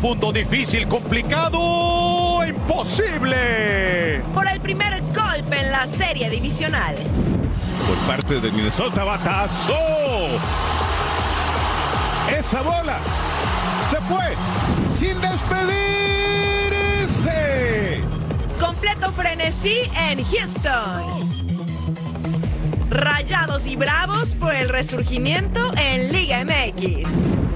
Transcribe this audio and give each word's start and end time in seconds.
profundo, 0.00 0.32
difícil, 0.32 0.88
complicado, 0.88 2.42
imposible. 2.46 4.22
Por 4.32 4.48
el 4.48 4.58
primer 4.60 5.02
golpe 5.12 5.60
en 5.60 5.70
la 5.70 5.86
serie 5.86 6.30
divisional. 6.30 6.94
Por 7.86 7.98
parte 8.06 8.40
de 8.40 8.50
Minnesota, 8.50 9.04
batazo. 9.04 9.76
Esa 12.34 12.62
bola 12.62 12.96
se 13.90 14.00
fue 14.02 14.34
sin 14.90 15.20
despedirse. 15.20 15.60
Completo 18.58 19.12
frenesí 19.12 19.82
en 20.08 20.24
Houston. 20.24 21.30
Rayados 22.88 23.66
y 23.66 23.76
Bravos 23.76 24.34
por 24.34 24.54
el 24.54 24.70
resurgimiento 24.70 25.70
en 25.76 26.10
Liga 26.10 26.42
MX. 26.42 27.49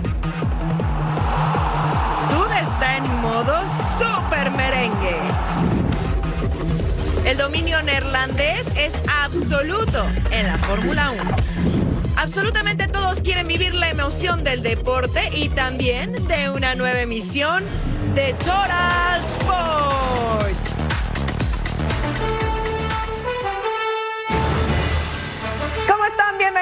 Modo 3.34 3.64
super 3.98 4.48
merengue. 4.52 5.16
El 7.24 7.36
dominio 7.36 7.82
neerlandés 7.82 8.64
es 8.76 8.94
absoluto 9.24 10.06
en 10.30 10.46
la 10.46 10.56
Fórmula 10.58 11.10
1. 11.10 11.36
Absolutamente 12.16 12.86
todos 12.86 13.20
quieren 13.22 13.48
vivir 13.48 13.74
la 13.74 13.90
emoción 13.90 14.44
del 14.44 14.62
deporte 14.62 15.20
y 15.34 15.48
también 15.48 16.12
de 16.28 16.50
una 16.50 16.76
nueva 16.76 17.00
emisión 17.00 17.64
de 18.14 18.34
Total. 18.34 19.93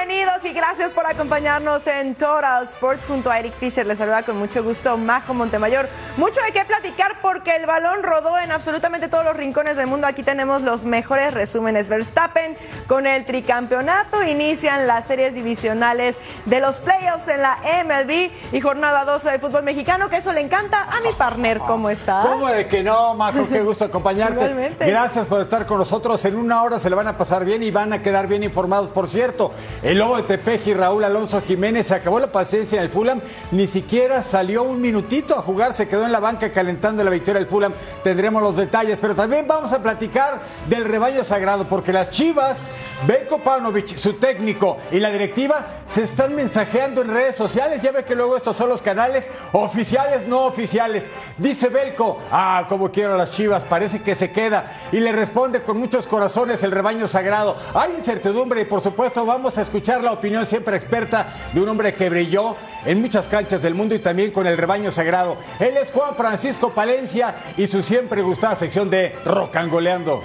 Bienvenidos 0.05 0.43
y 0.43 0.51
gracias 0.51 0.93
por 0.93 1.07
acompañarnos 1.07 1.87
en 1.87 2.15
Total 2.15 2.65
Sports 2.65 3.05
junto 3.05 3.31
a 3.31 3.39
Eric 3.39 3.53
Fisher. 3.53 3.85
Les 3.85 3.97
saluda 3.97 4.23
con 4.23 4.37
mucho 4.37 4.61
gusto 4.61 4.97
Majo 4.97 5.33
Montemayor. 5.33 5.87
Mucho 6.17 6.41
de 6.41 6.51
qué 6.51 6.65
platicar 6.65 7.21
porque 7.21 7.55
el 7.55 7.65
balón 7.65 8.03
rodó 8.03 8.37
en 8.37 8.51
absolutamente 8.51 9.07
todos 9.07 9.23
los 9.23 9.37
rincones 9.37 9.77
del 9.77 9.87
mundo. 9.87 10.05
Aquí 10.05 10.21
tenemos 10.21 10.61
los 10.61 10.83
mejores 10.83 11.33
resúmenes. 11.33 11.87
Verstappen 11.87 12.57
con 12.89 13.07
el 13.07 13.23
tricampeonato 13.23 14.23
inician 14.23 14.87
las 14.87 15.07
series 15.07 15.35
divisionales 15.35 16.19
de 16.47 16.59
los 16.59 16.81
playoffs 16.81 17.29
en 17.29 17.41
la 17.41 17.59
MLB 17.85 18.29
y 18.51 18.59
jornada 18.59 19.05
12 19.05 19.31
de 19.31 19.39
fútbol 19.39 19.63
mexicano, 19.63 20.09
que 20.09 20.17
eso 20.17 20.33
le 20.33 20.41
encanta 20.41 20.83
a 20.83 20.99
mi 20.99 21.13
partner. 21.13 21.59
¿Cómo 21.59 21.89
estás? 21.89 22.25
¿Cómo 22.25 22.49
de 22.49 22.67
que 22.67 22.83
no, 22.83 23.15
Majo? 23.15 23.47
Qué 23.49 23.61
gusto 23.61 23.85
acompañarte. 23.85 24.33
Igualmente. 24.33 24.85
Gracias 24.85 25.27
por 25.27 25.39
estar 25.39 25.65
con 25.65 25.77
nosotros. 25.77 26.25
En 26.25 26.35
una 26.35 26.61
hora 26.61 26.77
se 26.77 26.89
le 26.89 26.95
van 26.97 27.07
a 27.07 27.17
pasar 27.17 27.45
bien 27.45 27.63
y 27.63 27.71
van 27.71 27.93
a 27.93 28.01
quedar 28.01 28.27
bien 28.27 28.43
informados. 28.43 28.89
Por 28.89 29.07
cierto, 29.07 29.53
el 29.92 29.92
lobo 29.95 30.17
de 30.17 30.23
Tepeji, 30.23 30.73
Raúl 30.73 31.03
Alonso 31.03 31.41
Jiménez, 31.41 31.87
se 31.87 31.95
acabó 31.95 32.19
la 32.19 32.31
paciencia 32.31 32.77
en 32.77 32.85
el 32.85 32.89
Fulham. 32.89 33.21
Ni 33.51 33.67
siquiera 33.67 34.23
salió 34.23 34.63
un 34.63 34.81
minutito 34.81 35.37
a 35.37 35.41
jugar, 35.41 35.73
se 35.73 35.87
quedó 35.87 36.05
en 36.05 36.11
la 36.11 36.19
banca 36.19 36.51
calentando 36.51 37.03
la 37.03 37.11
victoria 37.11 37.39
del 37.39 37.49
Fulham. 37.49 37.73
Tendremos 38.03 38.41
los 38.41 38.55
detalles, 38.55 38.97
pero 38.99 39.13
también 39.13 39.47
vamos 39.47 39.71
a 39.73 39.83
platicar 39.83 40.41
del 40.69 40.85
rebaño 40.85 41.23
sagrado, 41.23 41.67
porque 41.67 41.93
las 41.93 42.11
Chivas, 42.11 42.69
Belko 43.05 43.39
Paunovic, 43.39 43.97
su 43.97 44.13
técnico 44.13 44.77
y 44.91 44.99
la 44.99 45.11
directiva 45.11 45.67
se 45.85 46.03
están 46.03 46.33
mensajeando 46.33 47.01
en 47.01 47.09
redes 47.09 47.35
sociales. 47.35 47.81
Ya 47.81 47.91
ve 47.91 48.05
que 48.05 48.15
luego 48.15 48.37
estos 48.37 48.55
son 48.55 48.69
los 48.69 48.81
canales 48.81 49.29
oficiales, 49.51 50.27
no 50.27 50.45
oficiales. 50.45 51.09
Dice 51.37 51.69
Belko, 51.69 52.19
ah, 52.31 52.65
como 52.69 52.91
quiero 52.91 53.17
las 53.17 53.33
Chivas, 53.33 53.63
parece 53.65 54.01
que 54.01 54.15
se 54.15 54.31
queda. 54.31 54.71
Y 54.91 55.01
le 55.01 55.11
responde 55.11 55.61
con 55.61 55.77
muchos 55.77 56.07
corazones 56.07 56.63
el 56.63 56.71
rebaño 56.71 57.07
sagrado. 57.07 57.57
Hay 57.73 57.91
incertidumbre 57.97 58.61
y 58.61 58.65
por 58.65 58.81
supuesto 58.81 59.25
vamos 59.25 59.57
a 59.57 59.61
escuchar 59.61 59.82
la 59.83 60.13
opinión 60.13 60.45
siempre 60.45 60.77
experta 60.77 61.27
de 61.53 61.61
un 61.61 61.67
hombre 61.67 61.93
que 61.93 62.09
brilló 62.09 62.55
en 62.85 63.01
muchas 63.01 63.27
canchas 63.27 63.61
del 63.61 63.75
mundo 63.75 63.93
y 63.93 63.99
también 63.99 64.31
con 64.31 64.47
el 64.47 64.57
rebaño 64.57 64.91
sagrado. 64.91 65.37
Él 65.59 65.75
es 65.75 65.91
Juan 65.91 66.15
Francisco 66.15 66.73
Palencia 66.73 67.35
y 67.57 67.67
su 67.67 67.83
siempre 67.83 68.21
gustada 68.21 68.55
sección 68.55 68.89
de 68.89 69.13
Rocangoleando. 69.25 70.23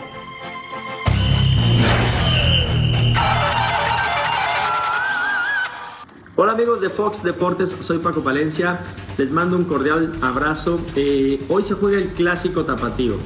Hola 6.37 6.53
amigos 6.53 6.81
de 6.81 6.89
Fox 6.89 7.25
Deportes, 7.25 7.75
soy 7.81 7.99
Paco 7.99 8.23
Palencia, 8.23 8.79
les 9.17 9.33
mando 9.33 9.57
un 9.57 9.65
cordial 9.65 10.17
abrazo. 10.23 10.81
Eh, 10.95 11.45
hoy 11.49 11.65
se 11.65 11.75
juega 11.75 11.99
el 11.99 12.11
clásico 12.11 12.65
tapatío. 12.65 13.17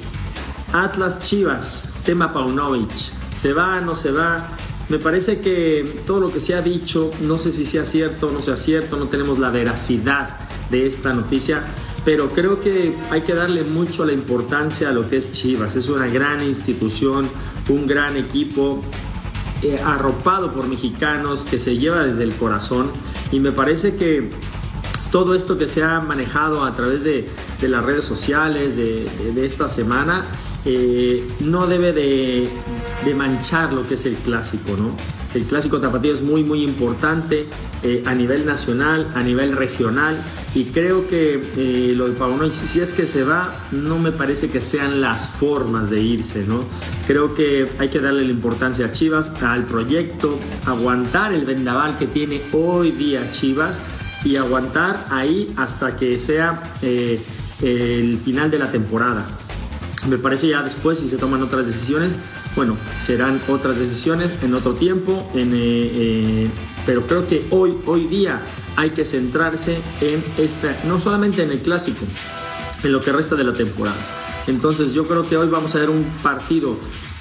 Atlas 0.72 1.18
Chivas, 1.18 1.84
tema 2.06 2.32
Paunovic. 2.32 2.90
¿Se 3.34 3.52
va, 3.52 3.82
no 3.82 3.94
se 3.96 4.12
va? 4.12 4.48
Me 4.92 4.98
parece 4.98 5.40
que 5.40 6.02
todo 6.06 6.20
lo 6.20 6.30
que 6.30 6.38
se 6.38 6.54
ha 6.54 6.60
dicho, 6.60 7.12
no 7.22 7.38
sé 7.38 7.50
si 7.50 7.64
sea 7.64 7.86
cierto 7.86 8.28
o 8.28 8.30
no 8.30 8.42
sea 8.42 8.58
cierto, 8.58 8.98
no 8.98 9.06
tenemos 9.06 9.38
la 9.38 9.48
veracidad 9.48 10.36
de 10.70 10.86
esta 10.86 11.14
noticia, 11.14 11.62
pero 12.04 12.28
creo 12.28 12.60
que 12.60 12.94
hay 13.08 13.22
que 13.22 13.32
darle 13.32 13.62
mucho 13.62 14.04
la 14.04 14.12
importancia 14.12 14.90
a 14.90 14.92
lo 14.92 15.08
que 15.08 15.16
es 15.16 15.32
Chivas. 15.32 15.76
Es 15.76 15.88
una 15.88 16.08
gran 16.08 16.46
institución, 16.46 17.26
un 17.70 17.86
gran 17.86 18.18
equipo, 18.18 18.82
eh, 19.62 19.80
arropado 19.82 20.52
por 20.52 20.68
mexicanos, 20.68 21.44
que 21.44 21.58
se 21.58 21.78
lleva 21.78 22.04
desde 22.04 22.24
el 22.24 22.34
corazón 22.34 22.90
y 23.30 23.40
me 23.40 23.50
parece 23.50 23.96
que 23.96 24.30
todo 25.10 25.34
esto 25.34 25.56
que 25.56 25.68
se 25.68 25.82
ha 25.82 26.00
manejado 26.00 26.64
a 26.64 26.74
través 26.74 27.02
de, 27.02 27.30
de 27.62 27.68
las 27.68 27.82
redes 27.82 28.04
sociales 28.04 28.76
de, 28.76 29.06
esta 29.42 29.70
semana 29.70 30.26
eh, 30.64 31.28
no 31.40 31.66
debe 31.66 31.92
de, 31.92 32.48
manchar 33.16 33.72
lo 33.72 33.86
que 33.86 33.94
es 33.94 34.06
el 34.06 34.14
clásico, 34.14 34.76
¿no? 34.76 34.96
El 35.34 35.44
clásico 35.44 35.80
tapatío 35.80 36.14
es 36.14 36.22
muy, 36.22 36.44
muy 36.44 36.62
importante 36.62 37.46
eh, 37.82 38.02
a 38.06 38.14
nivel 38.14 38.46
nacional, 38.46 39.10
a 39.14 39.22
nivel 39.22 39.56
regional 39.56 40.16
y 40.54 40.66
creo 40.66 41.08
que 41.08 41.42
eh, 41.56 41.94
lo 41.96 42.08
de 42.08 42.52
si 42.52 42.80
es 42.80 42.92
que 42.92 43.06
se 43.06 43.24
va, 43.24 43.66
no 43.72 43.98
me 43.98 44.12
parece 44.12 44.50
que 44.50 44.60
sean 44.60 45.00
las 45.00 45.28
formas 45.28 45.90
de 45.90 46.00
irse, 46.00 46.46
¿no? 46.46 46.64
Creo 47.06 47.34
que 47.34 47.68
hay 47.78 47.88
que 47.88 48.00
darle 48.00 48.24
la 48.24 48.30
importancia 48.30 48.86
a 48.86 48.92
Chivas, 48.92 49.32
al 49.42 49.64
proyecto, 49.64 50.38
aguantar 50.66 51.32
el 51.32 51.44
vendaval 51.44 51.98
que 51.98 52.06
tiene 52.06 52.40
hoy 52.52 52.92
día 52.92 53.30
Chivas 53.30 53.80
y 54.24 54.36
aguantar 54.36 55.06
ahí 55.10 55.52
hasta 55.56 55.96
que 55.96 56.20
sea 56.20 56.62
el 56.80 58.18
final 58.24 58.50
de 58.50 58.58
la 58.58 58.70
temporada. 58.70 59.41
Me 60.08 60.18
parece 60.18 60.48
ya 60.48 60.62
después, 60.62 60.98
si 60.98 61.08
se 61.08 61.16
toman 61.16 61.42
otras 61.42 61.66
decisiones, 61.66 62.16
bueno, 62.56 62.76
serán 63.00 63.40
otras 63.48 63.78
decisiones 63.78 64.30
en 64.42 64.54
otro 64.54 64.74
tiempo, 64.74 65.30
en, 65.34 65.54
eh, 65.54 65.58
eh, 65.58 66.50
pero 66.84 67.06
creo 67.06 67.28
que 67.28 67.46
hoy, 67.50 67.74
hoy 67.86 68.08
día 68.08 68.40
hay 68.76 68.90
que 68.90 69.04
centrarse 69.04 69.80
en 70.00 70.22
esta, 70.38 70.76
no 70.86 70.98
solamente 70.98 71.42
en 71.42 71.52
el 71.52 71.60
clásico, 71.60 72.04
en 72.82 72.92
lo 72.92 73.00
que 73.00 73.12
resta 73.12 73.36
de 73.36 73.44
la 73.44 73.54
temporada. 73.54 73.96
Entonces 74.48 74.92
yo 74.92 75.06
creo 75.06 75.28
que 75.28 75.36
hoy 75.36 75.48
vamos 75.48 75.74
a 75.76 75.78
ver 75.78 75.90
un 75.90 76.04
partido 76.22 76.76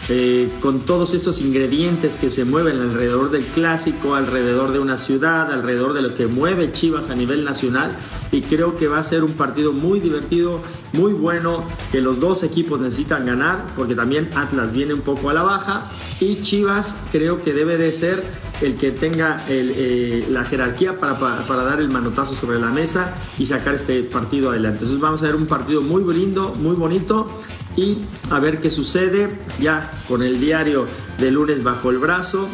eh, 0.10 0.50
con 0.60 0.82
todos 0.82 1.14
estos 1.14 1.40
ingredientes 1.40 2.16
que 2.16 2.32
se 2.32 2.44
mueven 2.44 2.82
alrededor 2.82 3.30
del 3.30 3.46
clásico, 3.46 4.16
alrededor 4.16 4.72
de 4.72 4.80
una 4.80 4.98
ciudad, 4.98 5.52
alrededor 5.52 5.94
de 5.94 6.02
lo 6.02 6.16
que 6.16 6.26
mueve 6.26 6.72
Chivas 6.72 7.10
a 7.10 7.16
nivel 7.16 7.46
nacional 7.46 7.96
y 8.32 8.42
creo 8.42 8.78
que 8.78 8.88
va 8.88 8.98
a 8.98 9.04
ser 9.04 9.24
un 9.24 9.34
partido 9.34 9.72
muy 9.72 10.00
divertido, 10.00 10.62
muy 10.94 11.14
bueno, 11.14 11.64
que 11.92 12.02
los 12.02 12.20
dos 12.20 12.44
equipos 12.44 12.80
necesitan 12.80 13.26
ganar 13.26 13.66
porque 13.76 13.96
también 13.96 14.30
Atlas 14.36 14.74
viene 14.74 14.94
un 14.94 15.02
poco 15.02 15.30
a 15.30 15.34
la 15.34 15.44
baja 15.44 15.90
y 16.20 16.42
Chivas 16.42 16.96
creo 17.12 17.42
que 17.42 17.54
debe 17.54 17.78
de 17.78 17.92
ser 17.92 18.24
el 18.62 18.76
que 18.76 18.92
tenga 18.92 19.44
eh, 19.48 20.28
la 20.30 20.44
jerarquía 20.44 21.00
para, 21.00 21.18
para, 21.18 21.38
para 21.48 21.64
dar 21.64 21.80
el 21.80 21.90
manotazo 21.90 22.36
sobre 22.36 22.60
la 22.60 22.70
mesa 22.70 23.16
y 23.40 23.46
sacar 23.46 23.76
este 23.76 24.04
partido 24.04 24.52
adelante. 24.52 24.80
Entonces 24.80 25.00
vamos 25.00 25.22
a 25.22 25.26
ver 25.26 25.36
un 25.36 25.48
partido 25.48 25.82
muy 25.82 26.04
lindo, 26.14 26.54
muy 26.60 26.76
bonito 26.76 27.40
y 27.76 27.98
a 28.30 28.40
ver 28.40 28.60
qué 28.60 28.70
sucede 28.70 29.30
ya 29.60 29.92
con 30.08 30.22
el 30.22 30.40
diario 30.40 30.86
de 31.18 31.32
lunes 31.32 31.64
bajo 31.64 31.90
el 31.90 31.98
brazo 31.98 32.48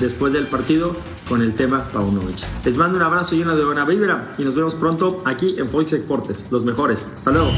después 0.00 0.32
del 0.32 0.46
partido 0.46 0.96
con 1.28 1.42
el 1.42 1.54
tema 1.54 1.84
Paunovic. 1.92 2.38
Les 2.64 2.76
mando 2.76 2.96
un 2.96 3.02
abrazo 3.02 3.34
lleno 3.34 3.56
de 3.56 3.64
buena 3.64 3.84
vibra 3.84 4.34
y 4.38 4.44
nos 4.44 4.54
vemos 4.54 4.74
pronto 4.74 5.22
aquí 5.24 5.56
en 5.58 5.68
Fox 5.68 5.92
Deportes, 5.92 6.44
los 6.50 6.64
mejores. 6.64 7.06
Hasta 7.14 7.30
luego. 7.30 7.50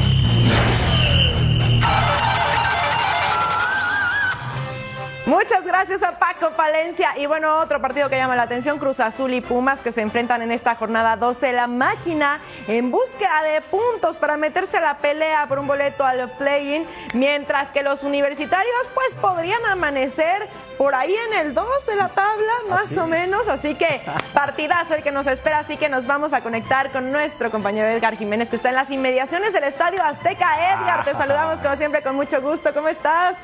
Muchas 5.25 5.65
gracias 5.65 6.03
a 6.03 6.19
Paco 6.19 6.51
Palencia. 6.51 7.17
Y 7.17 7.25
bueno, 7.25 7.59
otro 7.59 7.81
partido 7.81 8.09
que 8.09 8.15
llama 8.15 8.35
la 8.35 8.43
atención, 8.43 8.77
Cruz 8.77 8.99
Azul 8.99 9.33
y 9.33 9.41
Pumas, 9.41 9.81
que 9.81 9.91
se 9.91 10.01
enfrentan 10.01 10.43
en 10.43 10.51
esta 10.51 10.75
jornada 10.75 11.17
12. 11.17 11.51
La 11.51 11.65
máquina 11.65 12.39
en 12.67 12.91
búsqueda 12.91 13.41
de 13.41 13.61
puntos 13.61 14.17
para 14.19 14.37
meterse 14.37 14.77
a 14.77 14.81
la 14.81 14.97
pelea 14.99 15.47
por 15.47 15.57
un 15.57 15.65
boleto 15.65 16.05
al 16.05 16.29
play-in, 16.37 16.85
mientras 17.15 17.71
que 17.71 17.81
los 17.81 18.03
universitarios 18.03 18.87
pues 18.93 19.15
podrían 19.15 19.65
amanecer 19.65 20.47
por 20.77 20.93
ahí 20.93 21.15
en 21.31 21.39
el 21.39 21.53
2 21.55 21.85
de 21.87 21.95
la 21.95 22.09
tabla, 22.09 22.53
más 22.69 22.95
o 22.95 23.07
menos. 23.07 23.47
Así 23.47 23.73
que 23.73 24.03
partidazo 24.35 24.93
el 24.93 25.01
que 25.01 25.11
nos 25.11 25.25
espera, 25.25 25.57
así 25.57 25.75
que 25.75 25.89
nos 25.89 26.05
vamos 26.05 26.33
a 26.33 26.41
conectar 26.41 26.91
con 26.91 27.11
nuestro 27.11 27.49
compañero 27.49 27.87
Edgar 27.87 28.15
Jiménez, 28.15 28.51
que 28.51 28.57
está 28.57 28.69
en 28.69 28.75
las 28.75 28.91
inmediaciones 28.91 29.53
del 29.53 29.63
Estadio 29.63 30.03
Azteca. 30.03 30.71
Edgar, 30.71 31.03
te 31.03 31.13
saludamos 31.13 31.61
como 31.61 31.75
siempre 31.77 32.03
con 32.03 32.15
mucho 32.15 32.39
gusto. 32.41 32.71
¿Cómo 32.75 32.89
estás? 32.89 33.37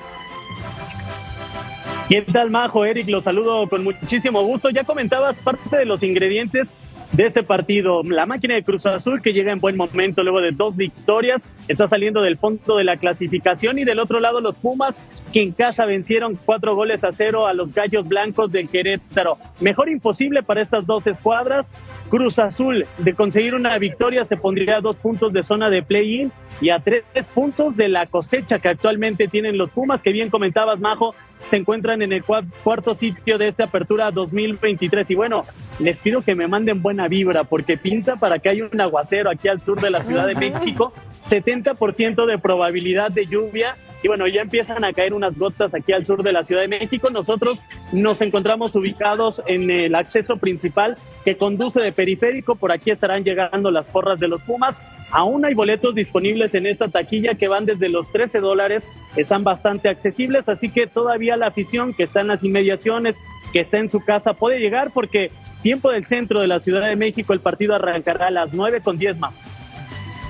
¿Qué 2.12 2.22
tal, 2.24 2.52
Majo? 2.52 2.84
Eric, 2.84 3.08
los 3.08 3.24
saludo 3.24 3.70
con 3.70 3.86
muchísimo 3.86 4.42
gusto. 4.42 4.70
Ya 4.70 4.84
comentabas 4.84 5.42
parte 5.42 5.78
de 5.78 5.86
los 5.86 6.04
ingredientes 6.04 6.74
de 7.14 7.26
este 7.26 7.44
partido. 7.44 8.04
La 8.04 8.26
máquina 8.26 8.56
de 8.56 8.64
Cruz 8.64 8.86
Azul 8.86 9.22
que 9.22 9.34
llega 9.34 9.52
en 9.52 9.60
buen 9.60 9.76
momento 9.76 10.24
luego 10.24 10.42
de 10.42 10.52
dos 10.52 10.76
victorias, 10.76 11.48
está 11.68 11.88
saliendo 11.88 12.22
del 12.22 12.38
fondo 12.38 12.78
de 12.78 12.84
la 12.84 12.98
clasificación 12.98 13.80
y 13.80 13.84
del 13.84 14.00
otro 14.00 14.20
lado 14.20 14.42
los 14.42 14.58
Pumas 14.58 15.02
que 15.34 15.42
en 15.42 15.52
casa 15.52 15.86
vencieron 15.86 16.38
cuatro 16.46 16.76
goles 16.76 17.04
a 17.04 17.12
cero 17.12 17.48
a 17.48 17.54
los 17.54 17.74
Gallos 17.74 18.08
Blancos 18.08 18.52
de 18.52 18.66
Querétaro. 18.68 19.38
Mejor 19.60 19.90
imposible 19.90 20.44
para 20.44 20.62
estas 20.62 20.86
dos 20.86 21.08
escuadras. 21.08 21.74
Cruz 22.10 22.40
Azul 22.40 22.86
de 22.98 23.14
conseguir 23.14 23.56
una 23.56 23.78
victoria 23.78 24.26
se 24.26 24.38
pondría 24.38 24.78
a 24.78 24.82
dos 24.82 24.98
puntos 24.98 25.34
de 25.34 25.44
zona 25.44 25.70
de 25.70 25.82
play-in 25.84 26.32
y 26.60 26.70
a 26.70 26.80
tres 26.80 27.04
puntos 27.34 27.76
de 27.78 27.90
la 27.90 28.06
cosecha 28.06 28.60
que 28.60 28.68
actualmente 28.68 29.28
tienen 29.28 29.58
los 29.58 29.70
Pumas, 29.72 30.02
que 30.02 30.12
bien 30.12 30.30
comentabas, 30.30 30.80
Majo, 30.80 31.16
se 31.46 31.58
encuentran 31.58 32.02
en 32.02 32.14
el 32.14 32.24
cuarto 32.24 32.96
sitio 32.96 33.38
de 33.38 33.48
esta 33.48 33.66
apertura 33.66 34.12
2023. 34.12 35.10
Y 35.10 35.16
bueno, 35.16 35.46
les 35.82 35.98
pido 35.98 36.22
que 36.22 36.36
me 36.36 36.48
manden 36.48 36.82
buena 36.82 37.08
vibra 37.08 37.44
porque 37.44 37.78
pinta 37.78 38.16
para 38.16 38.40
que 38.40 38.50
haya 38.50 38.70
un 38.72 38.80
aguacero 38.80 39.30
aquí 39.30 39.48
al 39.48 39.62
sur 39.62 39.82
de 39.82 39.90
la 39.90 40.02
Ciudad 40.02 40.28
de 40.28 40.36
México, 40.36 40.94
70% 41.20 42.26
de 42.26 42.38
probabilidad 42.38 43.12
de 43.12 43.26
lluvia 43.26 43.76
y 44.04 44.08
bueno, 44.08 44.28
ya 44.28 44.42
empiezan 44.42 44.84
a 44.84 44.94
caer 44.94 45.14
unas 45.14 45.38
gotas 45.38 45.76
aquí 45.76 45.94
al 45.94 46.06
sur 46.06 46.24
de 46.24 46.32
la 46.32 46.44
Ciudad 46.44 46.62
de 46.62 46.68
México. 46.68 47.10
Nosotros 47.12 47.60
nos 47.92 48.22
encontramos 48.22 48.74
ubicados 48.76 49.44
en 49.46 49.70
el 49.70 49.94
acceso 49.94 50.38
principal 50.38 50.98
que 51.24 51.38
conduce 51.38 51.80
de 51.82 51.92
periférico. 51.92 52.56
Por 52.56 52.72
aquí 52.72 52.90
estarán 52.90 53.24
llegando 53.24 53.70
las 53.70 53.88
porras 53.88 54.20
de 54.20 54.28
los 54.28 54.42
Pumas. 54.42 54.82
Aún 55.12 55.46
hay 55.46 55.54
boletos 55.54 55.94
disponibles 55.94 56.56
en 56.56 56.66
esta 56.66 56.88
taquilla 56.88 57.36
que 57.36 57.48
van 57.48 57.66
desde 57.66 57.90
los 57.90 58.12
13 58.12 58.40
dólares. 58.40 58.88
Están 59.16 59.44
bastante 59.44 59.88
accesibles, 59.88 60.50
así 60.50 60.70
que 60.70 60.88
todavía 60.88 61.38
la 61.38 61.48
afición 61.48 61.94
que 61.94 62.04
está 62.04 62.22
en 62.22 62.28
las 62.28 62.44
inmediaciones, 62.44 63.22
que 63.54 63.60
está 63.60 63.78
en 63.78 63.92
su 63.92 64.00
casa, 64.00 64.34
puede 64.34 64.60
llegar 64.60 64.92
porque 64.92 65.30
tiempo 65.62 65.92
del 65.92 66.06
centro 66.06 66.40
de 66.40 66.48
la 66.48 66.60
Ciudad 66.60 66.88
de 66.88 66.96
México, 66.96 67.34
el 67.34 67.40
partido 67.40 67.76
arrancará 67.76 68.28
a 68.28 68.32
las 68.32 68.54
9 68.54 68.82
con 68.82 68.98
10 68.98 69.20
más. 69.20 69.34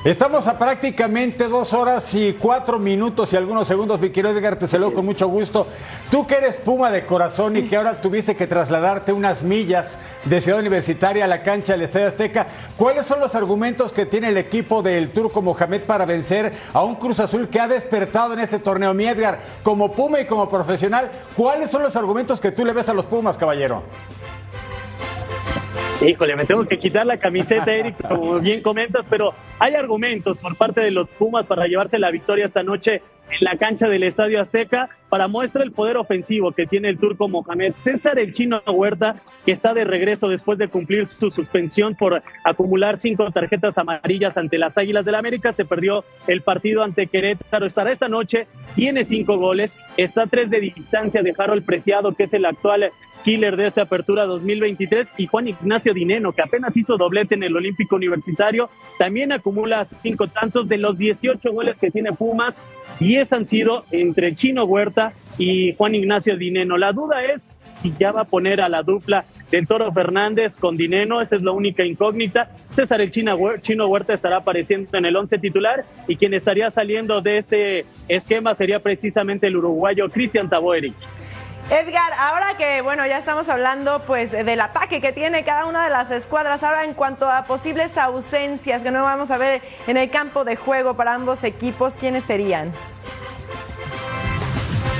Estamos 0.04 0.48
a 0.48 0.58
prácticamente 0.58 1.48
dos 1.48 1.74
horas 1.74 2.16
y 2.16 2.34
cuatro 2.34 2.80
minutos 2.80 3.32
y 3.32 3.36
algunos 3.36 3.68
segundos. 3.68 4.00
Mi 4.00 4.10
querido 4.10 4.36
Edgar, 4.36 4.56
te 4.56 4.68
saludo 4.68 4.96
con 4.96 5.06
mucho 5.06 5.28
gusto. 5.28 5.68
Tú 6.10 6.26
que 6.26 6.38
eres 6.38 6.58
Puma 6.58 6.90
de 6.90 7.06
corazón 7.06 7.56
y 7.56 7.68
que 7.68 7.76
ahora 7.76 8.02
tuviste 8.02 8.36
que 8.36 8.48
trasladarte 8.48 9.14
unas 9.14 9.44
millas 9.44 10.00
de 10.26 10.42
Ciudad 10.42 10.60
Universitaria 10.60 11.26
a 11.26 11.28
la 11.28 11.44
cancha 11.44 11.74
del 11.74 11.84
Estadio 11.84 12.08
Azteca, 12.08 12.48
¿cuáles 12.78 13.06
son 13.06 13.20
los 13.20 13.36
argumentos 13.36 13.92
que 13.92 14.08
tiene 14.08 14.30
el 14.30 14.38
equipo 14.38 14.82
del 14.82 15.12
Turco 15.12 15.44
Mohamed 15.44 15.82
para 15.82 16.08
vencer 16.08 16.52
a 16.74 16.84
un 16.84 16.96
Cruz 16.96 17.20
Azul 17.20 17.48
que 17.48 17.60
ha 17.60 17.68
despertado 17.68 18.34
en 18.34 18.40
este 18.40 18.58
torneo? 18.58 18.96
Mi 18.96 19.06
Edgar, 19.06 19.38
como 19.62 19.92
Puma 19.92 20.20
y 20.20 20.26
como 20.26 20.50
profesional, 20.50 21.12
¿cuáles 21.36 21.70
son 21.70 21.84
los 21.84 21.96
argumentos 21.96 22.42
que 22.42 22.52
tú 22.52 22.66
le 22.66 22.74
ves 22.74 22.90
a 22.90 22.96
los 22.96 23.06
Pumas, 23.06 23.38
caballero? 23.38 23.84
Híjole, 26.06 26.36
me 26.36 26.46
tengo 26.46 26.66
que 26.66 26.80
quitar 26.80 27.06
la 27.06 27.18
camiseta, 27.18 27.72
Eric, 27.76 27.96
como 28.08 28.40
bien 28.40 28.62
comentas, 28.62 29.06
pero 29.08 29.36
hay 29.60 29.76
argumentos 29.76 30.40
por 30.40 30.56
parte 30.56 30.82
de 30.82 30.90
los 30.90 31.08
Pumas 31.08 31.46
para 31.46 31.68
llevarse 31.68 32.00
la 32.00 32.10
victoria 32.10 32.46
esta 32.46 32.64
noche 32.64 33.04
en 33.30 33.46
la 33.46 33.56
cancha 33.58 33.88
del 33.88 34.04
Estadio 34.04 34.42
Azteca 34.42 34.90
para 35.10 35.28
muestra 35.28 35.64
el 35.64 35.72
poder 35.72 35.98
ofensivo 35.98 36.52
que 36.54 36.66
tiene 36.66 36.90
el 36.90 36.98
turco 36.98 37.28
Mohamed. 37.28 37.74
César 37.84 38.18
el 38.18 38.34
chino 38.34 38.62
Huerta, 38.66 39.18
que 39.46 39.52
está 39.52 39.74
de 39.74 39.84
regreso 39.84 40.28
después 40.28 40.58
de 40.58 40.70
cumplir 40.70 41.06
su 41.06 41.30
suspensión 41.30 41.96
por 41.96 42.24
acumular 42.44 42.98
cinco 42.98 43.30
tarjetas 43.32 43.78
amarillas 43.78 44.38
ante 44.38 44.58
las 44.58 44.78
Águilas 44.78 45.06
del 45.06 45.16
América, 45.16 45.52
se 45.54 45.66
perdió 45.66 46.04
el 46.28 46.42
partido 46.42 46.84
ante 46.84 47.08
Querétaro. 47.08 47.66
Estará 47.66 47.92
esta 47.92 48.08
noche, 48.08 48.48
tiene 48.76 49.04
cinco 49.04 49.38
goles, 49.38 49.78
está 49.98 50.24
a 50.24 50.28
tres 50.28 50.50
de 50.50 50.62
distancia 50.62 51.22
de 51.22 51.34
Harold 51.38 51.64
Preciado, 51.64 52.14
que 52.14 52.24
es 52.24 52.34
el 52.34 52.46
actual 52.46 52.92
killer 53.24 53.56
de 53.56 53.68
esta 53.68 53.84
apertura 53.84 54.26
2023, 54.26 55.14
y 55.18 55.28
Juan 55.28 55.48
Ignacio 55.48 55.94
Dineno, 55.94 56.32
que 56.32 56.42
apenas 56.42 56.76
hizo 56.78 56.98
doblete 56.98 57.36
en 57.36 57.44
el 57.44 57.56
Olímpico 57.56 57.96
Universitario, 57.96 58.70
también 58.98 59.32
acumula 59.32 59.86
cinco 59.86 60.28
tantos 60.28 60.68
de 60.68 60.78
los 60.78 60.98
18 60.98 61.52
goles 61.52 61.78
que 61.78 61.92
tiene 61.92 62.12
Pumas, 62.14 62.62
10 63.00 63.34
han 63.34 63.46
sido 63.46 63.86
entre 63.92 64.36
Chino 64.36 64.66
Huerta 64.66 65.14
y 65.38 65.74
Juan 65.76 65.96
Ignacio 65.96 66.38
Dineno. 66.38 66.78
La 66.78 66.94
duda 66.94 67.24
es 67.24 67.50
si 67.64 67.94
ya 68.00 68.12
va 68.12 68.22
a 68.22 68.26
poner 68.26 68.62
a 68.62 68.70
la 68.70 68.84
dupla 68.84 69.26
del 69.50 69.68
Toro 69.68 69.92
Fernández 69.92 70.56
con 70.56 70.76
Dineno, 70.76 71.22
esa 71.22 71.36
es 71.36 71.42
la 71.42 71.52
única 71.52 71.86
incógnita. 71.86 72.52
César 72.70 73.02
el 73.02 73.12
Chino 73.12 73.88
Huerta 73.88 74.14
estará 74.14 74.38
apareciendo 74.38 74.98
en 74.98 75.06
el 75.06 75.16
once 75.16 75.38
titular 75.38 75.84
y 76.08 76.16
quien 76.16 76.34
estaría 76.34 76.70
saliendo 76.72 77.22
de 77.22 77.38
este 77.38 77.86
esquema 78.08 78.56
sería 78.56 78.80
precisamente 78.80 79.48
el 79.48 79.58
uruguayo 79.58 80.10
Cristian 80.10 80.50
Taboeri. 80.50 80.94
Edgar, 81.72 82.12
ahora 82.20 82.58
que 82.58 82.82
bueno, 82.82 83.08
ya 83.08 83.18
estamos 83.18 83.48
hablando 83.48 84.02
pues 84.06 84.32
del 84.32 84.60
ataque 84.60 85.00
que 85.00 85.14
tiene 85.14 85.46
cada 85.46 85.66
una 85.66 85.86
de 85.86 85.90
las 85.90 86.12
escuadras, 86.12 86.64
ahora 86.64 86.84
en 86.84 86.94
cuanto 86.94 87.30
a 87.30 87.46
posibles 87.46 87.98
ausencias 87.98 88.84
que 88.84 88.92
no 88.92 89.04
vamos 89.04 89.32
a 89.32 89.38
ver 89.38 89.62
en 89.88 89.96
el 89.96 90.10
campo 90.10 90.44
de 90.44 90.58
juego 90.58 90.98
para 90.98 91.14
ambos 91.14 91.46
equipos, 91.46 91.96
¿quiénes 91.96 92.26
serían? 92.26 92.74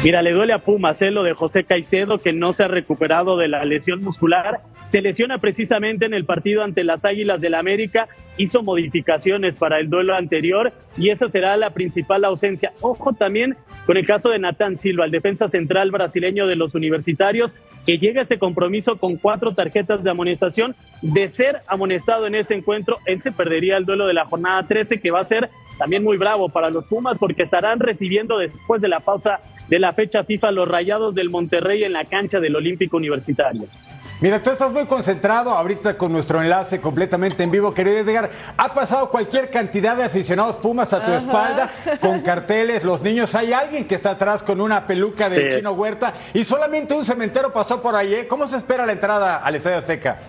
Mira, 0.02 0.22
le 0.22 0.32
duele 0.32 0.54
a 0.54 0.60
Pumas 0.60 1.02
¿eh? 1.02 1.12
lo 1.12 1.24
de 1.24 1.34
José 1.34 1.66
Caicedo, 1.66 2.20
que 2.20 2.32
no 2.32 2.54
se 2.54 2.64
ha 2.64 2.70
recuperado 2.70 3.36
de 3.36 3.50
la 3.50 3.66
lesión 3.66 4.02
muscular. 4.02 4.62
Se 4.86 5.02
lesiona 5.02 5.38
precisamente 5.38 6.06
en 6.06 6.14
el 6.14 6.26
partido 6.26 6.64
ante 6.64 6.84
las 6.84 7.06
Águilas 7.06 7.40
del 7.40 7.52
la 7.52 7.60
América. 7.60 8.08
Hizo 8.38 8.64
modificaciones 8.64 9.56
para 9.56 9.80
el 9.80 9.90
duelo 9.90 10.16
anterior 10.16 10.74
y 10.98 11.10
esa 11.10 11.30
será 11.30 11.56
la 11.58 11.72
principal 11.72 12.26
ausencia. 12.26 12.74
Ojo 12.82 13.14
también 13.14 13.58
con 13.86 13.98
el 13.98 14.06
caso 14.06 14.30
de 14.30 14.40
Natán 14.40 14.78
Silva, 14.78 15.06
el 15.06 15.12
defensa 15.12 15.48
central 15.48 15.92
brasileño 15.92 16.48
de 16.48 16.56
los 16.56 16.76
universitarios, 16.76 17.56
que 17.86 17.98
llega 17.98 18.22
a 18.22 18.24
ese 18.24 18.40
compromiso 18.40 18.98
con 18.98 19.18
cuatro 19.18 19.54
tarjetas 19.54 20.04
de 20.04 20.12
amonestación. 20.12 20.76
De 21.02 21.30
ser 21.30 21.62
amonestado 21.68 22.28
en 22.28 22.36
este 22.36 22.54
encuentro, 22.56 22.98
él 23.06 23.22
se 23.22 23.32
perdería 23.32 23.78
el 23.78 23.86
duelo 23.86 24.08
de 24.08 24.14
la 24.14 24.26
jornada 24.26 24.66
13, 24.68 25.00
que 25.00 25.12
va 25.12 25.20
a 25.20 25.26
ser 25.26 25.50
también 25.78 26.04
muy 26.04 26.18
bravo 26.18 26.50
para 26.50 26.70
los 26.70 26.86
Pumas, 26.86 27.18
porque 27.18 27.44
estarán 27.44 27.80
recibiendo 27.80 28.38
después 28.38 28.82
de 28.82 28.88
la 28.88 29.00
pausa 29.00 29.40
de 29.68 29.80
la 29.80 29.94
fecha 29.94 30.24
FIFA 30.24 30.52
los 30.52 30.68
Rayados 30.68 31.16
del 31.16 31.30
Monterrey 31.30 31.84
en 31.84 31.94
la 31.94 32.06
cancha 32.06 32.40
del 32.40 32.56
Olímpico 32.56 32.98
Universitario. 32.98 33.68
Mira, 34.22 34.44
tú 34.44 34.52
estás 34.52 34.72
muy 34.72 34.86
concentrado 34.86 35.50
ahorita 35.50 35.98
con 35.98 36.12
nuestro 36.12 36.40
enlace 36.44 36.80
completamente 36.80 37.42
en 37.42 37.50
vivo, 37.50 37.74
querido 37.74 37.98
Edgar. 37.98 38.30
Ha 38.56 38.72
pasado 38.72 39.10
cualquier 39.10 39.50
cantidad 39.50 39.98
de 39.98 40.04
aficionados 40.04 40.58
Pumas 40.58 40.94
a 40.94 41.04
tu 41.04 41.12
espalda 41.12 41.72
con 42.00 42.22
carteles, 42.22 42.84
los 42.84 43.02
niños. 43.02 43.34
Hay 43.34 43.52
alguien 43.52 43.88
que 43.88 43.96
está 43.96 44.12
atrás 44.12 44.44
con 44.44 44.62
una 44.62 44.86
peluca 44.86 45.28
del 45.28 45.56
chino 45.56 45.72
Huerta 45.72 46.14
y 46.36 46.44
solamente 46.44 46.94
un 46.94 47.04
cementero 47.04 47.52
pasó 47.52 47.82
por 47.82 47.96
ahí. 47.96 48.14
¿eh? 48.14 48.28
¿Cómo 48.28 48.46
se 48.46 48.58
espera 48.58 48.86
la 48.86 48.92
entrada 48.92 49.38
al 49.38 49.56
Estadio 49.56 49.80
Azteca? 49.80 50.20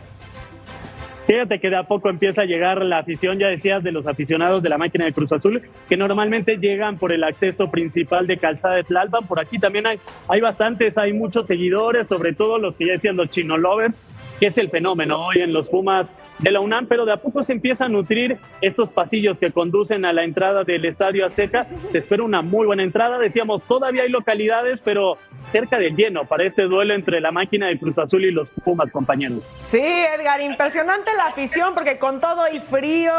Fíjate 1.33 1.61
que 1.61 1.71
de 1.71 1.77
a 1.77 1.85
poco 1.85 2.11
empieza 2.11 2.43
a 2.43 2.45
llegar 2.45 2.85
la 2.85 2.99
afición, 2.99 3.39
ya 3.39 3.47
decías, 3.47 3.83
de 3.83 3.91
los 3.91 4.07
aficionados 4.07 4.62
de 4.62 4.69
la 4.69 4.77
máquina 4.77 5.07
de 5.07 5.15
Cruz 5.15 5.33
Azul, 5.33 5.62
que 5.89 5.97
normalmente 5.97 6.59
llegan 6.59 6.99
por 6.99 7.11
el 7.11 7.25
acceso 7.25 7.71
principal 7.71 8.27
de 8.27 8.37
Calzada 8.37 8.75
de 8.75 8.85
Tlalpan. 8.85 9.27
Por 9.27 9.41
aquí 9.41 9.59
también 9.59 9.87
hay, 9.87 9.99
hay 10.29 10.43
bastantes, 10.43 10.99
hay 10.99 11.15
muchos 11.15 11.47
seguidores, 11.47 12.07
sobre 12.07 12.35
todo 12.35 12.59
los 12.59 12.77
que 12.77 12.85
ya 12.85 12.93
decían 12.93 13.17
los 13.17 13.31
chino 13.31 13.57
lovers, 13.57 13.99
que 14.43 14.49
es 14.49 14.59
el 14.59 14.71
fenómeno 14.71 15.25
hoy 15.25 15.41
en 15.41 15.53
los 15.53 15.69
Pumas 15.69 16.17
de 16.41 16.51
la 16.51 16.59
UNAM, 16.59 16.89
pero 16.89 17.05
de 17.05 17.13
a 17.13 17.19
poco 17.19 17.45
se 17.45 17.53
empieza 17.53 17.85
a 17.85 17.89
nutrir 17.89 18.39
estos 18.61 18.91
pasillos 18.91 19.39
que 19.39 19.53
conducen 19.53 20.05
a 20.05 20.13
la 20.13 20.25
entrada 20.25 20.65
del 20.65 20.85
Estadio 20.85 21.25
Azteca. 21.25 21.69
Se 21.93 21.99
espera 21.99 22.25
una 22.25 22.43
muy 22.43 22.67
buena 22.67 22.83
entrada. 22.83 23.21
Decíamos, 23.21 23.63
todavía 23.63 24.03
hay 24.03 24.09
localidades, 24.09 24.83
pero 24.83 25.17
cerca 25.39 25.79
del 25.79 25.95
lleno 25.95 26.25
para 26.25 26.43
este 26.43 26.63
duelo 26.63 26.93
entre 26.93 27.21
la 27.21 27.31
máquina 27.31 27.69
de 27.69 27.79
Cruz 27.79 27.97
Azul 27.99 28.25
y 28.25 28.33
los 28.33 28.51
Pumas, 28.65 28.91
compañeros. 28.91 29.45
Sí, 29.63 29.79
Edgar, 29.81 30.41
impresionante 30.41 31.13
la 31.17 31.27
afición, 31.27 31.73
porque 31.75 31.99
con 31.99 32.21
todo 32.21 32.53
y 32.53 32.59
frío, 32.59 33.13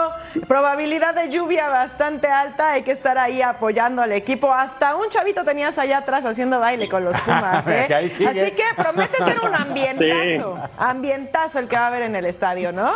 probabilidad 0.50 1.16
de 1.16 1.30
lluvia 1.30 1.70
bastante 1.70 2.28
alta, 2.28 2.74
hay 2.74 2.84
que 2.84 2.92
estar 2.92 3.18
ahí 3.18 3.42
apoyando 3.42 4.02
al 4.02 4.12
equipo. 4.12 4.54
Hasta 4.54 4.98
un 4.98 5.08
chavito 5.08 5.46
tenías 5.46 5.80
allá 5.80 6.00
atrás 6.00 6.26
haciendo 6.26 6.60
baile 6.60 6.90
con 6.90 7.06
los 7.06 7.18
Pumas, 7.22 7.66
¿eh? 7.70 7.88
Así 7.94 8.26
que 8.26 8.64
promete 8.76 9.16
ser 9.24 9.40
un 9.40 9.56
ambientazo, 9.56 10.60
ambientazo 10.78 11.13
el 11.60 11.68
que 11.68 11.76
va 11.76 11.86
a 11.86 11.88
haber 11.88 12.04
en 12.04 12.16
el 12.16 12.26
estadio, 12.26 12.72
¿no? 12.72 12.94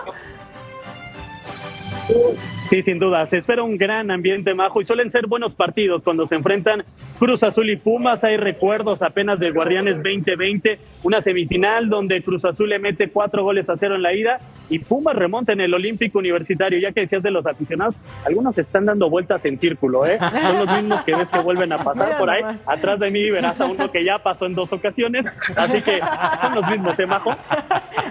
Sí, 2.68 2.82
sin 2.82 3.00
duda. 3.00 3.26
Se 3.26 3.38
espera 3.38 3.64
un 3.64 3.78
gran 3.78 4.12
ambiente, 4.12 4.54
Majo, 4.54 4.82
y 4.82 4.86
suelen 4.86 5.10
ser 5.10 5.26
buenos 5.26 5.56
partidos 5.56 6.04
cuando 6.04 6.28
se 6.28 6.36
enfrentan 6.36 6.84
Cruz 7.18 7.42
Azul 7.44 7.70
y 7.70 7.78
Pumas. 7.78 8.26
Hay 8.26 8.36
recuerdos 8.36 9.02
apenas 9.02 9.40
del 9.40 9.54
Guardianes 9.54 9.96
2020, 10.04 10.78
una 11.04 11.22
semifinal 11.22 11.88
donde 11.88 12.22
Cruz 12.22 12.44
Azul 12.44 12.68
le 12.68 12.80
mete 12.80 13.10
cuatro 13.10 13.44
goles 13.44 13.70
a 13.70 13.78
cero 13.78 13.96
en 13.96 14.02
la 14.02 14.14
ida 14.14 14.40
y 14.70 14.80
Pumas 14.80 15.16
remonta 15.16 15.54
en 15.54 15.62
el 15.62 15.74
Olímpico 15.74 16.20
Universitario. 16.20 16.78
Ya 16.80 16.92
que 16.92 17.02
decías 17.02 17.24
de 17.24 17.32
los 17.32 17.46
aficionados, 17.46 17.96
algunos 18.26 18.58
están 18.58 18.86
dando 18.86 19.10
vueltas 19.10 19.46
en 19.46 19.56
círculo, 19.56 20.06
¿eh? 20.06 20.20
Son 20.20 20.66
los 20.66 20.76
mismos 20.76 21.04
que 21.04 21.16
ves 21.16 21.30
que 21.30 21.40
vuelven 21.40 21.72
a 21.72 21.78
pasar 21.78 22.18
por 22.18 22.30
ahí. 22.30 22.44
Atrás 22.66 23.00
de 23.00 23.10
mí 23.12 23.30
verás 23.30 23.62
a 23.62 23.66
uno 23.66 23.90
que 23.90 24.04
ya 24.04 24.20
pasó 24.20 24.46
en 24.46 24.56
dos 24.56 24.74
ocasiones, 24.74 25.26
así 25.56 25.82
que 25.82 26.02
son 26.42 26.56
los 26.56 26.70
mismos, 26.70 27.00
¿eh, 27.00 27.06
Majo? 27.06 27.34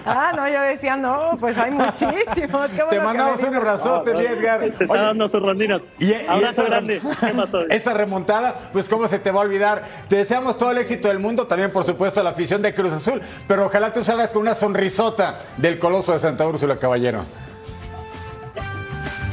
Ah, 0.05 0.31
no, 0.35 0.47
yo 0.47 0.61
decía, 0.61 0.95
no, 0.95 1.37
pues 1.39 1.57
hay 1.57 1.71
muchísimos. 1.71 2.71
Te 2.89 2.99
mandamos 2.99 3.43
un 3.43 3.55
abrazote, 3.55 4.15
bien, 4.15 4.39
Edgar. 4.55 4.71
Se 4.77 4.83
está 4.83 4.93
Oye, 4.93 5.01
dando 5.03 5.27
sus 5.29 5.41
rondinas. 5.41 5.81
y- 5.99 6.11
y 6.11 6.13
Abrazo 6.27 6.49
esa 6.61 6.63
grande. 6.65 7.01
rem- 7.01 7.15
¿Qué 7.19 7.33
pasó? 7.35 7.61
Esa 7.69 7.93
remontada, 7.93 8.69
pues 8.73 8.87
cómo 8.89 9.07
se 9.07 9.19
te 9.19 9.31
va 9.31 9.41
a 9.41 9.43
olvidar. 9.43 9.83
Te 10.07 10.15
deseamos 10.17 10.57
todo 10.57 10.71
el 10.71 10.77
éxito 10.77 11.07
del 11.09 11.19
mundo, 11.19 11.47
también 11.47 11.71
por 11.71 11.83
supuesto 11.83 12.19
a 12.19 12.23
la 12.23 12.31
afición 12.31 12.61
de 12.61 12.73
Cruz 12.73 12.93
Azul, 12.93 13.21
pero 13.47 13.65
ojalá 13.65 13.91
tú 13.93 14.03
salgas 14.03 14.31
con 14.33 14.41
una 14.43 14.55
sonrisota 14.55 15.39
del 15.57 15.77
coloso 15.79 16.13
de 16.13 16.19
Santa 16.19 16.47
Úrsula, 16.47 16.77
caballero. 16.79 17.23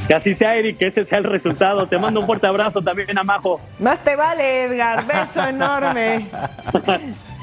Que 0.07 0.13
así 0.13 0.35
sea, 0.35 0.55
Eric, 0.55 0.77
que 0.77 0.87
ese 0.87 1.03
sea 1.03 1.17
el 1.17 1.23
resultado. 1.23 1.87
Te 1.87 1.97
mando 1.97 2.19
un 2.19 2.27
fuerte 2.27 2.45
abrazo 2.45 2.79
también 2.81 3.17
a 3.17 3.23
Majo. 3.23 3.59
Más 3.79 3.97
te 4.03 4.15
vale, 4.15 4.65
Edgar. 4.65 5.03
Beso 5.07 5.47
enorme. 5.47 6.29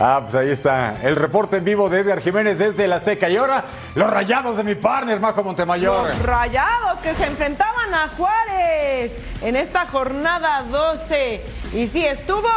Ah, 0.00 0.20
pues 0.22 0.34
ahí 0.34 0.50
está 0.50 0.96
el 1.02 1.16
reporte 1.16 1.58
en 1.58 1.64
vivo 1.64 1.88
de 1.88 2.00
Edgar 2.00 2.20
Jiménez 2.20 2.58
desde 2.58 2.84
el 2.84 2.92
Azteca. 2.92 3.28
Y 3.28 3.36
ahora, 3.36 3.64
los 3.94 4.10
rayados 4.10 4.56
de 4.56 4.64
mi 4.64 4.74
partner, 4.74 5.20
Majo 5.20 5.44
Montemayor. 5.44 6.08
Los 6.08 6.22
rayados 6.22 6.98
que 7.00 7.14
se 7.14 7.24
enfrentaban 7.24 7.94
a 7.94 8.08
Juárez 8.08 9.16
en 9.42 9.56
esta 9.56 9.86
jornada 9.86 10.62
12. 10.64 11.44
Y 11.72 11.88
sí, 11.88 12.04
estuvo 12.04 12.48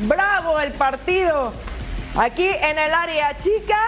bravo 0.00 0.60
el 0.60 0.72
partido 0.72 1.52
aquí 2.16 2.48
en 2.48 2.78
el 2.78 2.92
área 2.92 3.36
chica. 3.38 3.78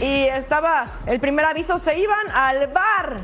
Y 0.00 0.24
estaba, 0.24 0.86
el 1.06 1.20
primer 1.20 1.44
aviso, 1.44 1.78
se 1.78 1.98
iban 1.98 2.30
al 2.34 2.68
bar. 2.68 3.20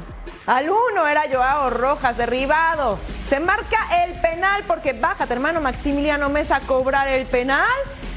Al 0.47 0.69
uno 0.69 1.07
era 1.07 1.25
Joao 1.31 1.71
Rojas, 1.71 2.17
derribado. 2.17 2.99
Se 3.29 3.39
marca 3.39 4.05
el 4.05 4.21
penal 4.21 4.65
porque 4.67 4.93
baja 4.93 5.27
tu 5.27 5.33
hermano 5.33 5.61
Maximiliano 5.61 6.29
Mesa 6.29 6.57
a 6.57 6.61
cobrar 6.61 7.09
el 7.09 7.27
penal. 7.27 7.69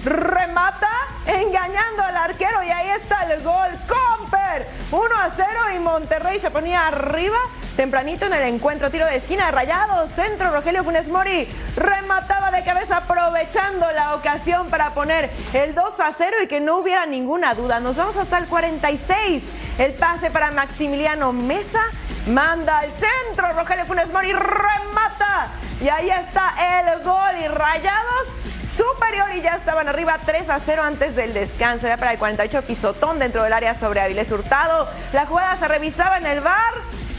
Remata 0.04 0.90
engañando 1.26 2.04
al 2.04 2.18
arquero 2.18 2.62
y 2.64 2.70
ahí 2.70 2.90
está 3.02 3.24
el 3.24 3.42
gol. 3.42 3.70
Comper 3.88 4.68
1 4.92 5.16
a 5.16 5.30
0 5.36 5.48
y 5.76 5.80
Monterrey 5.80 6.40
se 6.40 6.52
ponía 6.52 6.88
arriba 6.88 7.38
tempranito 7.78 8.26
en 8.26 8.34
el 8.34 8.54
encuentro. 8.54 8.92
Tiro 8.92 9.06
de 9.06 9.16
esquina 9.16 9.46
de 9.46 9.52
Rayados. 9.52 10.10
Centro 10.10 10.52
Rogelio 10.52 10.84
Funes 10.84 11.10
Mori 11.10 11.48
remataba 11.76 12.52
de 12.52 12.64
cabeza 12.64 12.98
aprovechando 12.98 13.90
la 13.92 14.16
ocasión 14.16 14.68
para 14.68 14.94
poner 14.94 15.32
el 15.54 15.74
2 15.74 16.00
a 16.00 16.12
0 16.12 16.38
y 16.44 16.48
que 16.48 16.60
no 16.60 16.80
hubiera 16.80 17.06
ninguna 17.06 17.54
duda. 17.54 17.80
Nos 17.80 17.96
vamos 17.96 18.18
hasta 18.18 18.38
el 18.38 18.48
46. 18.48 19.44
El 19.78 19.94
pase 19.94 20.30
para 20.32 20.52
Maximiliano 20.52 21.32
Mesa. 21.32 21.82
Manda 22.28 22.80
al 22.80 22.92
centro. 22.92 23.54
Rogelio 23.54 23.86
Funes 23.86 24.12
Mori 24.12 24.34
remata. 24.34 25.48
Y 25.82 25.90
ahí 25.90 26.10
está 26.10 26.54
el 26.80 27.04
gol. 27.04 27.38
Y 27.42 27.48
Rayados 27.48 28.43
superior 28.76 29.34
y 29.36 29.42
ya 29.42 29.56
estaban 29.56 29.88
arriba 29.88 30.20
3 30.26 30.50
a 30.50 30.60
0 30.60 30.84
antes 30.84 31.16
del 31.16 31.34
descanso. 31.34 31.88
Ya 31.88 31.98
para 31.98 32.12
el 32.12 32.20
48 32.20 32.64
pisotón 32.64 33.20
dentro 33.20 33.44
del 33.44 33.54
área 33.54 33.76
sobre 33.76 34.02
Avilés 34.02 34.32
Hurtado. 34.32 34.88
La 35.12 35.26
jugada 35.26 35.56
se 35.56 35.68
revisaba 35.68 36.18
en 36.18 36.26
el 36.26 36.42
bar 36.42 36.74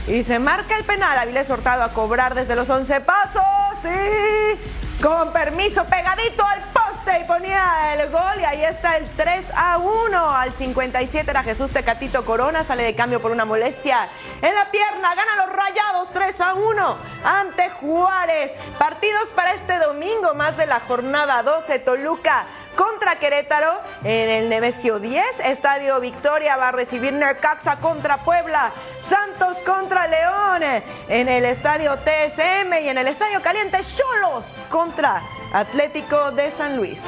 y 0.07 0.23
se 0.25 0.39
marca 0.39 0.77
el 0.77 0.85
penal. 0.85 1.19
Avilés 1.19 1.51
Hurtado 1.51 1.83
a 1.83 1.93
cobrar 1.93 2.35
desde 2.35 2.57
los 2.57 2.69
11 2.69 3.01
pasos. 3.01 3.43
Sí. 3.83 4.59
Con 5.03 5.33
permiso, 5.33 5.85
pegadito 5.85 6.45
al 6.47 6.63
poste 6.73 7.21
y 7.21 7.25
ponía 7.25 7.95
el 7.95 8.11
gol. 8.11 8.41
Y 8.41 8.45
ahí 8.45 8.65
está 8.65 8.97
el 8.97 9.07
3 9.11 9.51
a 9.55 9.79
1. 9.79 10.31
Al 10.31 10.53
57 10.53 11.31
era 11.31 11.43
Jesús 11.43 11.71
Tecatito 11.71 12.25
Corona. 12.25 12.65
Sale 12.65 12.85
de 12.85 12.95
cambio 12.95 13.21
por 13.21 13.31
una 13.31 13.45
molestia 13.45 14.09
en 14.41 14.55
la 14.55 14.71
pierna. 14.71 15.15
Gana 15.15 15.37
los 15.45 15.55
rayados 15.55 15.84
3 16.25 16.41
a 16.41 16.55
1 16.55 16.97
ante 17.23 17.69
Juárez. 17.69 18.53
Partidos 18.79 19.29
para 19.35 19.53
este 19.53 19.79
domingo, 19.79 20.33
más 20.33 20.57
de 20.57 20.65
la 20.65 20.81
jornada 20.81 21.43
12. 21.43 21.81
Toluca 21.81 22.47
contra 22.77 23.19
Querétaro 23.19 23.79
en 24.05 24.31
el 24.31 24.49
Nemesio 24.49 24.99
10. 24.99 25.41
Estadio 25.41 26.01
Victoria 26.01 26.57
va 26.57 26.69
a 26.69 26.73
recibir 26.73 27.13
Nercaxa 27.13 27.77
contra 27.77 28.25
Puebla. 28.25 28.73
Santos 29.03 29.59
contra 29.67 30.07
León 30.07 30.63
en 31.09 31.29
el 31.29 31.45
Estadio 31.45 31.95
TSM 31.97 32.73
y 32.83 32.89
en 32.89 32.97
el 32.97 33.09
Estadio 33.09 33.43
Caliente 33.43 33.81
Cholos 33.83 34.59
contra 34.71 35.21
Atlético 35.53 36.31
de 36.31 36.51
San 36.51 36.77
Luis. 36.77 37.01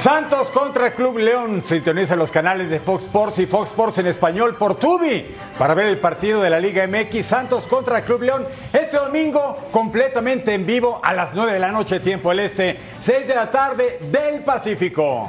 Santos 0.00 0.50
contra 0.50 0.94
Club 0.94 1.18
León. 1.18 1.60
Sintoniza 1.60 2.16
los 2.16 2.30
canales 2.30 2.70
de 2.70 2.80
Fox 2.80 3.04
Sports 3.04 3.38
y 3.38 3.44
Fox 3.44 3.68
Sports 3.68 3.98
en 3.98 4.06
español 4.06 4.56
por 4.56 4.76
Tubi 4.76 5.26
para 5.58 5.74
ver 5.74 5.88
el 5.88 5.98
partido 5.98 6.40
de 6.40 6.48
la 6.48 6.58
Liga 6.58 6.86
MX. 6.86 7.26
Santos 7.26 7.66
contra 7.66 8.02
Club 8.02 8.22
León 8.22 8.46
este 8.72 8.96
domingo 8.96 9.68
completamente 9.70 10.54
en 10.54 10.64
vivo 10.64 11.02
a 11.04 11.12
las 11.12 11.34
9 11.34 11.52
de 11.52 11.58
la 11.58 11.70
noche, 11.70 12.00
tiempo 12.00 12.32
el 12.32 12.40
este, 12.40 12.78
6 12.98 13.28
de 13.28 13.34
la 13.34 13.50
tarde 13.50 13.98
del 14.10 14.42
Pacífico. 14.42 15.28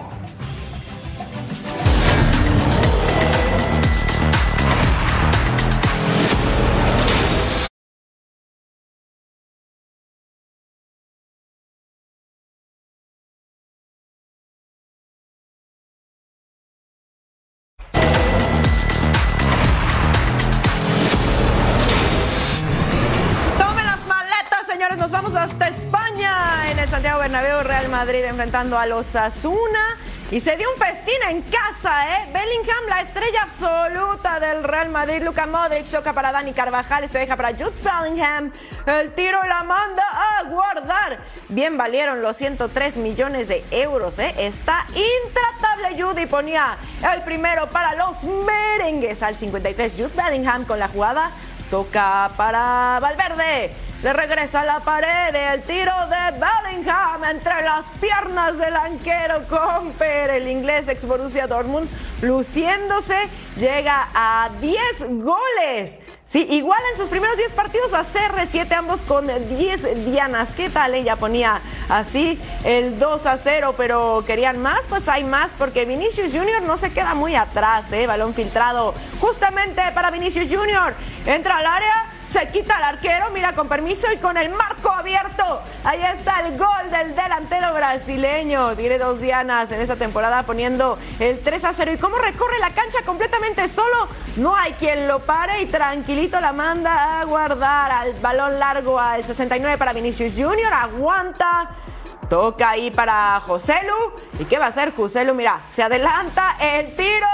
Madrid 28.01 28.23
enfrentando 28.23 28.79
a 28.79 28.87
los 28.87 29.15
Asuna. 29.15 29.95
Y 30.31 30.39
se 30.39 30.57
dio 30.57 30.67
un 30.73 30.79
festín 30.79 31.21
en 31.29 31.43
casa, 31.43 32.17
¿eh? 32.17 32.29
Bellingham, 32.33 32.87
la 32.89 33.01
estrella 33.01 33.43
absoluta 33.43 34.39
del 34.39 34.63
Real 34.63 34.89
Madrid. 34.89 35.21
Luka 35.21 35.45
Modric 35.45 35.85
choca 35.85 36.11
para 36.11 36.31
Dani 36.31 36.51
Carvajal. 36.51 37.03
Este 37.03 37.19
deja 37.19 37.35
para 37.35 37.51
Jude 37.51 37.75
Bellingham. 37.83 38.51
El 38.87 39.13
tiro 39.13 39.43
la 39.43 39.61
manda 39.61 40.03
a 40.03 40.43
guardar. 40.45 41.19
Bien 41.49 41.77
valieron 41.77 42.23
los 42.23 42.37
103 42.37 42.97
millones 42.97 43.47
de 43.49 43.63
euros, 43.69 44.17
¿eh? 44.17 44.33
Está 44.35 44.87
intratable 44.95 46.01
Jude 46.01 46.25
ponía 46.25 46.77
el 47.13 47.21
primero 47.21 47.69
para 47.69 47.93
los 47.93 48.23
merengues 48.23 49.21
al 49.21 49.37
53. 49.37 49.93
Jude 49.95 50.15
Bellingham 50.15 50.65
con 50.65 50.79
la 50.79 50.87
jugada. 50.87 51.29
Toca 51.69 52.31
para 52.35 52.97
Valverde. 52.99 53.90
Le 54.03 54.13
regresa 54.13 54.61
a 54.61 54.65
la 54.65 54.79
pared 54.79 55.35
el 55.35 55.61
tiro 55.61 55.93
de 56.07 56.39
Bellingham 56.39 57.23
entre 57.23 57.61
las 57.61 57.91
piernas 57.91 58.57
del 58.57 58.75
arquero 58.75 59.45
Comper, 59.47 60.31
el 60.31 60.47
inglés 60.47 60.87
ex 60.87 61.05
Borussia 61.05 61.45
Dortmund, 61.45 61.87
luciéndose, 62.23 63.15
llega 63.57 64.07
a 64.15 64.49
10 64.59 65.23
goles. 65.23 65.99
Sí, 66.25 66.47
igual 66.49 66.79
en 66.93 66.97
sus 66.97 67.09
primeros 67.09 67.37
10 67.37 67.53
partidos 67.53 67.93
a 67.93 68.03
CR7, 68.03 68.71
ambos 68.73 69.01
con 69.01 69.27
10 69.27 70.05
dianas. 70.05 70.51
¿Qué 70.53 70.71
tal? 70.71 70.95
Ella 70.95 71.17
ponía 71.17 71.61
así 71.87 72.41
el 72.63 72.97
2 72.97 73.25
a 73.27 73.37
0, 73.37 73.75
pero 73.77 74.23
querían 74.25 74.59
más, 74.59 74.87
pues 74.87 75.07
hay 75.09 75.25
más, 75.25 75.53
porque 75.55 75.85
Vinicius 75.85 76.31
Junior 76.31 76.63
no 76.63 76.75
se 76.75 76.91
queda 76.91 77.13
muy 77.13 77.35
atrás, 77.35 77.91
¿eh? 77.91 78.07
Balón 78.07 78.33
filtrado 78.33 78.95
justamente 79.19 79.83
para 79.93 80.09
Vinicius 80.09 80.47
Junior. 80.49 80.95
Entra 81.27 81.57
al 81.57 81.67
área, 81.67 82.05
se 82.31 82.47
quita 82.47 82.77
al 82.77 82.83
arquero, 82.83 83.29
mira 83.31 83.53
con 83.53 83.67
permiso 83.67 84.07
y 84.11 84.17
con 84.17 84.37
el 84.37 84.49
marco 84.49 84.89
abierto. 84.89 85.61
Ahí 85.83 86.01
está 86.01 86.39
el 86.39 86.57
gol 86.57 86.89
del 86.89 87.13
delantero 87.13 87.73
brasileño. 87.73 88.73
Tiene 88.77 88.97
dos 88.97 89.19
dianas 89.19 89.69
en 89.71 89.81
esta 89.81 89.97
temporada 89.97 90.43
poniendo 90.43 90.97
el 91.19 91.41
3 91.41 91.65
a 91.65 91.73
0. 91.73 91.91
¿Y 91.91 91.97
cómo 91.97 92.15
recorre 92.17 92.57
la 92.59 92.73
cancha 92.73 92.99
completamente 93.05 93.67
solo? 93.67 94.07
No 94.37 94.55
hay 94.55 94.73
quien 94.73 95.09
lo 95.09 95.19
pare 95.25 95.61
y 95.61 95.65
tranquilito 95.65 96.39
la 96.39 96.53
manda 96.53 97.19
a 97.19 97.25
guardar 97.25 97.91
al 97.91 98.13
balón 98.13 98.59
largo 98.59 98.97
al 98.97 99.25
69 99.25 99.77
para 99.77 99.91
Vinicius 99.91 100.31
Junior. 100.31 100.73
Aguanta. 100.73 101.71
Toca 102.29 102.69
ahí 102.69 102.91
para 102.91 103.41
Joselu. 103.41 104.13
¿Y 104.39 104.45
qué 104.45 104.57
va 104.57 104.67
a 104.67 104.69
hacer 104.69 104.95
Joselu? 104.95 105.33
Mira, 105.33 105.63
se 105.69 105.83
adelanta 105.83 106.55
el 106.61 106.95
tiro. 106.95 107.27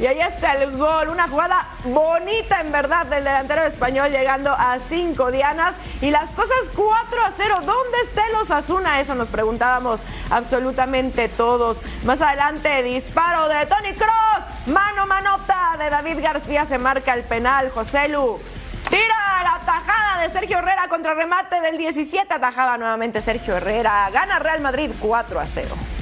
Y 0.00 0.06
ahí 0.06 0.20
está 0.20 0.54
el 0.54 0.76
gol, 0.76 1.08
una 1.08 1.26
jugada 1.26 1.66
bonita 1.84 2.60
en 2.60 2.70
verdad 2.70 3.06
del 3.06 3.24
delantero 3.24 3.62
español 3.64 4.12
llegando 4.12 4.52
a 4.52 4.78
cinco 4.88 5.32
dianas 5.32 5.74
y 6.00 6.12
las 6.12 6.30
cosas 6.30 6.56
4 6.74 7.24
a 7.24 7.32
0. 7.36 7.54
¿Dónde 7.64 7.98
está 8.04 8.22
los 8.30 8.50
Asuna? 8.52 9.00
Eso 9.00 9.16
nos 9.16 9.28
preguntábamos 9.28 10.04
absolutamente 10.30 11.28
todos. 11.28 11.82
Más 12.04 12.20
adelante, 12.20 12.84
disparo 12.84 13.48
de 13.48 13.66
Tony 13.66 13.94
Cross, 13.94 14.68
mano 14.68 15.06
manota 15.06 15.76
de 15.78 15.90
David 15.90 16.18
García, 16.22 16.64
se 16.64 16.78
marca 16.78 17.14
el 17.14 17.24
penal, 17.24 17.70
Joselu. 17.70 18.38
Tira 18.88 19.42
la 19.42 19.60
tajada 19.66 20.22
de 20.22 20.32
Sergio 20.32 20.58
Herrera 20.58 20.86
contra 20.88 21.14
remate 21.14 21.60
del 21.60 21.76
17. 21.76 22.32
Atajaba 22.32 22.78
nuevamente 22.78 23.20
Sergio 23.20 23.56
Herrera. 23.56 24.08
Gana 24.12 24.38
Real 24.38 24.60
Madrid 24.60 24.92
4 25.00 25.40
a 25.40 25.46
0. 25.46 25.97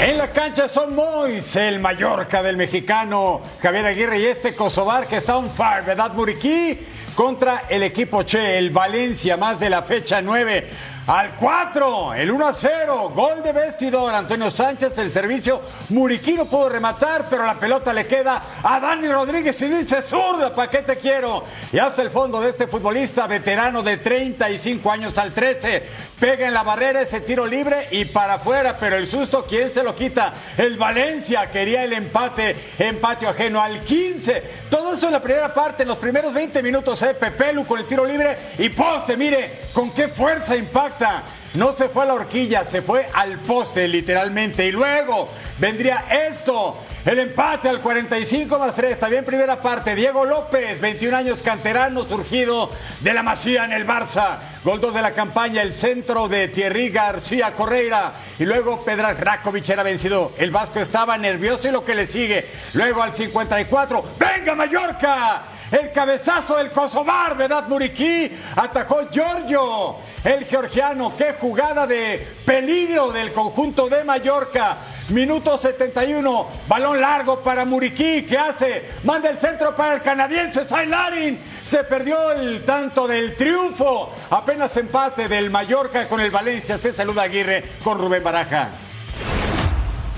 En 0.00 0.16
la 0.16 0.30
cancha 0.30 0.68
son 0.68 0.94
Mois, 0.94 1.56
el 1.56 1.80
Mallorca 1.80 2.40
del 2.40 2.56
mexicano 2.56 3.42
Javier 3.60 3.84
Aguirre 3.84 4.20
y 4.20 4.26
este 4.26 4.54
Kosovar 4.54 5.08
que 5.08 5.16
está 5.16 5.36
on 5.36 5.50
fire, 5.50 5.84
¿verdad, 5.84 6.12
Muriquí? 6.12 6.78
Contra 7.16 7.64
el 7.68 7.82
equipo 7.82 8.22
Che, 8.22 8.58
el 8.58 8.70
Valencia, 8.70 9.36
más 9.36 9.58
de 9.58 9.68
la 9.68 9.82
fecha 9.82 10.22
9. 10.22 10.68
al 11.08 11.34
4, 11.34 12.14
el 12.14 12.30
1 12.30 12.46
a 12.46 12.52
0, 12.52 13.12
gol 13.14 13.42
de 13.42 13.52
vestidor, 13.54 14.14
Antonio 14.14 14.50
Sánchez, 14.50 14.96
el 14.98 15.10
servicio, 15.10 15.62
Muriquino 15.88 16.44
pudo 16.44 16.68
rematar, 16.68 17.26
pero 17.30 17.46
la 17.46 17.58
pelota 17.58 17.94
le 17.94 18.06
queda 18.06 18.42
a 18.62 18.78
Dani 18.78 19.08
Rodríguez 19.08 19.60
y 19.62 19.68
dice, 19.68 20.02
zurda, 20.02 20.52
¿para 20.52 20.68
qué 20.70 20.82
te 20.82 20.96
quiero? 20.96 21.44
Y 21.72 21.78
hasta 21.78 22.02
el 22.02 22.10
fondo 22.10 22.42
de 22.42 22.50
este 22.50 22.66
futbolista 22.66 23.26
veterano 23.26 23.82
de 23.82 23.96
35 23.96 24.92
años 24.92 25.16
al 25.16 25.32
13, 25.32 25.88
pega 26.18 26.46
en 26.46 26.54
la 26.54 26.62
barrera 26.62 27.02
ese 27.02 27.20
tiro 27.20 27.46
libre 27.46 27.88
y 27.90 28.04
para 28.04 28.34
afuera, 28.34 28.76
pero 28.78 28.96
el 28.96 29.06
susto, 29.06 29.46
¿quién 29.48 29.70
se 29.70 29.82
lo 29.82 29.94
quita? 29.94 30.34
El 30.56 30.76
Valencia 30.76 31.50
quería 31.50 31.84
el 31.84 31.92
empate 31.92 32.56
en 32.78 33.00
patio 33.00 33.28
ajeno 33.28 33.60
al 33.60 33.82
15. 33.84 34.42
Todo 34.70 34.94
eso 34.94 35.06
en 35.06 35.12
la 35.12 35.22
primera 35.22 35.52
parte, 35.54 35.82
en 35.82 35.88
los 35.88 35.98
primeros 35.98 36.34
20 36.34 36.62
minutos, 36.62 37.02
¿eh? 37.02 37.14
Pepelu 37.14 37.64
con 37.66 37.78
el 37.78 37.86
tiro 37.86 38.04
libre 38.04 38.36
y 38.58 38.68
poste, 38.70 39.16
mire, 39.16 39.68
con 39.72 39.90
qué 39.92 40.08
fuerza 40.08 40.56
impacta. 40.56 41.24
No 41.54 41.72
se 41.72 41.88
fue 41.88 42.02
a 42.02 42.06
la 42.06 42.14
horquilla, 42.14 42.64
se 42.64 42.82
fue 42.82 43.08
al 43.12 43.40
poste 43.40 43.88
literalmente. 43.88 44.66
Y 44.66 44.72
luego 44.72 45.28
vendría 45.58 46.04
esto. 46.28 46.78
El 47.04 47.20
empate 47.20 47.70
al 47.70 47.80
45 47.80 48.58
más 48.58 48.74
3, 48.74 48.98
también 48.98 49.24
primera 49.24 49.62
parte. 49.62 49.94
Diego 49.94 50.26
López, 50.26 50.78
21 50.78 51.16
años 51.16 51.42
canterano, 51.42 52.04
surgido 52.04 52.70
de 53.00 53.14
la 53.14 53.22
Masía 53.22 53.64
en 53.64 53.72
el 53.72 53.86
Barça. 53.86 54.36
Gol 54.62 54.78
2 54.78 54.92
de 54.92 55.02
la 55.02 55.12
campaña, 55.12 55.62
el 55.62 55.72
centro 55.72 56.28
de 56.28 56.48
Thierry 56.48 56.90
García 56.90 57.54
Correira. 57.54 58.12
Y 58.38 58.44
luego 58.44 58.84
Pedra 58.84 59.14
Rakovic 59.14 59.70
era 59.70 59.82
vencido. 59.82 60.32
El 60.36 60.50
Vasco 60.50 60.80
estaba 60.80 61.16
nervioso 61.16 61.68
y 61.68 61.70
lo 61.70 61.82
que 61.82 61.94
le 61.94 62.06
sigue. 62.06 62.46
Luego 62.74 63.02
al 63.02 63.14
54, 63.14 64.04
¡venga 64.18 64.54
Mallorca! 64.54 65.44
El 65.70 65.92
cabezazo 65.92 66.56
del 66.56 66.70
Kosovar, 66.70 67.36
¿verdad, 67.36 67.68
Muriquí? 67.68 68.30
Atajó 68.56 69.08
Giorgio, 69.10 69.96
el 70.24 70.44
georgiano. 70.44 71.16
Qué 71.16 71.34
jugada 71.38 71.86
de 71.86 72.26
peligro 72.44 73.12
del 73.12 73.32
conjunto 73.32 73.88
de 73.88 74.04
Mallorca. 74.04 74.76
Minuto 75.10 75.56
71, 75.56 76.48
balón 76.68 77.00
largo 77.00 77.42
para 77.42 77.64
Muriquí, 77.64 78.26
¿qué 78.26 78.36
hace? 78.36 78.90
Manda 79.04 79.30
el 79.30 79.38
centro 79.38 79.74
para 79.74 79.94
el 79.94 80.02
canadiense 80.02 80.66
Sailarin. 80.66 81.40
Se 81.64 81.82
perdió 81.84 82.32
el 82.32 82.62
tanto 82.64 83.08
del 83.08 83.34
triunfo. 83.34 84.12
Apenas 84.30 84.76
empate 84.76 85.28
del 85.28 85.48
Mallorca 85.50 86.06
con 86.08 86.20
el 86.20 86.30
Valencia. 86.30 86.76
Se 86.76 86.92
saluda 86.92 87.22
Aguirre 87.22 87.64
con 87.82 87.98
Rubén 87.98 88.22
Baraja. 88.22 88.68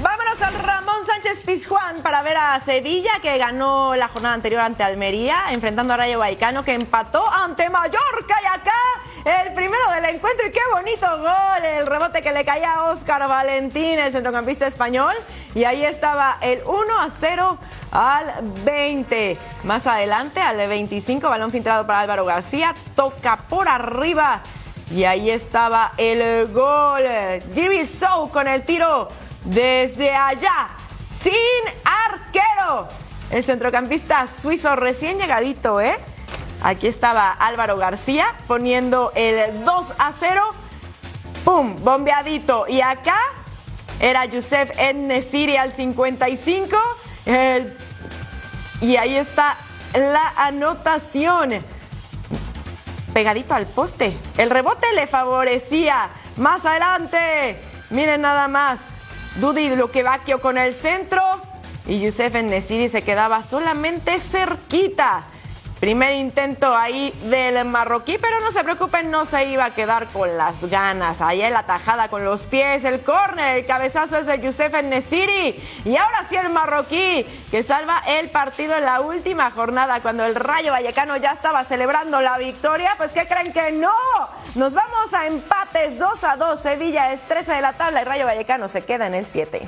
Vámonos 0.03 0.43
al 0.43 0.55
Ramón 0.55 1.05
Sánchez 1.05 1.43
Pizjuán 1.43 2.03
para 2.03 2.23
ver 2.23 2.39
a 2.39 2.59
Sevilla 2.59 3.21
que 3.23 3.37
ganó 3.39 3.95
la 3.95 4.09
jornada 4.09 4.35
anterior 4.35 4.63
ante 4.63 4.83
Almería, 4.83 5.53
enfrentando 5.53 5.93
a 5.93 5.99
Rayo 5.99 6.19
Vallecano 6.19 6.65
que 6.65 6.75
empató 6.75 7.29
ante 7.29 7.69
Mallorca 7.69 8.37
y 8.43 8.47
acá 8.47 8.73
el 9.25 9.53
primero 9.53 9.91
del 9.95 10.05
encuentro 10.15 10.47
y 10.47 10.51
qué 10.51 10.61
bonito 10.73 11.07
gol, 11.19 11.65
el 11.65 11.87
rebote 11.87 12.23
que 12.23 12.33
le 12.33 12.45
caía 12.45 12.73
a 12.75 12.91
Óscar 12.91 13.29
Valentín, 13.29 13.99
el 13.99 14.13
centrocampista 14.13 14.67
español, 14.67 15.15
y 15.55 15.65
ahí 15.65 15.85
estaba 15.85 16.39
el 16.41 16.63
1 16.65 17.01
a 17.01 17.11
0 17.19 17.59
al 17.93 18.35
20. 18.65 19.37
Más 19.65 19.87
adelante, 19.87 20.41
al 20.41 20.57
25, 20.57 21.29
balón 21.29 21.51
filtrado 21.51 21.87
para 21.87 22.01
Álvaro 22.01 22.25
García, 22.25 22.75
toca 22.97 23.37
por 23.49 23.69
arriba 23.69 24.43
y 24.91 25.05
ahí 25.05 25.31
estaba 25.31 25.93
el 25.97 26.49
gol. 26.53 27.03
Jimmy 27.55 27.85
Sou 27.87 28.31
con 28.31 28.49
el 28.49 28.65
tiro 28.65 29.09
desde 29.45 30.15
allá, 30.15 30.71
sin 31.23 31.33
arquero. 31.85 32.89
El 33.31 33.45
centrocampista 33.45 34.27
suizo 34.27 34.75
recién 34.77 35.19
llegadito, 35.19 35.81
¿eh? 35.81 35.97
Aquí 36.63 36.87
estaba 36.89 37.31
Álvaro 37.33 37.77
García 37.77 38.35
poniendo 38.47 39.13
el 39.15 39.65
2 39.65 39.87
a 39.99 40.13
0. 40.19 40.43
¡Pum! 41.45 41.77
Bombeadito. 41.83 42.67
Y 42.69 42.81
acá 42.83 43.19
era 43.99 44.25
Youssef 44.27 44.71
Nesiri 44.95 45.57
al 45.57 45.73
55. 45.73 46.77
El- 47.27 47.77
y 48.83 48.97
ahí 48.97 49.17
está 49.17 49.57
la 49.95 50.33
anotación. 50.37 51.65
Pegadito 53.15 53.55
al 53.55 53.67
poste. 53.67 54.17
El 54.39 54.51
rebote 54.51 54.87
le 54.95 55.07
favorecía. 55.07 56.11
Más 56.37 56.65
adelante. 56.65 57.61
Miren 57.91 58.21
nada 58.21 58.49
más. 58.49 58.81
Dudi 59.37 59.75
Luquevaquio 59.75 60.41
con 60.41 60.59
el 60.59 60.75
centro. 60.75 61.23
Y 61.87 62.01
Youssef 62.01 62.35
Nesiri 62.35 62.89
se 62.89 63.03
quedaba 63.03 63.43
solamente 63.43 64.21
cerquita. 64.21 65.23
Primer 65.81 66.15
intento 66.15 66.77
ahí 66.77 67.11
del 67.23 67.65
marroquí, 67.65 68.19
pero 68.21 68.39
no 68.41 68.53
se 68.53 68.63
preocupen, 68.63 69.11
no 69.11 69.25
se 69.25 69.47
iba 69.47 69.65
a 69.65 69.75
quedar 69.75 70.09
con 70.09 70.37
las 70.37 70.63
ganas. 70.69 71.23
Ahí 71.23 71.41
la 71.49 71.63
tajada 71.63 72.09
con 72.09 72.23
los 72.23 72.45
pies, 72.45 72.85
el 72.85 73.01
córner, 73.01 73.57
el 73.57 73.67
cabezazo 73.67 74.19
es 74.19 74.27
de 74.27 74.39
Youssef 74.43 74.75
Nesiri. 74.83 75.59
Y 75.87 75.97
ahora 75.97 76.27
sí 76.29 76.37
el 76.37 76.51
marroquí, 76.51 77.25
que 77.51 77.63
salva 77.63 78.03
el 78.07 78.29
partido 78.29 78.77
en 78.77 78.85
la 78.85 79.01
última 79.01 79.51
jornada, 79.53 80.01
cuando 80.01 80.27
el 80.27 80.35
Rayo 80.35 80.73
Vallecano 80.73 81.17
ya 81.17 81.33
estaba 81.33 81.65
celebrando 81.65 82.21
la 82.21 82.37
victoria. 82.37 82.93
Pues, 82.99 83.13
¿qué 83.13 83.27
creen 83.27 83.51
que 83.51 83.73
no? 83.73 83.95
Nos 84.57 84.75
vamos 84.75 85.15
a 85.15 85.29
empates 85.29 85.99
2 85.99 86.25
a 86.25 86.37
2. 86.37 86.61
Sevilla 86.61 87.15
es 87.15 87.23
13 87.23 87.55
de 87.55 87.63
la 87.63 87.73
tabla 87.73 88.03
y 88.03 88.05
Rayo 88.05 88.27
Vallecano 88.27 88.69
se 88.69 88.83
queda 88.83 89.07
en 89.07 89.15
el 89.15 89.25
7. 89.25 89.63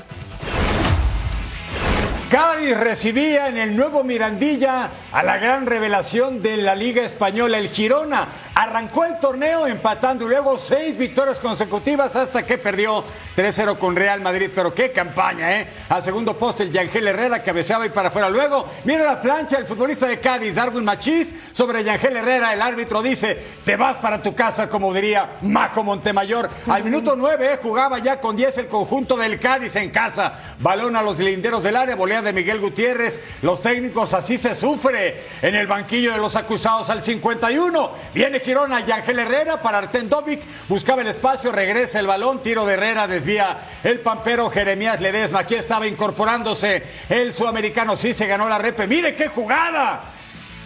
Cádiz 2.33 2.79
recibía 2.79 3.49
en 3.49 3.59
el 3.59 3.77
nuevo 3.77 4.05
Mirandilla 4.05 4.89
a 5.13 5.23
la 5.23 5.37
gran 5.37 5.67
revelación 5.67 6.41
de 6.41 6.57
la 6.57 6.75
Liga 6.75 7.05
Española, 7.05 7.59
el 7.59 7.69
Girona. 7.69 8.27
Arrancó 8.63 9.05
el 9.05 9.19
torneo 9.19 9.67
empatando 9.67 10.25
y 10.25 10.29
luego 10.29 10.57
seis 10.57 10.97
victorias 10.97 11.41
consecutivas 11.41 12.15
hasta 12.15 12.47
que 12.47 12.59
perdió 12.59 13.03
3-0 13.37 13.77
con 13.77 13.97
Real 13.97 14.21
Madrid. 14.21 14.51
Pero 14.55 14.73
qué 14.73 14.93
campaña, 14.93 15.59
¿eh? 15.59 15.69
Al 15.89 16.01
segundo 16.01 16.39
poste 16.39 16.63
el 16.63 16.71
Yangel 16.71 17.09
Herrera 17.09 17.43
cabeceaba 17.43 17.87
y 17.87 17.89
para 17.89 18.11
afuera. 18.11 18.31
Luego, 18.31 18.65
mira 18.85 19.03
la 19.03 19.21
plancha, 19.21 19.57
el 19.57 19.67
futbolista 19.67 20.07
de 20.07 20.21
Cádiz, 20.21 20.55
Darwin 20.55 20.85
Machís, 20.85 21.35
sobre 21.51 21.83
Yangel 21.83 22.19
Herrera. 22.19 22.53
El 22.53 22.63
árbitro 22.63 23.03
dice, 23.03 23.37
te 23.65 23.75
vas 23.75 23.97
para 23.97 24.23
tu 24.23 24.33
casa, 24.33 24.69
como 24.69 24.95
diría 24.95 25.39
Majo 25.43 25.83
Montemayor. 25.83 26.49
Al 26.69 26.85
minuto 26.85 27.17
9 27.17 27.59
jugaba 27.61 27.99
ya 27.99 28.21
con 28.21 28.37
10 28.37 28.59
el 28.59 28.69
conjunto 28.69 29.17
del 29.17 29.41
Cádiz 29.41 29.75
en 29.75 29.91
casa. 29.91 30.35
Balón 30.61 30.95
a 30.95 31.03
los 31.03 31.19
linderos 31.19 31.65
del 31.65 31.75
área, 31.75 31.97
volea 31.97 32.23
de 32.23 32.33
Miguel 32.33 32.61
Gutiérrez. 32.61 33.21
Los 33.43 33.61
técnicos 33.61 34.15
así 34.15 34.39
se 34.39 34.55
sufre 34.55 35.21
en 35.43 35.57
el 35.57 35.67
banquillo 35.67 36.13
de 36.13 36.19
los 36.19 36.37
acusados 36.37 36.91
al 36.91 37.03
51. 37.03 37.91
Viene 38.15 38.39
Girona 38.53 38.85
y 38.87 38.91
Ángel 38.91 39.19
Herrera 39.19 39.63
para 39.63 39.79
Artendovic. 39.79 40.43
Buscaba 40.69 41.01
el 41.01 41.09
espacio, 41.09 41.51
regresa 41.53 41.99
el 41.99 42.07
balón, 42.07 42.43
tiro 42.43 42.67
de 42.67 42.75
Herrera, 42.75 43.09
desvía 43.09 43.61
el 43.83 44.01
pampero 44.01 44.51
Jeremías 44.51 45.01
Ledesma. 45.01 45.39
Aquí 45.39 45.55
estaba 45.55 45.87
incorporándose 45.87 46.83
el 47.09 47.33
sudamericano. 47.33 47.97
Sí 47.97 48.13
se 48.13 48.27
ganó 48.27 48.51
la 48.51 48.59
repe. 48.59 48.87
Mire 48.87 49.15
qué 49.15 49.29
jugada. 49.29 50.03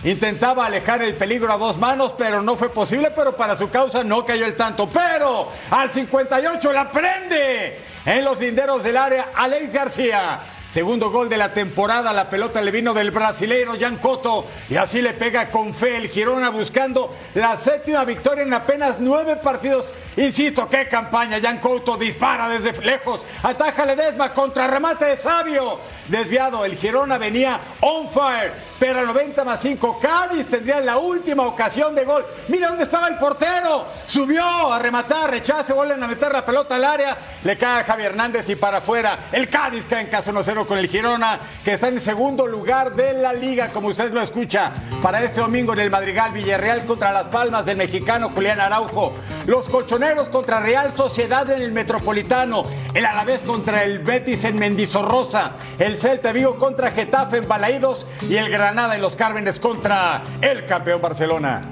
Intentaba 0.02 0.66
alejar 0.66 1.00
el 1.02 1.14
peligro 1.14 1.52
a 1.52 1.58
dos 1.58 1.78
manos, 1.78 2.12
pero 2.18 2.42
no 2.42 2.56
fue 2.56 2.70
posible, 2.70 3.12
pero 3.14 3.36
para 3.36 3.56
su 3.56 3.70
causa 3.70 4.02
no 4.02 4.26
cayó 4.26 4.46
el 4.46 4.56
tanto. 4.56 4.88
Pero 4.88 5.48
al 5.70 5.92
58 5.92 6.72
la 6.72 6.90
prende 6.90 7.80
en 8.04 8.24
los 8.24 8.40
linderos 8.40 8.82
del 8.82 8.96
área 8.96 9.26
Alex 9.32 9.72
García. 9.72 10.40
Segundo 10.76 11.10
gol 11.10 11.30
de 11.30 11.38
la 11.38 11.54
temporada, 11.54 12.12
la 12.12 12.28
pelota 12.28 12.60
le 12.60 12.70
vino 12.70 12.92
del 12.92 13.10
brasileiro 13.10 13.72
Jan 13.80 13.96
Coto 13.96 14.44
y 14.68 14.76
así 14.76 15.00
le 15.00 15.14
pega 15.14 15.50
con 15.50 15.72
fe 15.72 15.96
el 15.96 16.06
Girona 16.06 16.50
buscando 16.50 17.16
la 17.32 17.56
séptima 17.56 18.04
victoria 18.04 18.42
en 18.42 18.52
apenas 18.52 18.96
nueve 18.98 19.36
partidos. 19.36 19.94
Insisto, 20.18 20.68
qué 20.68 20.86
campaña, 20.86 21.40
Jan 21.40 21.60
Couto 21.60 21.96
dispara 21.96 22.50
desde 22.50 22.78
lejos, 22.84 23.24
ataja 23.42 23.86
Ledesma, 23.86 24.34
contra 24.34 24.66
remate 24.66 25.06
de 25.06 25.16
Sabio, 25.16 25.78
desviado, 26.08 26.62
el 26.66 26.76
Girona 26.76 27.16
venía 27.16 27.58
on 27.80 28.06
fire, 28.06 28.52
pero 28.78 29.00
al 29.00 29.06
90 29.06 29.44
más 29.44 29.60
5, 29.60 29.98
Cádiz 30.00 30.46
tendría 30.46 30.80
la 30.80 30.98
última 30.98 31.44
ocasión 31.44 31.94
de 31.94 32.04
gol. 32.04 32.26
Mira 32.48 32.68
dónde 32.68 32.84
estaba 32.84 33.08
el 33.08 33.18
portero, 33.18 33.86
subió 34.06 34.72
a 34.72 34.78
rematar, 34.78 35.30
rechace, 35.30 35.72
vuelven 35.72 36.02
a 36.02 36.08
meter 36.08 36.32
la 36.32 36.44
pelota 36.44 36.76
al 36.76 36.84
área, 36.84 37.16
le 37.44 37.56
cae 37.56 37.80
a 37.80 37.84
Javi 37.84 38.04
Hernández 38.04 38.48
y 38.48 38.56
para 38.56 38.78
afuera, 38.78 39.18
el 39.32 39.48
Cádiz 39.48 39.86
cae 39.86 40.02
en 40.02 40.08
casa 40.08 40.32
1-0 40.32 40.66
con 40.66 40.78
el 40.78 40.88
Girona, 40.88 41.38
que 41.64 41.74
está 41.74 41.88
en 41.88 42.00
segundo 42.00 42.46
lugar 42.46 42.94
de 42.94 43.14
la 43.14 43.32
liga, 43.32 43.68
como 43.68 43.88
usted 43.88 44.12
lo 44.12 44.20
escucha, 44.20 44.72
para 45.02 45.22
este 45.22 45.40
domingo 45.40 45.72
en 45.72 45.80
el 45.80 45.90
Madrigal 45.90 46.32
Villarreal 46.32 46.84
contra 46.84 47.12
Las 47.12 47.28
Palmas 47.28 47.64
del 47.64 47.76
mexicano 47.76 48.30
Julián 48.30 48.60
Araujo, 48.60 49.14
los 49.46 49.68
colchoneros 49.68 50.28
contra 50.28 50.60
Real 50.60 50.94
Sociedad 50.94 51.48
en 51.50 51.62
el 51.62 51.72
Metropolitano, 51.72 52.64
el 52.94 53.06
Alavés 53.06 53.40
contra 53.40 53.84
el 53.84 54.00
Betis 54.00 54.44
en 54.44 54.58
Mendizorroza, 54.58 55.52
el 55.78 55.96
Celta 55.96 56.32
Vigo 56.32 56.56
contra 56.56 56.90
Getafe 56.90 57.38
en 57.38 57.48
Balaídos. 57.48 58.06
Y 58.28 58.36
el 58.36 58.50
Granada 58.66 58.96
en 58.96 59.00
Los 59.00 59.14
Cármenes 59.14 59.60
contra 59.60 60.22
el 60.40 60.64
campeón 60.64 61.00
Barcelona. 61.00 61.62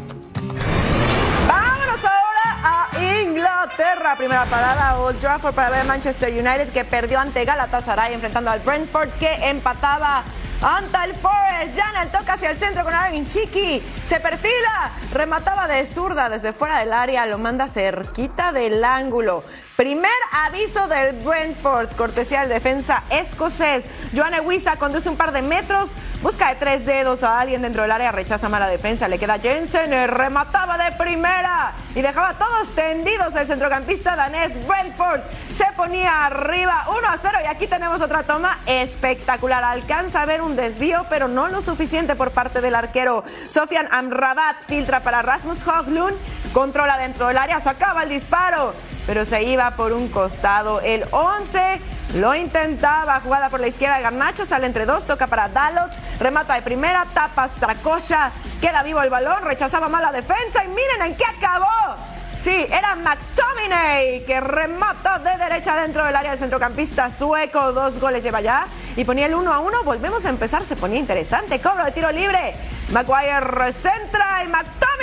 Vámonos 1.45 1.99
ahora 1.99 2.57
a 2.63 3.21
Inglaterra. 3.21 4.15
Primera 4.17 4.45
parada, 4.47 5.01
Old 5.01 5.19
Trafford 5.19 5.55
para 5.57 5.71
ver 5.71 5.85
Manchester 5.87 6.31
United 6.31 6.69
que 6.73 6.85
perdió 6.85 7.19
ante 7.19 7.45
Galatasaray 7.45 8.15
enfrentando 8.15 8.53
al 8.53 8.61
Brentford 8.61 9.11
que 9.19 9.49
empataba 9.49 10.23
anta 10.63 11.05
el 11.05 11.15
Forest. 11.15 11.77
Janel 11.77 12.13
toca 12.13 12.35
hacia 12.35 12.53
el 12.53 12.57
centro 12.57 12.85
con 12.85 12.95
Aaron 12.95 13.27
Hickey. 13.35 13.83
Se 14.07 14.21
perfila, 14.21 14.93
remataba 15.13 15.67
de 15.67 15.85
zurda 15.87 16.29
desde 16.29 16.53
fuera 16.53 16.79
del 16.79 16.93
área, 16.93 17.27
lo 17.27 17.39
manda 17.39 17.67
cerquita 17.67 18.53
del 18.53 18.85
ángulo. 18.85 19.43
Primer 19.77 20.13
aviso 20.31 20.87
del 20.87 21.17
Brentford, 21.25 21.97
cortesía 21.97 22.43
del 22.43 22.49
defensa 22.49 23.03
escocés. 23.11 23.85
Joanne 24.15 24.41
Wisa 24.41 24.77
conduce 24.77 25.09
un 25.09 25.17
par 25.17 25.33
de 25.33 25.43
metros, 25.43 25.91
busca 26.23 26.51
de 26.51 26.55
tres 26.55 26.87
dedos 26.87 27.25
a 27.25 27.41
alguien 27.41 27.61
dentro 27.61 27.83
del 27.83 27.91
área, 27.91 28.13
rechaza 28.13 28.49
mala 28.49 28.69
defensa, 28.69 29.09
le 29.09 29.19
queda 29.19 29.41
Jensen, 29.41 29.91
remataba 30.09 30.79
de 30.79 30.93
primera 30.93 31.73
y 31.93 32.03
dejaba 32.03 32.39
todos 32.39 32.73
tendidos 32.77 33.35
el 33.35 33.49
centrocampista 33.49 34.15
danés 34.15 34.53
Brentford. 34.65 35.23
Se 35.51 35.67
ponía 35.77 36.27
arriba 36.27 36.87
1 36.97 37.09
a 37.09 37.19
0 37.21 37.39
y 37.43 37.47
aquí 37.49 37.67
tenemos 37.67 38.01
otra 38.01 38.23
toma 38.23 38.61
espectacular. 38.67 39.65
Alcanza 39.65 40.23
a 40.23 40.27
ver 40.27 40.41
un 40.41 40.55
desvío, 40.55 41.05
pero 41.11 41.27
no 41.27 41.49
lo 41.49 41.61
suficiente 41.61 42.15
por 42.15 42.31
parte 42.31 42.61
del 42.61 42.77
arquero. 42.77 43.25
Sofian 43.49 43.89
Amrabat 43.91 44.63
filtra 44.69 45.03
para 45.03 45.21
Rasmus 45.23 45.67
Hoglund, 45.67 46.17
controla 46.53 46.97
dentro 46.97 47.27
del 47.27 47.39
área, 47.39 47.59
sacaba 47.59 48.05
el 48.05 48.11
disparo 48.11 48.73
pero 49.07 49.25
se 49.25 49.43
iba 49.43 49.71
por 49.73 49.93
un 49.93 50.09
costado. 50.09 50.81
El 50.81 51.05
11 51.11 51.81
lo 52.15 52.35
intentaba, 52.35 53.21
jugada 53.21 53.51
por 53.51 53.61
la 53.61 53.67
izquierda 53.67 53.97
de 53.97 54.03
Garnacho, 54.03 54.47
sale 54.47 54.67
entre 54.67 54.87
dos, 54.87 55.07
toca 55.07 55.27
para 55.27 55.49
Dalox, 55.49 55.99
remata 56.21 56.55
de 56.55 56.63
primera, 56.63 57.07
tapa 57.13 57.49
Stracocha, 57.49 58.31
queda 58.61 58.83
vivo 58.83 59.03
el 59.03 59.11
balón, 59.11 59.45
rechazaba 59.45 59.89
mal 59.89 60.03
la 60.03 60.13
defensa 60.13 60.65
y 60.65 60.69
miren 60.69 61.03
en 61.07 61.17
qué 61.17 61.25
acabó. 61.25 61.97
Sí, 62.45 62.67
era 62.71 62.95
McTominay 62.95 64.27
que 64.27 64.39
remata 64.39 65.19
de 65.19 65.35
derecha 65.39 65.81
dentro 65.81 66.05
del 66.05 66.15
área 66.15 66.33
del 66.33 66.39
centrocampista 66.39 67.09
sueco. 67.09 67.73
Dos 67.73 67.99
goles 67.99 68.23
lleva 68.23 68.43
ya 68.43 68.67
y 68.97 69.05
ponía 69.07 69.25
el 69.25 69.35
1 69.35 69.51
a 69.51 69.61
1. 69.61 69.83
Volvemos 69.83 70.27
a 70.27 70.29
empezar, 70.29 70.63
se 70.63 70.77
ponía 70.77 70.99
interesante. 70.99 71.59
Cobro 71.61 71.87
de 71.87 71.93
tiro 71.93 72.13
libre. 72.13 72.55
Maguire 72.91 73.41
recentra 73.41 74.45
y 74.45 74.49
McTominay 74.49 74.94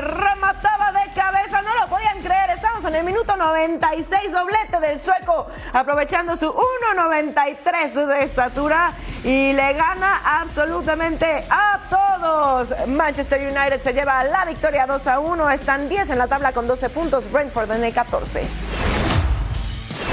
remataba 0.00 0.92
de 0.92 1.12
cabeza. 1.12 1.62
No 1.62 1.74
lo 1.74 1.88
podían 1.88 2.20
creer. 2.20 2.50
Estamos 2.50 2.84
en 2.84 2.94
el 2.94 3.04
minuto 3.04 3.36
96, 3.36 4.32
doblete 4.32 4.80
del 4.80 5.00
sueco, 5.00 5.46
aprovechando 5.72 6.36
su 6.36 6.52
1.93 6.52 8.06
de 8.06 8.22
estatura 8.22 8.92
y 9.24 9.52
le 9.52 9.72
gana 9.74 10.40
absolutamente 10.40 11.44
a 11.50 11.80
todos. 11.90 12.74
Manchester 12.88 13.40
United 13.40 13.80
se 13.80 13.92
lleva 13.92 14.22
la 14.24 14.44
victoria 14.44 14.86
2 14.86 15.06
a 15.06 15.18
1. 15.20 15.50
Están 15.50 15.88
10 15.88 16.10
en 16.10 16.18
la 16.18 16.28
tabla 16.28 16.52
con 16.52 16.66
12 16.66 16.90
puntos. 16.90 17.30
Brentford 17.30 17.70
en 17.72 17.84
el 17.84 17.94
14. 17.94 18.71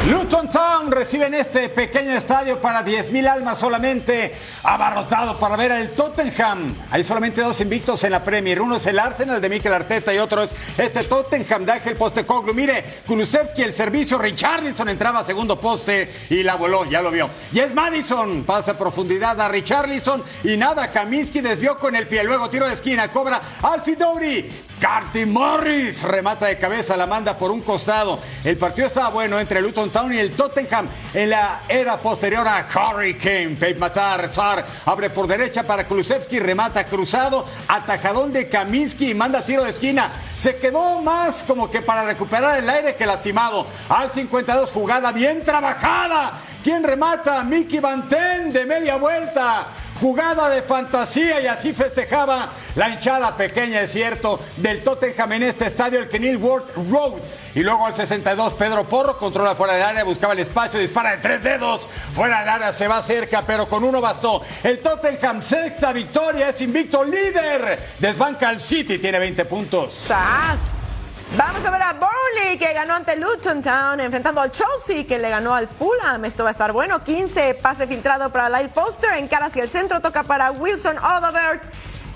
Luton 0.07 0.49
Town 0.49 0.89
recibe 0.89 1.25
en 1.25 1.33
este 1.33 1.67
pequeño 1.67 2.11
estadio 2.11 2.61
para 2.61 2.85
10.000 2.85 3.27
almas 3.27 3.59
solamente, 3.59 4.33
abarrotado 4.63 5.37
para 5.37 5.57
ver 5.57 5.73
al 5.73 5.89
Tottenham. 5.89 6.73
Hay 6.89 7.03
solamente 7.03 7.41
dos 7.41 7.59
invictos 7.59 8.01
en 8.05 8.11
la 8.11 8.23
Premier. 8.23 8.61
Uno 8.61 8.77
es 8.77 8.85
el 8.85 8.97
Arsenal 8.97 9.41
de 9.41 9.49
Mikel 9.49 9.73
Arteta 9.73 10.13
y 10.13 10.17
otro 10.17 10.43
es 10.43 10.55
este 10.77 11.03
Tottenham 11.03 11.65
de 11.65 11.73
Ángel 11.73 11.97
Postecoglu. 11.97 12.53
Mire, 12.53 12.81
Kulusevski, 13.05 13.61
el 13.61 13.73
servicio, 13.73 14.17
Richarlison 14.17 14.87
entraba 14.87 15.19
a 15.19 15.23
segundo 15.25 15.59
poste 15.59 16.09
y 16.29 16.43
la 16.43 16.55
voló, 16.55 16.85
ya 16.85 17.01
lo 17.01 17.11
vio. 17.11 17.29
Y 17.51 17.59
es 17.59 17.75
Madison, 17.75 18.45
pasa 18.45 18.71
a 18.71 18.77
profundidad 18.77 19.39
a 19.41 19.49
Richarlison 19.49 20.23
y 20.45 20.55
nada, 20.55 20.91
Kaminsky 20.91 21.41
desvió 21.41 21.77
con 21.77 21.93
el 21.93 22.07
pie. 22.07 22.23
Luego 22.23 22.49
tiro 22.49 22.65
de 22.65 22.73
esquina, 22.73 23.11
cobra 23.11 23.41
Alfie 23.61 23.97
Dowry. 23.97 24.49
Carty 24.79 25.25
Morris 25.25 26.03
remata 26.03 26.45
de 26.45 26.57
cabeza, 26.57 26.95
la 26.95 27.05
manda 27.05 27.37
por 27.37 27.51
un 27.51 27.59
costado. 27.59 28.17
El 28.45 28.57
partido 28.57 28.87
estaba 28.87 29.09
bueno 29.09 29.37
entre 29.37 29.61
Luton 29.61 29.88
Town 29.91 30.13
y 30.13 30.17
el 30.17 30.31
Tottenham 30.31 30.87
en 31.13 31.29
la 31.29 31.61
era 31.67 31.97
posterior 31.97 32.47
a 32.47 32.65
Hurricane. 32.65 33.57
Pep 33.59 33.77
Matar, 33.77 34.29
Sar 34.29 34.65
abre 34.85 35.09
por 35.09 35.27
derecha 35.27 35.63
para 35.63 35.87
Kulusevski, 35.87 36.39
remata 36.39 36.85
cruzado, 36.85 37.45
atajadón 37.67 38.31
de 38.31 38.49
Kaminsky 38.49 39.11
y 39.11 39.13
manda 39.13 39.45
tiro 39.45 39.63
de 39.63 39.71
esquina. 39.71 40.11
Se 40.35 40.57
quedó 40.57 41.01
más 41.01 41.43
como 41.43 41.69
que 41.69 41.81
para 41.81 42.03
recuperar 42.03 42.57
el 42.59 42.69
aire 42.69 42.95
que 42.95 43.05
lastimado. 43.05 43.67
Al 43.89 44.11
52, 44.11 44.71
jugada 44.71 45.11
bien 45.11 45.43
trabajada. 45.43 46.33
¿Quién 46.63 46.83
remata? 46.83 47.43
Mickey 47.43 47.79
Banten 47.79 48.51
de 48.51 48.65
media 48.65 48.97
vuelta 48.97 49.67
jugada 49.99 50.49
de 50.49 50.61
fantasía 50.61 51.41
y 51.41 51.47
así 51.47 51.73
festejaba 51.73 52.49
la 52.75 52.89
hinchada 52.89 53.35
pequeña, 53.35 53.81
es 53.81 53.91
cierto, 53.91 54.39
del 54.57 54.83
Tottenham 54.83 55.33
en 55.33 55.43
este 55.43 55.65
estadio, 55.65 55.99
el 55.99 56.09
Kenilworth 56.09 56.75
Road. 56.89 57.19
Y 57.55 57.61
luego 57.61 57.85
al 57.85 57.93
62, 57.93 58.53
Pedro 58.53 58.87
Porro 58.87 59.17
controla 59.17 59.55
fuera 59.55 59.73
del 59.73 59.83
área, 59.83 60.03
buscaba 60.03 60.33
el 60.33 60.39
espacio, 60.39 60.79
dispara 60.79 61.11
de 61.11 61.17
tres 61.17 61.43
dedos, 61.43 61.87
fuera 62.13 62.39
del 62.39 62.49
área, 62.49 62.73
se 62.73 62.87
va 62.87 63.01
cerca, 63.01 63.43
pero 63.45 63.67
con 63.67 63.83
uno 63.83 63.99
bastó. 63.99 64.41
El 64.63 64.79
Tottenham, 64.79 65.41
sexta 65.41 65.91
victoria, 65.91 66.49
es 66.49 66.61
invicto 66.61 67.03
líder, 67.03 67.79
desbanca 67.99 68.49
al 68.49 68.59
City, 68.59 68.99
tiene 68.99 69.19
20 69.19 69.45
puntos. 69.45 70.05
Vamos 71.37 71.63
a 71.63 71.69
ver 71.69 71.81
a 71.81 71.93
Burnley 71.93 72.57
que 72.57 72.73
ganó 72.73 72.95
ante 72.95 73.15
Luton 73.15 73.61
Town, 73.61 73.99
enfrentando 73.99 74.41
al 74.41 74.51
Chelsea 74.51 75.05
que 75.05 75.19
le 75.19 75.29
ganó 75.29 75.53
al 75.53 75.67
Fulham. 75.67 76.25
Esto 76.25 76.43
va 76.43 76.49
a 76.49 76.51
estar 76.51 76.71
bueno. 76.71 77.03
15 77.03 77.53
pase 77.53 77.85
filtrado 77.85 78.31
para 78.31 78.49
Lyle 78.49 78.67
Foster, 78.67 79.13
en 79.13 79.27
cara 79.27 79.45
hacia 79.45 79.61
el 79.61 79.69
centro, 79.69 80.01
toca 80.01 80.23
para 80.23 80.49
Wilson 80.49 80.97
Odovert. 80.97 81.63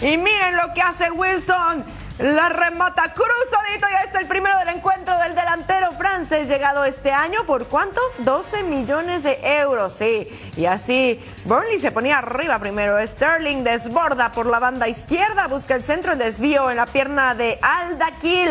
Y 0.01 0.17
miren 0.17 0.57
lo 0.57 0.73
que 0.73 0.81
hace 0.81 1.11
Wilson. 1.11 1.85
La 2.17 2.49
remata 2.49 3.13
cruzadito, 3.13 3.87
ya 3.91 4.01
está 4.03 4.19
el 4.19 4.27
primero 4.27 4.57
del 4.59 4.69
encuentro 4.69 5.17
del 5.19 5.35
delantero 5.35 5.91
francés 5.91 6.47
llegado 6.47 6.83
este 6.83 7.11
año. 7.11 7.45
¿Por 7.45 7.67
cuánto? 7.67 8.01
12 8.19 8.63
millones 8.63 9.21
de 9.21 9.39
euros, 9.59 9.93
sí. 9.93 10.27
Y 10.57 10.65
así, 10.65 11.23
Burnley 11.45 11.79
se 11.79 11.91
ponía 11.91 12.17
arriba 12.17 12.57
primero. 12.57 12.99
Sterling 13.05 13.63
desborda 13.63 14.31
por 14.31 14.47
la 14.47 14.57
banda 14.57 14.87
izquierda, 14.87 15.47
busca 15.47 15.75
el 15.75 15.83
centro, 15.83 16.13
el 16.13 16.19
desvío 16.19 16.71
en 16.71 16.77
la 16.77 16.87
pierna 16.87 17.35
de 17.35 17.59
Aldaquil 17.61 18.49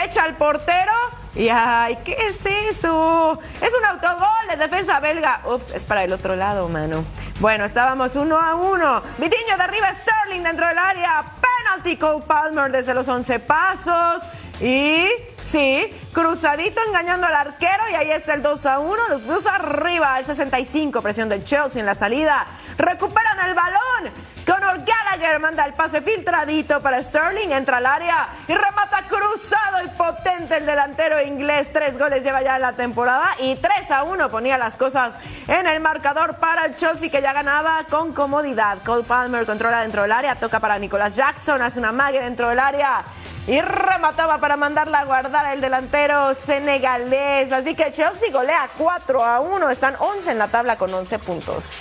techa 0.00 0.24
al 0.24 0.36
portero 0.36 0.92
y 1.34 1.48
ay, 1.48 1.98
¿qué 2.04 2.12
es 2.12 2.44
eso? 2.44 3.38
Es 3.60 3.72
un 3.78 3.84
autogol 3.84 4.48
de 4.48 4.56
defensa 4.56 4.98
belga. 4.98 5.42
Ups, 5.44 5.70
es 5.70 5.84
para 5.84 6.04
el 6.04 6.12
otro 6.12 6.34
lado, 6.36 6.68
mano. 6.68 7.04
Bueno, 7.38 7.64
estábamos 7.64 8.16
uno 8.16 8.38
a 8.38 8.54
uno. 8.54 9.02
Vitiño 9.18 9.56
de 9.56 9.62
arriba, 9.62 9.94
Sterling 10.02 10.42
dentro 10.42 10.66
del 10.66 10.78
área. 10.78 11.24
Penalty 11.40 11.96
Cole 11.96 12.24
Palmer 12.26 12.72
desde 12.72 12.94
los 12.94 13.06
11 13.08 13.38
pasos. 13.40 14.22
Y 14.60 15.06
sí, 15.42 15.92
cruzadito 16.12 16.80
engañando 16.88 17.26
al 17.26 17.34
arquero 17.34 17.88
y 17.90 17.94
ahí 17.94 18.10
está 18.10 18.34
el 18.34 18.42
2 18.42 18.66
a 18.66 18.78
1. 18.78 19.08
Los 19.08 19.26
Blues 19.26 19.46
arriba 19.46 20.14
al 20.16 20.26
65, 20.26 21.02
presión 21.02 21.28
del 21.28 21.44
Chelsea 21.44 21.80
en 21.80 21.86
la 21.86 21.94
salida. 21.94 22.46
Recuperan 22.76 23.38
el 23.48 23.54
balón. 23.54 24.30
Conor 24.46 24.78
Gallagher 24.78 25.38
manda 25.38 25.64
el 25.64 25.74
pase 25.74 26.00
filtradito 26.00 26.80
para 26.80 27.02
Sterling, 27.02 27.50
entra 27.50 27.76
al 27.76 27.86
área 27.86 28.28
y 28.48 28.54
remata 28.54 29.04
cruzado 29.06 29.84
y 29.84 29.88
potente 29.90 30.56
el 30.56 30.66
delantero 30.66 31.22
inglés. 31.22 31.70
Tres 31.72 31.98
goles 31.98 32.24
lleva 32.24 32.42
ya 32.42 32.58
la 32.58 32.72
temporada 32.72 33.28
y 33.38 33.54
3 33.54 33.90
a 33.90 34.02
1 34.02 34.28
ponía 34.28 34.58
las 34.58 34.76
cosas 34.76 35.14
en 35.46 35.66
el 35.66 35.80
marcador 35.80 36.36
para 36.36 36.64
el 36.64 36.74
Chelsea 36.74 37.10
que 37.10 37.22
ya 37.22 37.32
ganaba 37.32 37.84
con 37.88 38.12
comodidad. 38.12 38.78
Cole 38.84 39.04
Palmer 39.04 39.46
controla 39.46 39.82
dentro 39.82 40.02
del 40.02 40.12
área, 40.12 40.34
toca 40.34 40.58
para 40.58 40.78
Nicolas 40.78 41.14
Jackson, 41.14 41.62
hace 41.62 41.78
una 41.78 41.92
magia 41.92 42.22
dentro 42.22 42.48
del 42.48 42.58
área 42.58 43.04
y 43.46 43.60
remataba 43.60 44.38
para 44.38 44.56
mandarla 44.56 45.00
a 45.00 45.04
guardar 45.04 45.29
el 45.52 45.60
delantero 45.60 46.34
senegalés. 46.34 47.52
Así 47.52 47.74
que 47.74 47.92
Chelsea 47.92 48.30
golea 48.32 48.68
4 48.76 49.24
a 49.24 49.40
1, 49.40 49.70
están 49.70 49.94
11 49.98 50.32
en 50.32 50.38
la 50.38 50.48
tabla 50.48 50.76
con 50.76 50.92
11 50.92 51.18
puntos. 51.20 51.72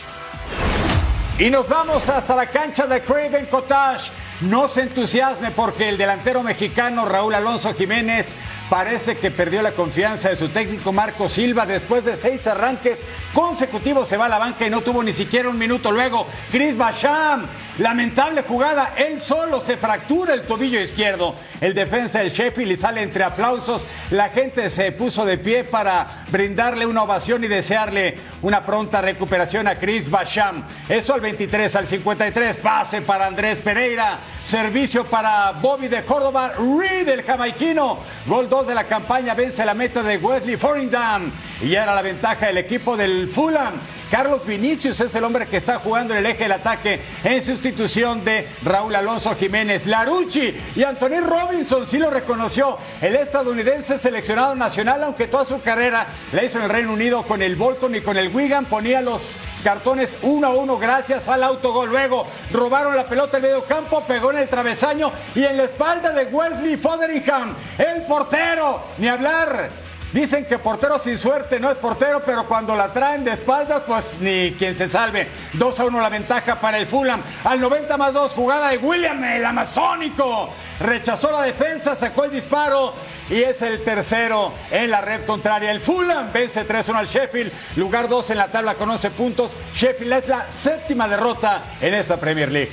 Y 1.37 1.49
nos 1.49 1.67
vamos 1.67 2.07
hasta 2.09 2.35
la 2.35 2.47
cancha 2.47 2.85
de 2.85 3.01
Craven 3.01 3.47
Cottage. 3.47 4.11
No 4.41 4.67
se 4.67 4.81
entusiasme 4.81 5.51
porque 5.51 5.89
el 5.89 5.97
delantero 5.97 6.43
mexicano 6.43 7.05
Raúl 7.05 7.33
Alonso 7.33 7.73
Jiménez 7.73 8.35
parece 8.69 9.17
que 9.17 9.31
perdió 9.31 9.61
la 9.61 9.71
confianza 9.71 10.29
de 10.29 10.35
su 10.35 10.49
técnico 10.49 10.91
Marco 10.91 11.27
Silva 11.27 11.65
después 11.65 12.05
de 12.05 12.15
seis 12.15 12.45
arranques 12.47 12.99
consecutivos 13.33 14.07
se 14.07 14.17
va 14.17 14.25
a 14.25 14.29
la 14.29 14.37
banca 14.37 14.65
y 14.65 14.69
no 14.69 14.81
tuvo 14.81 15.03
ni 15.03 15.13
siquiera 15.13 15.49
un 15.49 15.57
minuto 15.57 15.91
luego. 15.91 16.27
Chris 16.51 16.75
Bacham, 16.77 17.47
lamentable 17.77 18.43
jugada, 18.43 18.93
él 18.97 19.19
solo 19.19 19.61
se 19.61 19.77
fractura 19.77 20.33
el 20.33 20.45
tobillo 20.45 20.79
izquierdo. 20.79 21.35
El 21.61 21.73
defensa 21.73 22.19
del 22.19 22.31
Sheffield 22.31 22.71
y 22.71 22.77
sale 22.77 23.01
entre 23.01 23.23
aplausos. 23.23 23.83
La 24.11 24.29
gente 24.29 24.69
se 24.69 24.91
puso 24.91 25.25
de 25.25 25.37
pie 25.37 25.63
para 25.63 26.25
brindarle 26.31 26.85
una 26.85 27.03
ovación 27.03 27.43
y 27.43 27.47
desearle 27.47 28.17
una 28.41 28.65
pronta 28.65 29.01
recuperación 29.01 29.67
a 29.67 29.77
Chris 29.77 30.09
Bacham. 30.09 30.63
Eso 30.87 31.13
al 31.13 31.21
23, 31.21 31.75
al 31.75 31.87
53, 31.87 32.57
pase 32.57 33.01
para 33.01 33.27
Andrés 33.27 33.59
Pereira, 33.59 34.19
servicio 34.43 35.05
para 35.05 35.51
Bobby 35.53 35.87
de 35.87 36.03
Córdoba, 36.03 36.53
Reed 36.57 37.09
el 37.09 37.23
jamaiquino, 37.23 37.99
gol 38.25 38.49
2 38.49 38.58
de 38.67 38.75
la 38.75 38.83
campaña, 38.83 39.33
vence 39.33 39.65
la 39.65 39.73
meta 39.73 40.03
de 40.03 40.17
Wesley 40.17 40.57
Foringdam 40.57 41.31
y 41.61 41.75
era 41.75 41.95
la 41.95 42.01
ventaja 42.01 42.47
del 42.47 42.57
equipo 42.57 42.97
del 42.97 43.29
Fulham. 43.29 43.73
Carlos 44.11 44.45
Vinicius 44.45 44.99
es 45.01 45.13
el 45.13 45.23
hombre 45.23 45.45
que 45.45 45.57
está 45.57 45.77
jugando 45.77 46.13
en 46.13 46.19
el 46.19 46.25
eje 46.25 46.43
del 46.43 46.53
ataque 46.53 46.99
en 47.23 47.43
sustitución 47.43 48.25
de 48.25 48.47
Raúl 48.63 48.95
Alonso 48.95 49.35
Jiménez. 49.35 49.85
Larucci 49.85 50.53
y 50.75 50.83
Anthony 50.83 51.21
Robinson 51.21 51.85
sí 51.85 51.99
lo 51.99 52.09
reconoció. 52.09 52.77
El 53.01 53.15
estadounidense 53.15 53.97
seleccionado 53.97 54.55
nacional, 54.55 55.03
aunque 55.03 55.27
toda 55.27 55.45
su 55.45 55.61
carrera 55.61 56.07
la 56.33 56.43
hizo 56.43 56.57
en 56.57 56.65
el 56.65 56.69
Reino 56.71 56.91
Unido 56.91 57.23
con 57.23 57.41
el 57.41 57.55
Bolton 57.55 57.95
y 57.95 58.01
con 58.01 58.17
el 58.17 58.35
Wigan, 58.35 58.65
ponía 58.65 59.01
los 59.01 59.21
cartones 59.63 60.17
1 60.21 60.47
a 60.47 60.49
1 60.51 60.77
gracias 60.77 61.27
al 61.27 61.43
autogol. 61.43 61.89
Luego 61.89 62.25
robaron 62.51 62.95
la 62.95 63.07
pelota 63.07 63.37
en 63.37 63.43
medio 63.43 63.63
campo, 63.65 64.03
pegó 64.05 64.31
en 64.31 64.39
el 64.39 64.49
travesaño 64.49 65.11
y 65.35 65.43
en 65.43 65.57
la 65.57 65.63
espalda 65.63 66.11
de 66.11 66.25
Wesley 66.25 66.77
Foderingham, 66.77 67.55
el 67.77 68.03
portero. 68.03 68.81
Ni 68.97 69.07
hablar. 69.07 69.88
Dicen 70.11 70.45
que 70.45 70.57
portero 70.57 70.97
sin 70.97 71.19
suerte 71.19 71.59
no 71.59 71.69
es 71.69 71.77
portero, 71.77 72.23
pero 72.25 72.47
cuando 72.47 72.75
la 72.75 72.91
traen 72.91 73.23
de 73.23 73.31
espaldas, 73.31 73.83
pues 73.85 74.15
ni 74.19 74.53
quien 74.57 74.75
se 74.75 74.89
salve. 74.89 75.27
2 75.53 75.79
a 75.79 75.85
1 75.85 76.01
la 76.01 76.09
ventaja 76.09 76.59
para 76.59 76.79
el 76.79 76.87
Fulham. 76.87 77.21
Al 77.43 77.61
90 77.61 77.95
más 77.95 78.13
2, 78.13 78.33
jugada 78.33 78.69
de 78.69 78.77
William, 78.79 79.23
el 79.23 79.45
amazónico. 79.45 80.49
Rechazó 80.79 81.31
la 81.31 81.43
defensa, 81.43 81.95
sacó 81.95 82.23
el 82.23 82.31
disparo 82.31 82.93
y 83.29 83.43
es 83.43 83.61
el 83.61 83.83
tercero 83.83 84.53
en 84.71 84.89
la 84.89 85.01
red 85.01 85.25
contraria. 85.25 85.69
El 85.69 85.79
Fulham 85.79 86.31
vence 86.33 86.67
3-1 86.67 86.95
al 86.95 87.05
Sheffield, 87.05 87.51
lugar 87.75 88.09
2 88.09 88.31
en 88.31 88.37
la 88.39 88.47
tabla 88.47 88.73
con 88.73 88.89
11 88.89 89.11
puntos. 89.11 89.51
Sheffield 89.75 90.13
es 90.13 90.27
la 90.27 90.49
séptima 90.49 91.07
derrota 91.07 91.61
en 91.81 91.93
esta 91.93 92.19
Premier 92.19 92.51
League. 92.51 92.71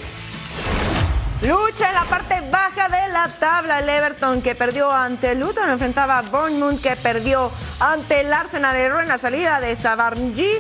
Lucha 1.43 1.89
en 1.89 1.95
la 1.95 2.05
parte 2.05 2.41
baja 2.51 2.89
de 2.89 3.13
la 3.13 3.29
tabla. 3.39 3.81
El 3.81 3.89
Everton 3.89 4.41
que 4.41 4.55
perdió 4.55 4.91
ante 4.91 5.35
Luton 5.35 5.69
enfrentaba 5.69 6.19
a 6.19 6.23
Bournemouth 6.23 6.81
que 6.81 6.97
perdió 6.97 7.53
ante 7.79 8.21
el 8.21 8.33
Arsenal. 8.33 8.75
Error 8.75 9.03
en 9.03 9.09
la 9.09 9.19
salida 9.19 9.61
de 9.61 9.77
Savarnji. 9.77 10.51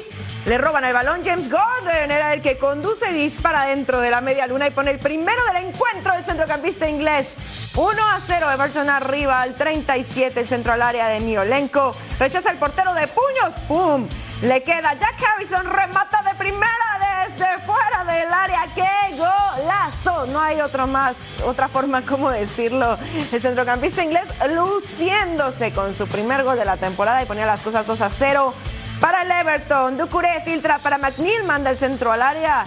Le 0.44 0.58
roban 0.58 0.84
el 0.84 0.92
balón. 0.92 1.22
James 1.24 1.50
Gordon 1.50 2.10
era 2.10 2.34
el 2.34 2.42
que 2.42 2.58
conduce 2.58 3.10
y 3.10 3.14
dispara 3.14 3.64
dentro 3.64 4.02
de 4.02 4.10
la 4.10 4.20
media 4.20 4.46
luna 4.46 4.68
y 4.68 4.70
pone 4.70 4.90
el 4.90 4.98
primero 4.98 5.42
del 5.46 5.64
encuentro 5.64 6.12
del 6.12 6.24
centrocampista 6.24 6.86
inglés. 6.88 7.28
1 7.74 8.02
a 8.02 8.20
0 8.20 8.50
Everton 8.52 8.90
arriba 8.90 9.40
al 9.40 9.54
37 9.54 10.38
el 10.38 10.46
centro 10.46 10.74
al 10.74 10.82
área 10.82 11.08
de 11.08 11.20
Miolenko. 11.20 11.96
Rechaza 12.18 12.50
el 12.50 12.58
portero 12.58 12.92
de 12.92 13.08
puños. 13.08 13.54
¡Pum! 13.66 14.08
Le 14.42 14.62
queda 14.62 14.92
Jack 14.92 15.16
Harrison, 15.22 15.64
remata 15.64 16.22
de 16.22 16.34
primera 16.34 16.95
desde 17.36 17.58
fuera 17.66 18.04
del 18.04 18.32
área. 18.32 18.66
¡Qué 18.74 19.16
golazo! 19.16 20.26
No 20.26 20.40
hay 20.40 20.60
otra 20.60 20.86
más, 20.86 21.16
otra 21.44 21.68
forma 21.68 22.02
como 22.02 22.30
decirlo. 22.30 22.98
El 23.32 23.40
centrocampista 23.40 24.02
inglés 24.02 24.24
luciéndose 24.50 25.72
con 25.72 25.94
su 25.94 26.06
primer 26.06 26.44
gol 26.44 26.58
de 26.58 26.64
la 26.64 26.76
temporada 26.76 27.22
y 27.22 27.26
ponía 27.26 27.46
las 27.46 27.60
cosas 27.60 27.86
2 27.86 28.00
a 28.00 28.10
0 28.10 28.54
para 29.00 29.22
el 29.22 29.30
Everton. 29.30 29.98
Ducuré 29.98 30.40
filtra 30.44 30.78
para 30.78 30.98
McNeil, 30.98 31.44
manda 31.44 31.70
el 31.70 31.78
centro 31.78 32.12
al 32.12 32.22
área. 32.22 32.66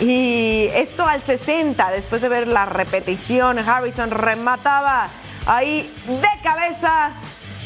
Y 0.00 0.68
esto 0.74 1.06
al 1.06 1.22
60, 1.22 1.90
después 1.92 2.20
de 2.20 2.28
ver 2.28 2.48
la 2.48 2.66
repetición, 2.66 3.60
Harrison 3.60 4.10
remataba 4.10 5.08
ahí 5.46 5.94
de 6.06 6.42
cabeza 6.42 7.12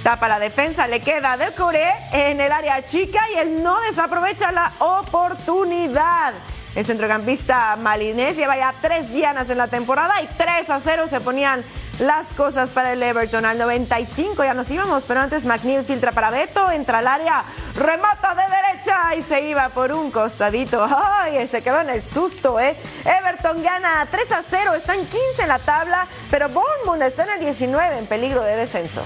Tapa 0.03 0.29
la 0.29 0.39
defensa, 0.39 0.87
le 0.87 1.01
queda 1.01 1.37
de 1.37 1.53
Coré 1.53 1.93
en 2.13 2.41
el 2.41 2.53
área 2.53 2.85
chica 2.85 3.21
y 3.35 3.39
él 3.39 3.63
no 3.63 3.79
desaprovecha 3.81 4.53
la 4.53 4.73
oportunidad. 4.79 6.35
El 6.75 6.87
centrocampista 6.87 7.75
malinés 7.77 8.37
lleva 8.37 8.57
ya 8.57 8.73
tres 8.81 9.13
dianas 9.13 9.51
en 9.51 9.59
la 9.59 9.67
temporada 9.67 10.23
y 10.23 10.29
3 10.29 10.71
a 10.71 10.79
0 10.79 11.07
se 11.09 11.21
ponían 11.21 11.65
las 11.99 12.29
cosas 12.29 12.71
para 12.71 12.93
el 12.93 13.03
Everton. 13.03 13.45
Al 13.45 13.59
95 13.59 14.45
ya 14.45 14.55
nos 14.55 14.71
íbamos, 14.71 15.05
pero 15.05 15.21
antes 15.21 15.45
McNeil 15.45 15.85
filtra 15.85 16.13
para 16.13 16.31
Beto, 16.31 16.71
entra 16.71 16.99
al 16.99 17.09
área, 17.09 17.43
remata 17.75 18.37
de 18.37 18.43
derecha 18.43 19.17
y 19.17 19.23
se 19.23 19.49
iba 19.49 19.69
por 19.71 19.91
un 19.91 20.13
costadito. 20.13 20.87
¡Ay! 20.89 21.45
Se 21.49 21.63
quedó 21.63 21.81
en 21.81 21.91
el 21.91 22.05
susto, 22.05 22.61
¿eh? 22.61 22.77
Everton 23.05 23.61
gana 23.63 24.07
3 24.09 24.33
a 24.33 24.43
0, 24.49 24.75
está 24.75 24.95
en 24.95 25.01
15 25.07 25.43
en 25.43 25.49
la 25.49 25.59
tabla, 25.59 26.07
pero 26.31 26.49
Bournemouth 26.49 27.03
está 27.03 27.25
en 27.25 27.31
el 27.31 27.41
19 27.41 27.99
en 27.99 28.07
peligro 28.07 28.43
de 28.43 28.55
descenso. 28.55 29.03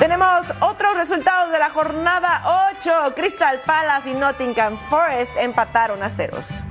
Tenemos 0.00 0.46
otros 0.60 0.96
resultados 0.96 1.52
de 1.52 1.58
la 1.58 1.68
jornada 1.68 2.72
8. 2.78 3.12
Crystal 3.14 3.60
Palace 3.66 4.08
y 4.08 4.14
Nottingham 4.14 4.78
Forest 4.88 5.36
empataron 5.36 6.02
a 6.02 6.08
ceros. 6.08 6.62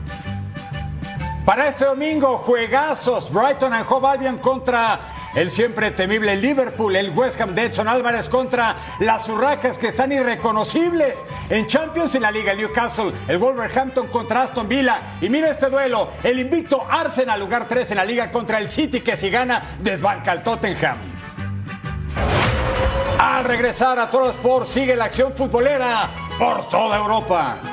Para 1.45 1.67
este 1.67 1.85
domingo, 1.85 2.39
juegazos. 2.39 3.31
Brighton 3.31 3.71
and 3.71 3.85
Hove 3.87 4.07
Albion 4.07 4.39
contra 4.39 4.99
el 5.35 5.51
siempre 5.51 5.91
temible 5.91 6.37
Liverpool, 6.37 6.95
el 6.95 7.11
West 7.11 7.39
Ham 7.39 7.53
de 7.53 7.65
Edson 7.65 7.87
Álvarez 7.87 8.27
contra 8.27 8.75
las 8.99 9.29
Urracas 9.29 9.77
que 9.77 9.89
están 9.89 10.11
irreconocibles 10.11 11.13
en 11.51 11.67
Champions 11.67 12.15
y 12.15 12.19
la 12.19 12.31
Liga, 12.31 12.53
el 12.53 12.57
Newcastle, 12.57 13.13
el 13.27 13.37
Wolverhampton 13.37 14.07
contra 14.07 14.41
Aston 14.41 14.67
Villa. 14.67 15.01
Y 15.21 15.29
mira 15.29 15.51
este 15.51 15.69
duelo, 15.69 16.09
el 16.23 16.39
invicto 16.39 16.83
Arsenal, 16.89 17.39
lugar 17.39 17.67
3 17.67 17.91
en 17.91 17.97
la 17.97 18.05
Liga 18.05 18.31
contra 18.31 18.57
el 18.57 18.67
City 18.67 19.01
que 19.01 19.15
si 19.15 19.29
gana 19.29 19.61
desbanca 19.83 20.31
al 20.31 20.41
Tottenham. 20.41 21.18
Al 23.29 23.45
regresar 23.45 23.99
a 23.99 24.09
Total 24.09 24.31
Sport 24.31 24.65
sigue 24.65 24.95
la 24.95 25.05
acción 25.05 25.31
futbolera 25.31 26.09
por 26.39 26.67
toda 26.67 26.97
Europa. 26.97 27.68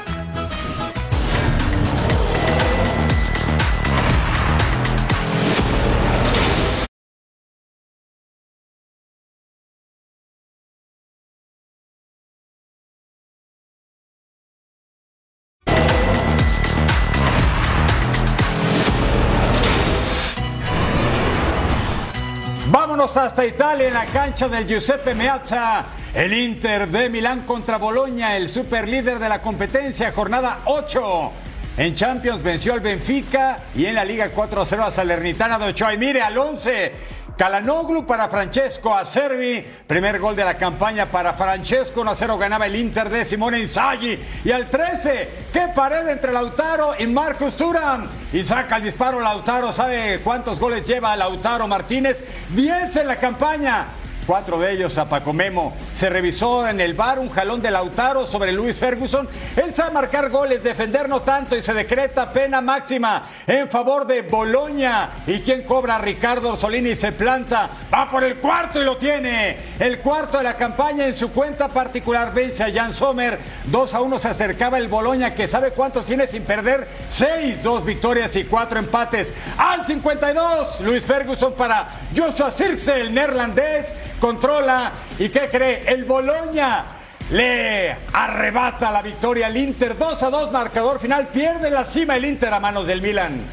Vámonos 22.97 23.17
hasta 23.19 23.45
Italia 23.45 23.89
en 23.89 23.93
la 23.93 24.07
cancha 24.07 24.49
del 24.49 24.67
Giuseppe 24.67 25.15
Meazza. 25.15 25.85
El 26.15 26.33
Inter 26.33 26.89
de 26.89 27.11
Milán 27.11 27.45
contra 27.45 27.77
Boloña, 27.77 28.39
el 28.39 28.49
superlíder 28.49 29.19
de 29.19 29.29
la 29.29 29.43
competencia, 29.43 30.13
jornada 30.13 30.61
8. 30.65 31.33
En 31.77 31.95
Champions 31.95 32.43
venció 32.43 32.73
al 32.73 32.81
Benfica 32.81 33.65
y 33.75 33.85
en 33.85 33.97
la 33.97 34.03
Liga 34.03 34.33
4-0 34.33 34.81
a 34.83 34.91
Salernitana 34.91 35.59
de 35.59 35.67
Ochoa. 35.67 35.93
Y 35.93 35.99
mire, 35.99 36.23
al 36.23 36.39
11 36.39 36.95
Calanoglu 37.37 38.07
para 38.07 38.29
Francesco 38.29 38.95
Acerbi. 38.95 39.65
Primer 39.87 40.19
gol 40.19 40.35
de 40.35 40.45
la 40.45 40.57
campaña 40.57 41.07
para 41.07 41.35
Francesco. 41.35 42.01
1 42.01 42.15
0 42.15 42.39
ganaba 42.39 42.67
el 42.67 42.77
Inter 42.77 43.11
de 43.11 43.25
Simone 43.25 43.61
Inzaghi. 43.61 44.19
Y 44.45 44.51
al 44.51 44.71
13, 44.71 45.29
qué 45.53 45.69
pared 45.75 46.09
entre 46.09 46.33
Lautaro 46.33 46.95
y 46.99 47.07
Marcus 47.07 47.57
Turam. 47.57 48.09
Y 48.33 48.43
saca 48.43 48.77
el 48.77 48.85
disparo 48.85 49.21
Lautaro. 49.21 49.73
¿Sabe 49.73 50.21
cuántos 50.25 50.59
goles 50.59 50.85
lleva 50.85 51.17
Lautaro 51.17 51.69
Martínez? 51.69 52.25
10 52.51 52.97
en 52.97 53.07
la 53.07 53.17
campaña. 53.17 53.87
Cuatro 54.27 54.59
de 54.59 54.73
ellos 54.73 54.99
a 54.99 55.09
Paco 55.09 55.33
Memo. 55.33 55.73
Se 55.95 56.11
revisó 56.11 56.67
en 56.67 56.81
el 56.81 56.95
bar 56.95 57.21
un 57.21 57.31
jalón 57.31 57.63
de 57.63 57.71
Lautaro 57.71 58.27
sobre 58.27 58.51
Luis 58.51 58.77
Ferguson. 58.77 59.29
Él 59.55 59.73
sabe 59.73 59.93
marcar 59.93 60.31
goles, 60.31 60.65
defender 60.65 61.09
no 61.09 61.23
tanto 61.23 61.57
y 61.57 61.63
se 61.63 61.73
decreta 61.73 62.33
pena 62.33 62.61
máxima 62.61 63.23
en 63.47 63.69
favor 63.69 64.05
de 64.05 64.23
Boloña. 64.23 65.11
¿Y 65.29 65.39
quién 65.43 65.63
cobra? 65.63 65.99
Ricardo 65.99 66.51
Orsolini 66.51 66.97
se 66.97 67.13
planta. 67.13 67.71
Va 67.95 68.09
por 68.09 68.25
el 68.25 68.39
cuarto 68.39 68.83
y 68.83 68.85
lo 68.85 68.97
tiene. 68.97 69.59
El 69.79 70.01
cuarto 70.01 70.39
de 70.39 70.45
la 70.45 70.57
campaña 70.57 71.07
en 71.07 71.15
su 71.15 71.31
cuenta 71.31 71.69
particular 71.69 72.35
vence 72.35 72.65
a 72.65 72.73
Jan 72.73 72.93
Sommer. 72.93 73.39
2 73.67 73.95
a 73.95 74.01
1 74.01 74.19
se 74.19 74.29
acercaba 74.29 74.79
el 74.79 74.89
Boloña 74.89 75.35
que 75.35 75.47
sabe 75.47 75.71
cuántos 75.71 76.05
tiene 76.05 76.27
sin 76.27 76.43
perder. 76.43 76.89
6, 77.07 77.63
2 77.63 77.85
victorias 77.85 78.35
y 78.35 78.43
4 78.43 78.81
empates. 78.81 79.33
Al 79.57 79.87
52, 79.87 80.81
Luis 80.81 81.05
Ferguson 81.05 81.53
para 81.53 81.87
Joshua 82.17 82.51
Sirce, 82.51 83.01
el 83.01 83.15
neerlandés 83.15 83.95
controla 84.21 84.93
y 85.19 85.29
¿qué 85.29 85.49
cree? 85.49 85.85
El 85.87 86.05
Boloña 86.05 86.85
le 87.31 87.97
arrebata 88.13 88.91
la 88.91 89.03
victoria 89.03 89.47
al 89.47 89.57
Inter 89.57 89.97
2 89.97 90.23
a 90.23 90.31
2 90.31 90.53
marcador 90.53 91.01
final 91.01 91.29
pierde 91.29 91.71
la 91.71 91.85
cima 91.85 92.17
el 92.17 92.25
Inter 92.25 92.55
a 92.55 92.61
manos 92.61 92.87
del 92.87 93.03
Milan. 93.03 93.45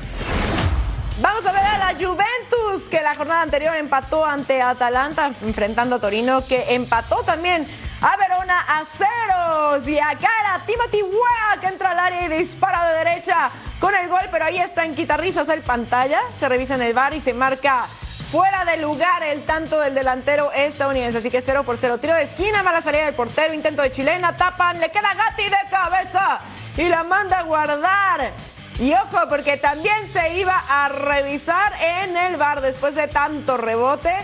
Vamos 1.22 1.46
a 1.46 1.52
ver 1.52 1.64
a 1.64 1.78
la 1.78 1.94
Juventus 1.94 2.90
que 2.90 3.02
la 3.02 3.16
jornada 3.16 3.42
anterior 3.42 3.76
empató 3.76 4.26
ante 4.26 4.62
Atalanta 4.62 5.32
enfrentando 5.42 5.96
a 5.96 6.00
Torino 6.00 6.46
que 6.46 6.74
empató 6.74 7.24
también 7.24 7.68
a 8.02 8.18
Verona 8.18 8.60
a 8.60 8.84
ceros 8.86 9.88
y 9.88 9.98
acá 9.98 10.30
era 10.42 10.66
Timothy 10.66 11.02
Weah 11.02 11.62
que 11.62 11.68
entra 11.68 11.92
al 11.92 12.00
área 12.00 12.26
y 12.26 12.28
dispara 12.28 12.90
de 12.90 12.98
derecha 13.06 13.52
con 13.80 13.96
el 13.96 14.10
gol 14.10 14.24
pero 14.32 14.46
ahí 14.46 14.58
está 14.58 14.86
en 14.86 14.96
quitarrizas 14.96 15.48
el 15.50 15.62
pantalla 15.62 16.20
se 16.38 16.50
revisa 16.50 16.76
en 16.76 16.82
el 16.82 16.94
bar 16.94 17.14
y 17.14 17.22
se 17.22 17.34
marca 17.34 17.86
Fuera 18.34 18.66
de 18.66 18.78
lugar 18.78 19.22
el 19.22 19.44
tanto 19.46 19.80
del 19.80 19.94
delantero 19.94 20.52
estadounidense. 20.54 21.20
Así 21.20 21.30
que 21.30 21.44
0 21.44 21.64
por 21.64 21.78
0. 21.78 22.00
Tiro 22.00 22.16
de 22.16 22.24
esquina, 22.24 22.64
mala 22.64 22.82
salida 22.82 23.06
del 23.06 23.14
portero. 23.14 23.54
Intento 23.54 23.84
de 23.84 23.92
chilena. 23.92 24.36
Tapan. 24.36 24.80
Le 24.80 24.90
queda 24.90 25.14
Gatti 25.14 25.44
de 25.44 25.70
cabeza. 25.70 26.40
Y 26.76 26.90
la 26.90 27.04
manda 27.04 27.38
a 27.38 27.44
guardar. 27.44 28.32
Y 28.80 28.92
ojo, 28.92 29.30
porque 29.30 29.58
también 29.58 30.12
se 30.12 30.34
iba 30.34 30.64
a 30.68 30.90
revisar 30.90 31.74
en 31.80 32.18
el 32.18 32.38
bar 32.38 32.62
después 32.62 32.96
de 32.96 33.08
tanto 33.08 33.56
rebote. 33.58 34.16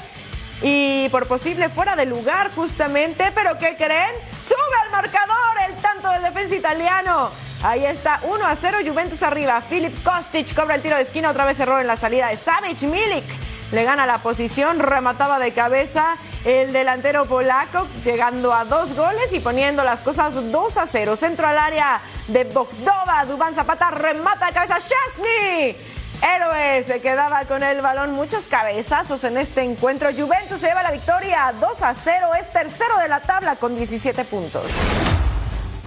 Y 0.64 1.08
por 1.10 1.28
posible 1.28 1.70
fuera 1.70 1.96
de 1.96 2.08
lugar 2.08 2.50
justamente. 2.56 3.32
Pero 3.36 3.60
¿qué 3.60 3.76
creen? 3.76 4.16
Sube 4.42 4.76
al 4.86 4.90
marcador 4.90 5.56
el 5.68 5.76
tanto 5.84 6.10
del 6.10 6.24
defensa 6.24 6.56
italiano. 6.56 7.30
Ahí 7.62 7.86
está, 7.86 8.22
1 8.24 8.44
a 8.44 8.56
0, 8.56 8.80
Juventus 8.88 9.22
arriba. 9.22 9.62
Filip 9.62 10.04
Kostic 10.04 10.56
cobra 10.56 10.74
el 10.74 10.82
tiro 10.82 10.96
de 10.96 11.04
esquina, 11.04 11.30
otra 11.30 11.46
vez 11.46 11.60
error 11.60 11.80
en 11.80 11.86
la 11.86 11.98
salida 11.98 12.30
de 12.30 12.38
Savic 12.38 12.82
Milik 12.82 13.49
le 13.72 13.84
gana 13.84 14.06
la 14.06 14.20
posición, 14.20 14.80
remataba 14.80 15.40
de 15.40 15.54
cabeza 15.54 16.18
el 16.46 16.74
delantero 16.74 17.26
polaco, 17.26 17.86
llegando 18.04 18.54
a 18.54 18.66
dos 18.66 18.96
goles 18.96 19.32
y 19.34 19.40
poniendo 19.40 19.84
las 19.84 20.02
cosas 20.02 20.34
2 20.52 20.78
a 20.78 20.88
0. 20.88 21.16
Centro 21.16 21.48
al 21.48 21.58
área 21.58 22.02
de 22.28 22.46
Bogdova, 22.46 23.26
Dubán 23.28 23.54
Zapata 23.54 23.92
remata 23.92 24.48
de 24.48 24.54
cabeza, 24.54 24.78
Chesney. 24.80 25.78
Héroe 26.22 26.84
se 26.84 27.02
quedaba 27.02 27.46
con 27.46 27.64
el 27.64 27.82
balón, 27.82 28.12
muchos 28.12 28.46
cabezazos 28.46 29.24
en 29.24 29.38
este 29.38 29.62
encuentro. 29.62 30.10
Juventus 30.12 30.60
se 30.60 30.68
lleva 30.68 30.84
la 30.84 30.92
victoria 30.92 31.54
2 31.60 31.82
a 31.84 31.94
0, 31.94 32.28
es 32.40 32.52
tercero 32.52 32.98
de 32.98 33.08
la 33.08 33.22
tabla 33.22 33.56
con 33.56 33.76
17 33.76 34.26
puntos. 34.26 34.72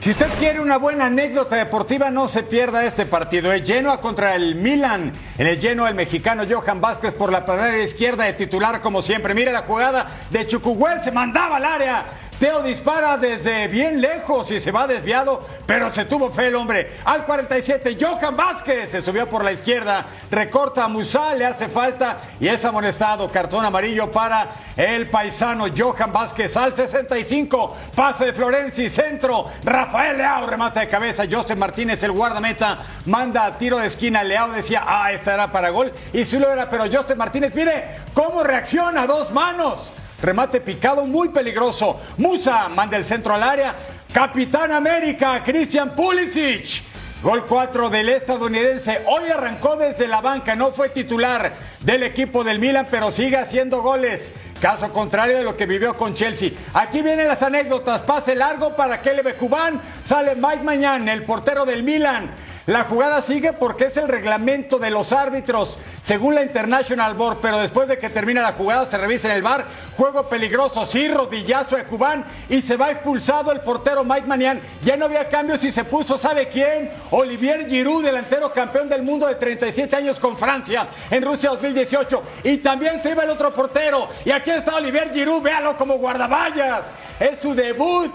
Si 0.02 0.10
usted 0.10 0.36
quiere 0.40 0.58
una 0.58 0.78
buena 0.78 1.06
anécdota 1.06 1.54
deportiva, 1.54 2.10
no 2.10 2.26
se 2.26 2.42
pierda 2.42 2.84
este 2.84 3.06
partido. 3.06 3.52
Es 3.52 3.64
Genoa 3.64 4.00
contra 4.00 4.34
el 4.34 4.56
Milan. 4.56 5.12
En 5.38 5.46
el 5.46 5.60
lleno 5.60 5.86
el 5.86 5.94
mexicano 5.94 6.42
Johan 6.50 6.80
Vázquez 6.80 7.14
por 7.14 7.30
la 7.30 7.46
pared 7.46 7.84
izquierda 7.84 8.24
de 8.24 8.32
titular 8.32 8.80
como 8.80 9.00
siempre. 9.00 9.32
Mire 9.32 9.52
la 9.52 9.62
jugada 9.62 10.08
de 10.30 10.44
Chucuguel, 10.44 11.00
se 11.00 11.12
mandaba 11.12 11.58
al 11.58 11.64
área. 11.64 12.06
Teo 12.42 12.60
dispara 12.60 13.16
desde 13.18 13.68
bien 13.68 14.00
lejos 14.00 14.50
y 14.50 14.58
se 14.58 14.72
va 14.72 14.88
desviado, 14.88 15.46
pero 15.64 15.90
se 15.90 16.06
tuvo 16.06 16.28
fe 16.28 16.48
el 16.48 16.56
hombre. 16.56 16.90
Al 17.04 17.24
47, 17.24 17.96
Johan 18.00 18.36
Vázquez 18.36 18.90
se 18.90 19.00
subió 19.00 19.28
por 19.28 19.44
la 19.44 19.52
izquierda, 19.52 20.04
recorta 20.28 20.82
a 20.82 20.88
Musa, 20.88 21.36
le 21.36 21.46
hace 21.46 21.68
falta 21.68 22.18
y 22.40 22.48
es 22.48 22.64
amonestado. 22.64 23.30
Cartón 23.30 23.64
amarillo 23.64 24.10
para 24.10 24.48
el 24.76 25.08
paisano 25.08 25.66
Johan 25.72 26.12
Vázquez. 26.12 26.56
Al 26.56 26.74
65, 26.74 27.76
pase 27.94 28.24
de 28.24 28.32
Florenzi, 28.32 28.88
centro. 28.88 29.46
Rafael 29.62 30.18
Leao 30.18 30.44
remata 30.44 30.80
de 30.80 30.88
cabeza. 30.88 31.22
José 31.30 31.54
Martínez, 31.54 32.02
el 32.02 32.10
guardameta, 32.10 32.76
manda 33.06 33.56
tiro 33.56 33.78
de 33.78 33.86
esquina. 33.86 34.24
Leao 34.24 34.50
decía, 34.50 34.82
ah, 34.84 35.12
esta 35.12 35.34
era 35.34 35.52
para 35.52 35.70
gol. 35.70 35.92
Y 36.12 36.24
sí 36.24 36.40
lo 36.40 36.50
era, 36.50 36.68
pero 36.68 36.90
José 36.92 37.14
Martínez, 37.14 37.54
mire 37.54 37.84
cómo 38.12 38.42
reacciona, 38.42 39.06
dos 39.06 39.30
manos. 39.30 39.92
Remate 40.22 40.60
picado, 40.60 41.04
muy 41.04 41.30
peligroso. 41.30 42.00
Musa 42.18 42.68
manda 42.68 42.96
el 42.96 43.04
centro 43.04 43.34
al 43.34 43.42
área. 43.42 43.74
Capitán 44.12 44.70
América, 44.70 45.42
Christian 45.44 45.90
Pulisic. 45.96 46.84
Gol 47.22 47.44
4 47.44 47.90
del 47.90 48.08
estadounidense. 48.08 49.02
Hoy 49.06 49.30
arrancó 49.30 49.76
desde 49.76 50.06
la 50.06 50.20
banca, 50.20 50.54
no 50.54 50.70
fue 50.70 50.88
titular 50.88 51.52
del 51.80 52.04
equipo 52.04 52.44
del 52.44 52.58
Milan, 52.58 52.86
pero 52.90 53.10
sigue 53.10 53.36
haciendo 53.36 53.82
goles. 53.82 54.30
Caso 54.60 54.92
contrario 54.92 55.38
de 55.38 55.42
lo 55.42 55.56
que 55.56 55.66
vivió 55.66 55.96
con 55.96 56.14
Chelsea. 56.14 56.50
Aquí 56.74 57.02
vienen 57.02 57.26
las 57.26 57.42
anécdotas. 57.42 58.02
Pase 58.02 58.36
largo 58.36 58.76
para 58.76 59.02
Kelebe 59.02 59.34
Cubán. 59.34 59.80
Sale 60.04 60.36
Mike 60.36 60.62
Mañán, 60.62 61.08
el 61.08 61.24
portero 61.24 61.64
del 61.64 61.82
Milan. 61.82 62.30
La 62.66 62.84
jugada 62.84 63.20
sigue 63.22 63.52
porque 63.52 63.86
es 63.86 63.96
el 63.96 64.06
reglamento 64.06 64.78
de 64.78 64.90
los 64.90 65.12
árbitros, 65.12 65.80
según 66.00 66.36
la 66.36 66.44
International 66.44 67.14
Board, 67.14 67.38
pero 67.42 67.58
después 67.58 67.88
de 67.88 67.98
que 67.98 68.08
termina 68.08 68.40
la 68.40 68.52
jugada 68.52 68.86
se 68.86 68.96
revisa 68.98 69.28
en 69.28 69.34
el 69.34 69.42
bar, 69.42 69.66
juego 69.96 70.28
peligroso, 70.28 70.86
sí, 70.86 71.08
rodillazo 71.08 71.74
de 71.74 71.82
Cubán 71.84 72.24
y 72.48 72.62
se 72.62 72.76
va 72.76 72.92
expulsado 72.92 73.50
el 73.50 73.62
portero 73.62 74.04
Mike 74.04 74.28
Manian. 74.28 74.60
Ya 74.84 74.96
no 74.96 75.06
había 75.06 75.28
cambios 75.28 75.64
y 75.64 75.72
se 75.72 75.82
puso, 75.82 76.16
¿sabe 76.16 76.46
quién? 76.46 76.88
Olivier 77.10 77.68
Giroud, 77.68 78.04
delantero 78.04 78.52
campeón 78.52 78.88
del 78.88 79.02
mundo 79.02 79.26
de 79.26 79.34
37 79.34 79.96
años 79.96 80.20
con 80.20 80.38
Francia 80.38 80.86
en 81.10 81.24
Rusia 81.24 81.50
2018. 81.50 82.22
Y 82.44 82.58
también 82.58 83.02
se 83.02 83.10
iba 83.10 83.24
el 83.24 83.30
otro 83.30 83.52
portero. 83.52 84.08
Y 84.24 84.30
aquí 84.30 84.50
está 84.50 84.76
Olivier 84.76 85.12
Giroud, 85.12 85.42
véalo 85.42 85.76
como 85.76 85.94
guardaballas. 85.98 86.84
Es 87.18 87.40
su 87.40 87.54
debut 87.54 88.12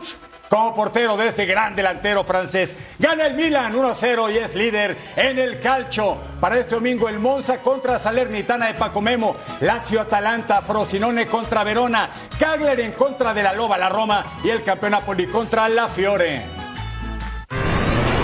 como 0.49 0.73
portero 0.73 1.17
de 1.17 1.29
este 1.29 1.45
gran 1.45 1.75
delantero 1.75 2.23
francés. 2.23 2.75
Gana 2.99 3.27
el 3.27 3.35
Milan 3.35 3.73
1-0 3.73 4.33
y 4.33 4.37
es 4.37 4.55
líder 4.55 4.97
en 5.15 5.39
el 5.39 5.59
calcio. 5.59 6.17
Para 6.39 6.57
este 6.57 6.75
domingo 6.75 7.09
el 7.09 7.19
Monza 7.19 7.57
contra 7.61 7.99
Salernitana 7.99 8.67
de 8.67 8.73
Paco 8.73 9.01
Memo, 9.01 9.35
Lazio 9.61 10.01
Atalanta, 10.01 10.61
Frosinone 10.61 11.27
contra 11.27 11.63
Verona, 11.63 12.09
Kagler 12.39 12.79
en 12.79 12.93
contra 12.93 13.33
de 13.33 13.43
la 13.43 13.53
Loba, 13.53 13.77
la 13.77 13.89
Roma 13.89 14.25
y 14.43 14.49
el 14.49 14.63
campeón 14.63 14.91
Napoli 14.91 15.27
contra 15.27 15.67
la 15.69 15.87
Fiore. 15.87 16.56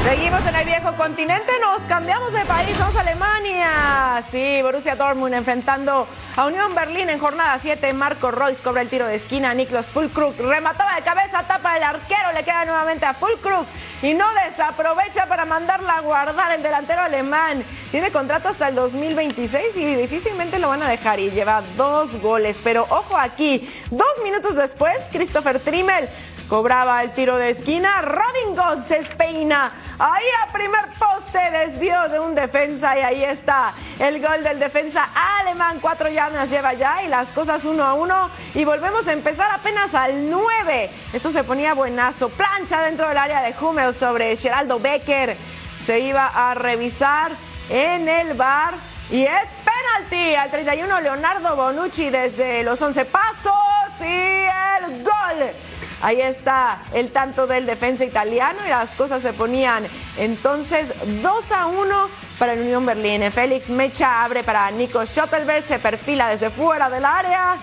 Seguimos 0.03 0.45
en 0.45 0.53
el 0.53 0.65
viejo 0.65 0.93
continente, 0.97 1.49
nos 1.61 1.81
cambiamos 1.83 2.33
de 2.33 2.43
país, 2.43 2.77
vamos 2.77 2.93
a 2.97 2.99
Alemania. 2.99 4.21
Sí, 4.29 4.59
Borussia 4.61 4.97
Dortmund 4.97 5.33
enfrentando 5.33 6.09
a 6.35 6.45
Unión 6.45 6.75
Berlín 6.75 7.09
en 7.09 7.19
jornada 7.19 7.57
7. 7.61 7.93
Marco 7.93 8.29
Royce 8.29 8.61
cobra 8.61 8.81
el 8.81 8.89
tiro 8.89 9.07
de 9.07 9.15
esquina, 9.15 9.53
Niklas 9.53 9.93
Fulkrug 9.93 10.37
remataba 10.37 10.95
de 10.95 11.03
cabeza, 11.03 11.47
tapa 11.47 11.77
el 11.77 11.83
arquero, 11.83 12.33
le 12.33 12.43
queda 12.43 12.65
nuevamente 12.65 13.05
a 13.05 13.13
Fulkrug 13.13 13.65
y 14.01 14.13
no 14.13 14.25
desaprovecha 14.45 15.25
para 15.27 15.45
mandarla 15.45 15.93
a 15.93 16.01
guardar 16.01 16.51
el 16.51 16.61
delantero 16.61 17.01
alemán. 17.01 17.63
Tiene 17.89 18.11
contrato 18.11 18.49
hasta 18.49 18.67
el 18.67 18.75
2026 18.75 19.77
y 19.77 19.95
difícilmente 19.95 20.59
lo 20.59 20.67
van 20.67 20.83
a 20.83 20.89
dejar 20.89 21.21
y 21.21 21.31
lleva 21.31 21.63
dos 21.77 22.17
goles. 22.17 22.59
Pero 22.61 22.85
ojo 22.89 23.15
aquí, 23.15 23.73
dos 23.89 24.21
minutos 24.21 24.57
después, 24.57 24.97
Christopher 25.13 25.61
Trimmel 25.61 26.09
Cobraba 26.53 27.01
el 27.01 27.09
tiro 27.15 27.37
de 27.37 27.49
esquina. 27.49 27.99
Robin 28.03 28.83
se 28.83 28.99
espeina. 28.99 29.71
Ahí 29.97 30.23
a 30.43 30.53
primer 30.53 30.85
poste 30.99 31.39
desvió 31.49 32.07
de 32.09 32.19
un 32.19 32.35
defensa 32.35 32.95
y 32.95 33.01
ahí 33.01 33.23
está 33.23 33.73
el 33.97 34.21
gol 34.21 34.43
del 34.43 34.59
defensa 34.59 35.09
alemán. 35.39 35.79
Cuatro 35.81 36.09
llamas 36.09 36.51
lleva 36.51 36.73
ya 36.73 37.01
y 37.01 37.07
las 37.07 37.29
cosas 37.29 37.65
uno 37.65 37.83
a 37.83 37.95
uno. 37.95 38.29
Y 38.53 38.65
volvemos 38.65 39.07
a 39.07 39.13
empezar 39.13 39.49
apenas 39.49 39.95
al 39.95 40.29
9. 40.29 40.91
Esto 41.11 41.31
se 41.31 41.43
ponía 41.43 41.73
buenazo. 41.73 42.29
Plancha 42.29 42.83
dentro 42.83 43.07
del 43.07 43.17
área 43.17 43.41
de 43.41 43.55
Hummel 43.59 43.91
sobre 43.91 44.35
Geraldo 44.35 44.79
Becker. 44.79 45.35
Se 45.83 46.01
iba 46.01 46.27
a 46.27 46.53
revisar 46.53 47.31
en 47.67 48.07
el 48.07 48.35
bar. 48.35 48.75
Y 49.09 49.23
es 49.23 49.55
penalti 49.65 50.35
al 50.35 50.51
31 50.51 51.01
Leonardo 51.01 51.55
Bonucci 51.55 52.11
desde 52.11 52.61
los 52.61 52.79
11 52.79 53.05
pasos. 53.05 53.53
Y 54.01 54.43
el 54.83 55.03
gol 55.03 55.51
Ahí 56.03 56.19
está 56.19 56.81
el 56.93 57.11
tanto 57.11 57.47
del 57.47 57.65
defensa 57.65 58.03
italiano 58.03 58.59
y 58.65 58.69
las 58.69 58.89
cosas 58.89 59.21
se 59.21 59.31
ponían 59.31 59.87
entonces 60.17 60.93
2 61.21 61.51
a 61.53 61.67
1 61.67 62.09
para 62.37 62.53
el 62.53 62.59
Unión 62.59 62.85
Berlín. 62.85 63.31
Félix 63.31 63.69
Mecha 63.69 64.21
abre 64.25 64.43
para 64.43 64.69
Nico 64.71 65.05
Schottelberg, 65.05 65.65
se 65.65 65.79
perfila 65.79 66.27
desde 66.27 66.49
fuera 66.49 66.89
del 66.89 67.05
área. 67.05 67.55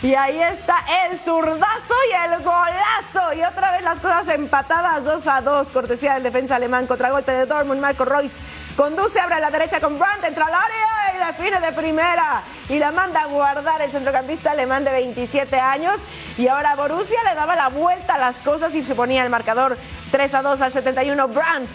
Y 0.00 0.14
ahí 0.14 0.40
está 0.40 0.76
el 1.08 1.18
zurdazo 1.18 1.94
y 2.08 2.32
el 2.32 2.38
golazo. 2.44 3.32
Y 3.36 3.42
otra 3.42 3.72
vez 3.72 3.82
las 3.82 3.98
cosas 3.98 4.28
empatadas 4.28 5.04
2 5.04 5.26
a 5.26 5.40
2. 5.40 5.72
Cortesía 5.72 6.14
del 6.14 6.22
defensa 6.22 6.54
alemán. 6.54 6.86
Contragolpe 6.86 7.32
de 7.32 7.46
Dortmund. 7.46 7.80
Marco 7.80 8.04
Royce 8.04 8.40
conduce, 8.76 9.18
abre 9.18 9.34
a 9.34 9.40
la 9.40 9.50
derecha 9.50 9.80
con 9.80 9.98
Brandt. 9.98 10.22
Entra 10.22 10.46
al 10.46 10.54
área 10.54 10.97
y 11.28 11.32
define 11.32 11.60
de 11.60 11.72
primera. 11.72 12.42
Y 12.68 12.78
la 12.78 12.92
manda 12.92 13.22
a 13.22 13.26
guardar 13.26 13.80
el 13.82 13.90
centrocampista 13.90 14.52
alemán 14.52 14.84
de 14.84 14.92
27 14.92 15.58
años. 15.58 16.00
Y 16.36 16.48
ahora 16.48 16.76
Borussia 16.76 17.18
le 17.24 17.34
daba 17.34 17.56
la 17.56 17.68
vuelta 17.68 18.14
a 18.14 18.18
las 18.18 18.36
cosas 18.36 18.74
y 18.74 18.82
se 18.82 18.94
ponía 18.94 19.22
el 19.22 19.30
marcador 19.30 19.78
3 20.10 20.34
a 20.34 20.42
2 20.42 20.60
al 20.60 20.72
71. 20.72 21.28
Brandt 21.28 21.70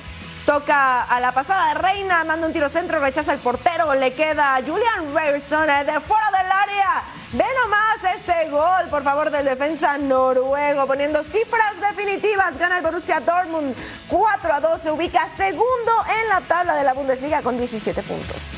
Toca 0.46 1.04
a 1.04 1.22
la 1.22 1.32
pasada 1.32 1.70
de 1.70 1.76
Reina, 1.76 2.26
manda 2.26 2.46
un 2.46 2.52
tiro 2.52 2.68
centro, 2.68 3.00
rechaza 3.00 3.32
el 3.32 3.39
portero, 3.39 3.94
le 3.94 4.13
queda 4.13 4.60
Julian 4.60 5.16
Ryerson 5.16 5.70
eh, 5.70 5.86
de 5.86 6.00
fuera 6.02 6.32
del 6.32 6.52
área. 6.52 7.04
Ve 7.32 7.46
nomás 7.63 8.20
ese 8.20 8.50
gol, 8.50 8.89
por 8.89 9.04
favor, 9.04 9.32
del 9.32 9.46
defensa 9.46 9.98
noruego, 9.98 10.86
poniendo 10.86 11.24
cifras 11.24 11.80
definitivas. 11.80 12.58
Gana 12.58 12.80
el 12.80 12.84
Borussia 12.84 13.22
Dortmund 13.22 13.74
4 14.10 14.54
a 14.54 14.60
2, 14.60 14.82
se 14.82 14.92
ubica 14.92 15.30
segundo 15.30 15.92
en 16.22 16.28
la 16.28 16.42
tabla 16.42 16.76
de 16.76 16.84
la 16.84 16.94
Bundesliga 16.94 17.42
con 17.42 17.58
17 17.58 18.04
puntos. 18.04 18.58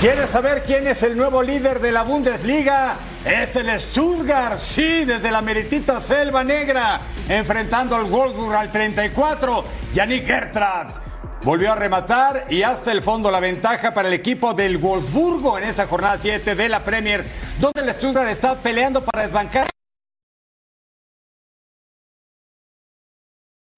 ¿Quieres 0.00 0.30
saber 0.30 0.62
quién 0.62 0.86
es 0.86 1.02
el 1.02 1.16
nuevo 1.16 1.42
líder 1.42 1.80
de 1.80 1.90
la 1.90 2.02
Bundesliga? 2.02 2.96
Es 3.24 3.56
el 3.56 3.80
Stuttgart, 3.80 4.58
sí, 4.58 5.06
desde 5.06 5.30
la 5.30 5.40
meritita 5.40 6.02
Selva 6.02 6.44
Negra, 6.44 7.00
enfrentando 7.30 7.96
al 7.96 8.04
Wolfsburg 8.04 8.54
al 8.54 8.70
34, 8.70 9.64
Yannick 9.94 10.26
Gertrad. 10.26 10.88
Volvió 11.42 11.72
a 11.72 11.76
rematar 11.76 12.44
y 12.50 12.62
hasta 12.62 12.92
el 12.92 13.02
fondo 13.02 13.30
la 13.30 13.40
ventaja 13.40 13.94
para 13.94 14.08
el 14.08 14.14
equipo 14.14 14.52
del 14.52 14.76
Wolfsburgo 14.76 15.56
en 15.56 15.64
esta 15.64 15.86
jornada 15.86 16.18
7 16.18 16.54
de 16.54 16.68
la 16.68 16.84
Premier, 16.84 17.24
donde 17.58 17.80
el 17.80 17.94
Stuttgart 17.94 18.28
está 18.28 18.54
peleando 18.56 19.02
para 19.02 19.22
desbancar 19.22 19.66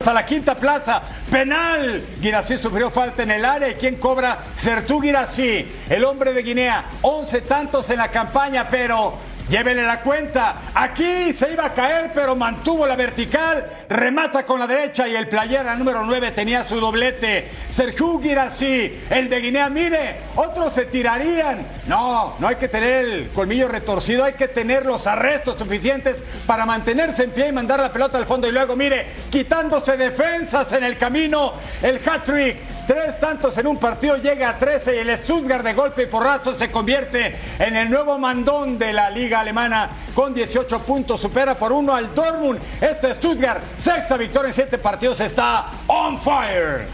a 0.08 0.14
la 0.14 0.24
quinta 0.24 0.56
plaza. 0.56 1.02
Penal. 1.30 2.02
Girassi 2.20 2.56
sufrió 2.56 2.90
falta 2.90 3.22
en 3.22 3.30
el 3.30 3.44
área. 3.44 3.68
¿Y 3.68 3.74
quién 3.74 3.96
cobra? 3.96 4.38
Sertú 4.56 5.00
Girassi, 5.00 5.66
el 5.88 6.04
hombre 6.04 6.32
de 6.32 6.42
Guinea. 6.42 6.84
11 7.02 7.42
tantos 7.42 7.88
en 7.90 7.98
la 7.98 8.10
campaña, 8.10 8.68
pero 8.68 9.14
Llévenle 9.48 9.82
la 9.82 10.02
cuenta. 10.02 10.56
Aquí 10.74 11.32
se 11.32 11.52
iba 11.52 11.64
a 11.64 11.72
caer, 11.72 12.10
pero 12.14 12.36
mantuvo 12.36 12.86
la 12.86 12.96
vertical. 12.96 13.66
Remata 13.88 14.44
con 14.44 14.60
la 14.60 14.66
derecha 14.66 15.08
y 15.08 15.16
el 15.16 15.28
playera 15.28 15.74
número 15.74 16.04
9 16.04 16.32
tenía 16.32 16.62
su 16.64 16.78
doblete. 16.78 17.48
Sergio 17.70 18.20
Girassi, 18.20 19.04
el 19.08 19.30
de 19.30 19.40
Guinea. 19.40 19.70
Mire, 19.70 20.16
otros 20.36 20.74
se 20.74 20.84
tirarían. 20.84 21.66
No, 21.86 22.36
no 22.38 22.46
hay 22.46 22.56
que 22.56 22.68
tener 22.68 23.04
el 23.04 23.30
colmillo 23.30 23.68
retorcido. 23.68 24.24
Hay 24.24 24.34
que 24.34 24.48
tener 24.48 24.84
los 24.84 25.06
arrestos 25.06 25.58
suficientes 25.58 26.22
para 26.46 26.66
mantenerse 26.66 27.24
en 27.24 27.30
pie 27.30 27.48
y 27.48 27.52
mandar 27.52 27.80
la 27.80 27.92
pelota 27.92 28.18
al 28.18 28.26
fondo. 28.26 28.46
Y 28.48 28.52
luego, 28.52 28.76
mire, 28.76 29.06
quitándose 29.30 29.96
defensas 29.96 30.72
en 30.72 30.84
el 30.84 30.98
camino. 30.98 31.54
El 31.82 31.96
hat-trick 32.06 32.77
Tres 32.88 33.20
tantos 33.20 33.58
en 33.58 33.66
un 33.66 33.76
partido 33.76 34.16
llega 34.16 34.48
a 34.48 34.58
13 34.58 34.96
y 34.96 34.98
el 35.00 35.14
Stuttgart 35.18 35.62
de 35.62 35.74
golpe 35.74 36.04
y 36.04 36.06
porrazo 36.06 36.54
se 36.54 36.70
convierte 36.70 37.36
en 37.58 37.76
el 37.76 37.90
nuevo 37.90 38.18
mandón 38.18 38.78
de 38.78 38.94
la 38.94 39.10
liga 39.10 39.40
alemana 39.40 39.90
con 40.14 40.32
18 40.32 40.78
puntos. 40.84 41.20
Supera 41.20 41.54
por 41.54 41.70
uno 41.70 41.94
al 41.94 42.14
Dortmund. 42.14 42.58
Este 42.80 43.12
Stuttgart, 43.12 43.62
sexta 43.76 44.16
victoria 44.16 44.48
en 44.48 44.54
siete 44.54 44.78
partidos, 44.78 45.20
está 45.20 45.66
on 45.86 46.16
fire. 46.16 46.86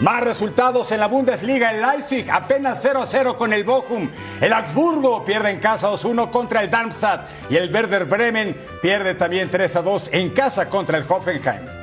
Más 0.00 0.24
resultados 0.24 0.90
en 0.90 0.98
la 0.98 1.06
Bundesliga. 1.06 1.70
El 1.70 1.80
Leipzig 1.80 2.28
apenas 2.28 2.80
0 2.82 3.00
a 3.00 3.06
0 3.06 3.36
con 3.36 3.52
el 3.52 3.62
Bochum. 3.62 4.10
El 4.40 4.52
Augsburgo 4.52 5.24
pierde 5.24 5.50
en 5.50 5.60
casa 5.60 5.88
2-1 5.88 6.30
contra 6.32 6.64
el 6.64 6.68
Darmstadt. 6.68 7.28
Y 7.48 7.54
el 7.54 7.72
Werder 7.72 8.06
Bremen 8.06 8.56
pierde 8.82 9.14
también 9.14 9.48
3 9.48 9.76
a 9.76 9.82
2 9.82 10.10
en 10.12 10.30
casa 10.30 10.68
contra 10.68 10.98
el 10.98 11.04
Hoffenheim. 11.08 11.81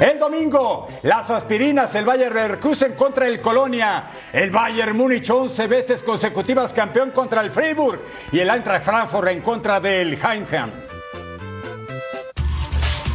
El 0.00 0.18
domingo, 0.18 0.88
las 1.02 1.30
aspirinas, 1.30 1.94
el 1.94 2.04
Bayern 2.04 2.34
Leverkusen 2.34 2.94
contra 2.94 3.26
el 3.26 3.40
Colonia, 3.40 4.04
el 4.32 4.50
Bayern 4.50 4.96
Múnich 4.96 5.30
11 5.30 5.66
veces 5.66 6.02
consecutivas 6.02 6.72
campeón 6.72 7.12
contra 7.12 7.40
el 7.40 7.50
Freiburg 7.50 8.02
y 8.32 8.40
el 8.40 8.50
Eintracht 8.50 8.84
Frankfurt 8.84 9.28
en 9.28 9.40
contra 9.40 9.80
del 9.80 10.14
Heinheim. 10.14 10.83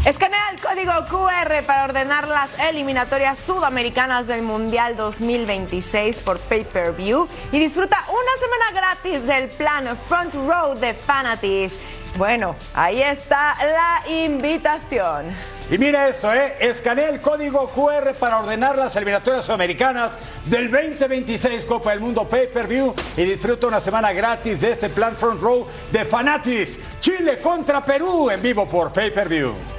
Escanea 0.05 0.51
el 0.51 0.61
código 0.61 0.93
QR 1.09 1.61
para 1.65 1.83
ordenar 1.83 2.25
las 2.29 2.49
eliminatorias 2.57 3.37
sudamericanas 3.37 4.27
del 4.27 4.43
Mundial 4.43 4.95
2026 4.95 6.19
por 6.19 6.39
pay-per-view 6.39 7.27
y 7.51 7.59
disfruta 7.59 7.97
una 8.07 8.37
semana 8.39 8.71
gratis 8.73 9.27
del 9.27 9.49
plan 9.49 9.97
Front 9.97 10.35
Row 10.35 10.73
de 10.79 10.93
Fanatis. 10.93 11.77
Bueno, 12.15 12.55
ahí 12.73 13.01
está 13.01 13.57
la 13.61 14.09
invitación. 14.09 15.35
Y 15.69 15.77
mira 15.77 16.07
eso, 16.07 16.33
¿eh? 16.33 16.55
Escanea 16.61 17.09
el 17.09 17.19
código 17.19 17.69
QR 17.69 18.13
para 18.17 18.39
ordenar 18.39 18.77
las 18.77 18.95
eliminatorias 18.95 19.45
sudamericanas 19.45 20.17
del 20.45 20.71
2026 20.71 21.65
Copa 21.65 21.91
del 21.91 21.99
Mundo 21.99 22.25
Pay-Per-View 22.25 22.95
y 23.17 23.25
disfruta 23.25 23.67
una 23.67 23.81
semana 23.81 24.13
gratis 24.13 24.61
de 24.61 24.71
este 24.71 24.87
plan 24.87 25.17
Front 25.17 25.41
Row 25.41 25.67
de 25.91 26.05
Fanatis. 26.05 26.79
Chile 27.01 27.39
contra 27.39 27.83
Perú 27.83 28.29
en 28.29 28.41
vivo 28.41 28.65
por 28.65 28.93
Pay-Per-View. 28.93 29.53
Al 29.53 29.78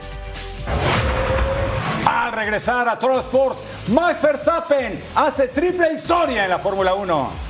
regresar 2.41 2.88
a 2.88 2.99
Troll 2.99 3.20
Sports, 3.20 3.59
Max 3.88 4.22
Verstappen 4.22 4.99
hace 5.14 5.49
triple 5.49 5.93
historia 5.93 6.45
en 6.45 6.51
la 6.51 6.59
Fórmula 6.59 6.95
1. 6.95 7.49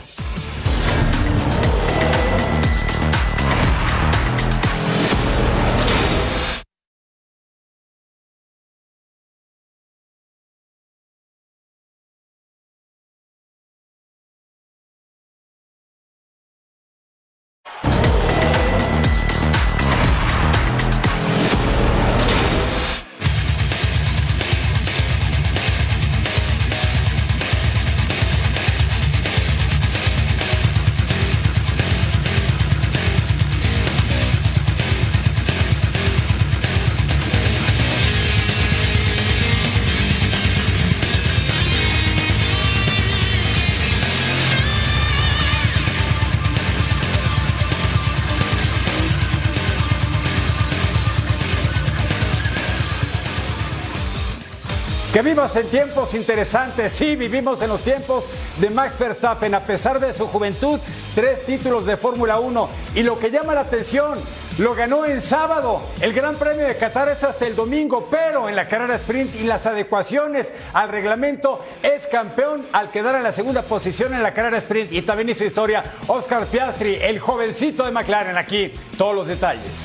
Que 55.21 55.25
vivas 55.29 55.55
en 55.57 55.67
tiempos 55.67 56.15
interesantes. 56.15 56.95
Sí, 56.95 57.15
vivimos 57.15 57.61
en 57.61 57.69
los 57.69 57.83
tiempos 57.83 58.25
de 58.57 58.71
Max 58.71 58.99
Verstappen. 58.99 59.55
A 59.55 59.61
pesar 59.61 60.01
de 60.01 60.15
su 60.15 60.27
juventud, 60.27 60.81
tres 61.15 61.45
títulos 61.45 61.85
de 61.85 61.99
Fórmula 61.99 62.41
1. 62.41 62.71
Y 62.95 63.03
lo 63.03 63.19
que 63.19 63.31
llama 63.31 63.53
la 63.53 63.61
atención, 63.61 64.19
lo 64.57 64.75
ganó 64.75 65.05
en 65.05 65.21
sábado. 65.21 65.83
El 66.01 66.15
Gran 66.15 66.37
Premio 66.37 66.67
de 66.67 66.75
Qatar 66.75 67.11
es 67.11 67.23
hasta 67.23 67.47
el 67.47 67.55
domingo, 67.55 68.09
pero 68.11 68.49
en 68.49 68.57
la 68.57 68.67
carrera 68.67 68.95
sprint 68.95 69.35
y 69.35 69.45
las 69.45 69.67
adecuaciones 69.67 70.55
al 70.73 70.89
reglamento 70.89 71.63
es 71.83 72.07
campeón 72.07 72.67
al 72.73 72.91
quedar 72.91 73.15
en 73.15 73.23
la 73.23 73.33
segunda 73.33 73.61
posición 73.61 74.15
en 74.15 74.23
la 74.23 74.33
carrera 74.33 74.57
sprint. 74.57 74.91
Y 74.91 75.03
también 75.03 75.29
hizo 75.29 75.45
historia 75.45 75.85
Oscar 76.07 76.47
Piastri, 76.47 76.95
el 76.95 77.19
jovencito 77.19 77.85
de 77.85 77.93
McLaren. 77.93 78.39
Aquí 78.39 78.73
todos 78.97 79.15
los 79.15 79.27
detalles. 79.27 79.85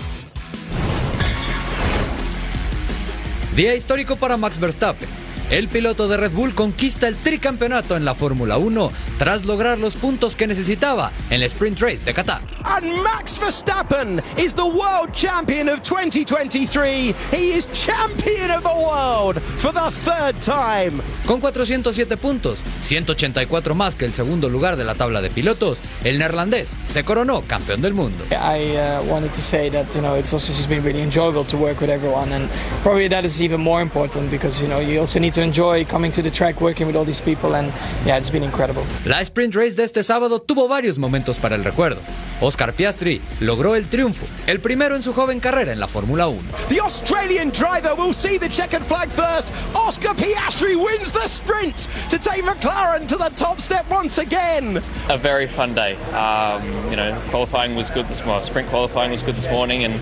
Día 3.53 3.75
histórico 3.75 4.15
para 4.15 4.37
Max 4.37 4.57
Verstappen. 4.57 5.24
El 5.51 5.67
piloto 5.67 6.07
de 6.07 6.17
Red 6.17 6.31
Bull 6.31 6.55
conquista 6.55 7.07
el 7.07 7.15
tricampeonato 7.15 7.95
en 7.95 8.03
la 8.03 8.15
Fórmula 8.15 8.57
1 8.57 8.91
tras 9.19 9.45
lograr 9.45 9.77
los 9.77 9.95
puntos 9.95 10.35
que 10.35 10.47
necesitaba 10.47 11.11
en 11.29 11.35
el 11.35 11.43
Sprint 11.43 11.79
Race 11.79 12.03
de 12.03 12.15
Qatar. 12.15 12.41
And 12.63 12.91
Max 13.03 13.39
Verstappen 13.39 14.23
is 14.37 14.55
the 14.55 14.63
world 14.63 15.11
champion 15.13 15.69
of 15.69 15.83
2023. 15.83 17.13
He 17.31 17.53
is 17.53 17.67
champion 17.67 18.49
of 18.49 18.63
the 18.63 18.73
world 18.73 19.39
for 19.57 19.71
the 19.71 19.91
third 20.03 20.39
time. 20.39 21.03
Con 21.27 21.39
407 21.39 22.17
puntos, 22.17 22.63
184 22.79 23.75
más 23.75 23.95
que 23.95 24.05
el 24.05 24.13
segundo 24.13 24.49
lugar 24.49 24.77
de 24.77 24.83
la 24.83 24.95
tabla 24.95 25.21
de 25.21 25.29
pilotos, 25.29 25.81
el 26.03 26.17
neerlandés 26.17 26.75
se 26.87 27.03
coronó 27.03 27.43
campeón 27.43 27.83
del 27.83 27.93
mundo. 27.93 28.25
I 28.31 28.77
uh, 28.77 29.03
wanted 29.07 29.31
to 29.33 29.41
say 29.41 29.69
that 29.69 29.85
you 29.93 30.01
know 30.01 30.17
it's 30.17 30.33
also 30.33 30.51
just 30.51 30.69
been 30.69 30.83
really 30.83 31.03
enjoyable 31.03 31.45
to 31.45 31.57
work 31.57 31.79
with 31.81 31.91
everyone, 31.91 32.33
and 32.33 32.49
probably 32.81 33.07
that 33.09 33.25
is 33.25 33.39
even 33.39 33.61
more 33.61 33.83
important 33.83 34.31
because 34.31 34.59
you 34.59 34.67
know 34.67 34.79
you 34.79 34.99
also 34.99 35.19
need 35.19 35.34
to 35.35 35.41
enjoy 35.41 35.85
coming 35.85 36.11
to 36.13 36.21
the 36.21 36.31
track, 36.31 36.61
working 36.61 36.87
with 36.87 36.95
all 36.95 37.03
these 37.05 37.21
people, 37.21 37.55
and 37.55 37.67
yeah, 38.05 38.17
it's 38.17 38.29
been 38.29 38.43
incredible. 38.43 38.83
La 39.05 39.19
Sprint 39.23 39.53
Race 39.53 39.75
de 39.75 39.83
este 39.83 40.01
sábado 40.01 40.41
tuvo 40.41 40.67
varios 40.67 40.97
momentos 40.97 41.37
para 41.37 41.55
el 41.55 41.63
recuerdo. 41.63 41.99
Oscar 42.41 42.73
Piastri 42.73 43.21
logró 43.41 43.75
el 43.75 43.87
triunfo, 43.87 44.25
el 44.47 44.59
primero 44.59 44.95
en 44.95 45.01
su 45.01 45.13
joven 45.13 45.39
carrera 45.39 45.71
en 45.73 45.79
la 45.79 45.87
Fórmula 45.87 46.27
1. 46.27 46.41
The 46.69 46.79
Australian 46.79 47.49
driver 47.51 47.95
will 47.95 48.13
see 48.13 48.37
the 48.37 48.49
checkered 48.49 48.83
flag 48.83 49.09
first. 49.09 49.53
Oscar 49.75 50.13
Piastri 50.15 50.75
wins 50.75 51.11
the 51.11 51.27
sprint 51.27 51.87
to 52.09 52.17
take 52.17 52.43
McLaren 52.43 53.07
to 53.07 53.17
the 53.17 53.29
top 53.35 53.59
step 53.59 53.85
once 53.89 54.17
again. 54.17 54.81
a 55.09 55.17
very 55.17 55.47
fun 55.47 55.73
day. 55.73 55.95
Um, 56.13 56.63
you 56.89 56.95
know, 56.95 57.13
qualifying 57.29 57.75
was 57.75 57.89
good 57.89 58.07
this 58.07 58.25
morning. 58.25 58.45
Sprint 58.45 58.69
qualifying 58.69 59.11
was 59.11 59.21
good 59.23 59.35
this 59.35 59.49
morning, 59.49 59.83
and 59.83 59.93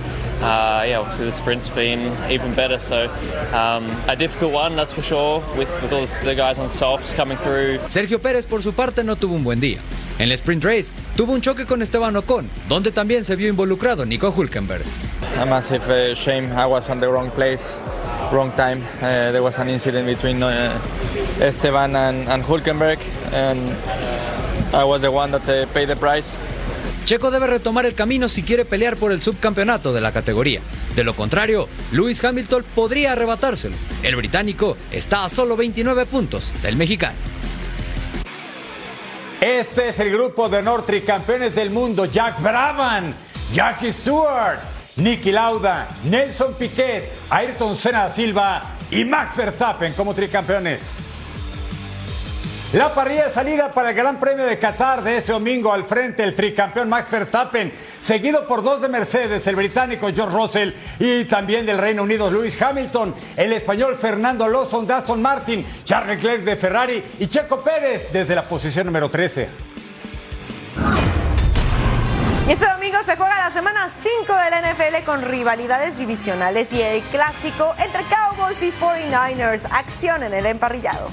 uh, 0.44 0.84
yeah, 0.86 1.00
obviously 1.00 1.26
the 1.26 1.32
sprint's 1.32 1.70
been 1.70 2.14
even 2.32 2.54
better. 2.54 2.80
So 2.80 3.10
um, 3.54 3.90
a 4.08 4.16
difficult 4.16 4.54
one, 4.54 4.76
that's 4.76 4.92
for 4.92 5.02
sure, 5.02 5.23
with 5.58 5.70
with 5.82 5.94
all 5.94 6.06
the 6.24 6.36
guys 6.36 6.58
on 6.60 6.70
softs 6.70 7.14
coming 7.14 7.38
through. 7.38 7.80
Sergio 7.88 8.20
Pérez 8.20 8.46
por 8.46 8.62
su 8.62 8.74
parte 8.74 9.04
no 9.04 9.16
tuvo 9.16 9.36
un 9.36 9.44
buen 9.44 9.60
día. 9.60 9.80
En 10.20 10.30
la 10.30 10.36
Sprint 10.36 10.64
Race 10.64 10.92
tuvo 11.16 11.34
un 11.34 11.42
choque 11.42 11.66
con 11.66 11.82
Esteban 11.82 12.16
Ocon, 12.16 12.50
donde 12.70 12.92
también 12.92 13.24
se 13.24 13.36
vio 13.36 13.50
involucrado 13.50 14.06
Nico 14.06 14.32
Hulkenberg. 14.32 14.84
a 15.38 15.46
massive 15.46 15.90
uh, 15.90 16.14
shame. 16.14 16.52
I 16.52 16.66
was 16.66 16.90
on 16.90 17.00
the 17.00 17.10
wrong 17.10 17.32
place, 17.32 17.80
wrong 18.32 18.52
time. 18.52 18.84
Uh, 19.02 19.32
there 19.32 19.42
was 19.42 19.58
an 19.58 19.68
incident 19.68 20.06
between 20.06 20.44
uh, 20.44 20.80
Esteban 21.40 21.96
and, 21.96 22.28
and 22.30 22.44
Hulkenberg, 22.44 23.00
and 23.32 23.72
I 24.76 24.84
was 24.84 25.02
the 25.02 25.12
one 25.12 25.32
that 25.32 25.48
uh, 25.50 25.66
paid 25.74 25.90
the 25.90 25.96
price. 25.96 26.38
Checo 27.06 27.32
debe 27.32 27.48
retomar 27.48 27.86
el 27.86 27.96
camino 27.96 28.30
si 28.30 28.44
quiere 28.44 28.64
pelear 28.64 28.96
por 28.96 29.12
el 29.12 29.22
subcampeonato 29.22 29.92
de 29.92 30.00
la 30.00 30.14
categoría. 30.14 30.62
De 30.96 31.04
lo 31.04 31.16
contrario, 31.16 31.68
Lewis 31.92 32.24
Hamilton 32.24 32.64
podría 32.74 33.12
arrebatárselo. 33.12 33.76
El 34.04 34.16
británico 34.16 34.78
está 34.92 35.26
a 35.26 35.30
solo 35.30 35.58
29 35.58 36.06
puntos 36.06 36.52
del 36.62 36.78
mexicano. 36.78 37.18
Este 39.42 39.90
es 39.90 40.00
el 40.00 40.12
grupo 40.12 40.48
de 40.48 40.60
honor 40.60 40.86
tricampeones 40.86 41.56
del 41.56 41.70
mundo. 41.70 42.06
Jack 42.06 42.42
Brabham, 42.42 43.14
Jackie 43.52 43.92
Stewart, 43.92 44.60
Nicky 44.96 45.34
Lauda, 45.34 45.98
Nelson 46.06 46.54
Piquet, 46.54 47.12
Ayrton 47.30 47.76
Senna 47.76 48.10
Silva 48.10 48.78
y 48.90 49.04
Max 49.04 49.36
Verstappen 49.36 49.94
como 49.94 50.14
tricampeones. 50.14 51.13
La 52.74 52.96
parrilla 52.96 53.26
de 53.26 53.30
salida 53.30 53.72
para 53.72 53.92
el 53.92 53.96
Gran 53.96 54.20
Premio 54.20 54.46
de 54.46 54.58
Qatar 54.58 55.04
de 55.04 55.18
ese 55.18 55.32
domingo 55.32 55.72
al 55.72 55.86
frente 55.86 56.24
el 56.24 56.34
tricampeón 56.34 56.90
Max 56.90 57.08
Verstappen, 57.12 57.72
seguido 58.00 58.48
por 58.48 58.64
dos 58.64 58.82
de 58.82 58.90
Mercedes, 58.90 59.46
el 59.46 59.56
británico 59.56 60.08
George 60.12 60.36
Russell 60.36 60.72
y 60.98 61.26
también 61.26 61.68
del 61.68 61.78
Reino 61.78 62.02
Unido 62.02 62.32
Lewis 62.32 62.60
Hamilton, 62.60 63.14
el 63.38 63.54
español 63.54 63.96
Fernando 63.96 64.46
Alonso 64.46 64.82
de 64.82 64.92
Aston 64.92 65.22
Martin, 65.22 65.64
Charles 65.84 66.16
Leclerc 66.18 66.44
de 66.44 66.56
Ferrari 66.56 67.04
y 67.20 67.28
Checo 67.28 67.62
Pérez 67.62 68.12
desde 68.12 68.34
la 68.34 68.50
posición 68.50 68.88
número 68.88 69.08
13. 69.08 69.50
Y 72.48 72.52
este 72.54 72.66
domingo 72.66 72.98
se 73.06 73.16
juega 73.16 73.38
la 73.38 73.52
semana 73.52 73.88
5 74.02 74.34
del 74.36 74.74
NFL 74.74 75.06
con 75.06 75.22
rivalidades 75.22 76.00
divisionales 76.00 76.74
y 76.74 76.82
el 76.82 77.04
clásico 77.04 77.76
entre 77.78 78.02
Cowboys 78.06 78.64
y 78.64 78.72
49ers. 78.72 79.68
Acción 79.70 80.24
en 80.24 80.34
el 80.34 80.48
emparrillado. 80.48 81.12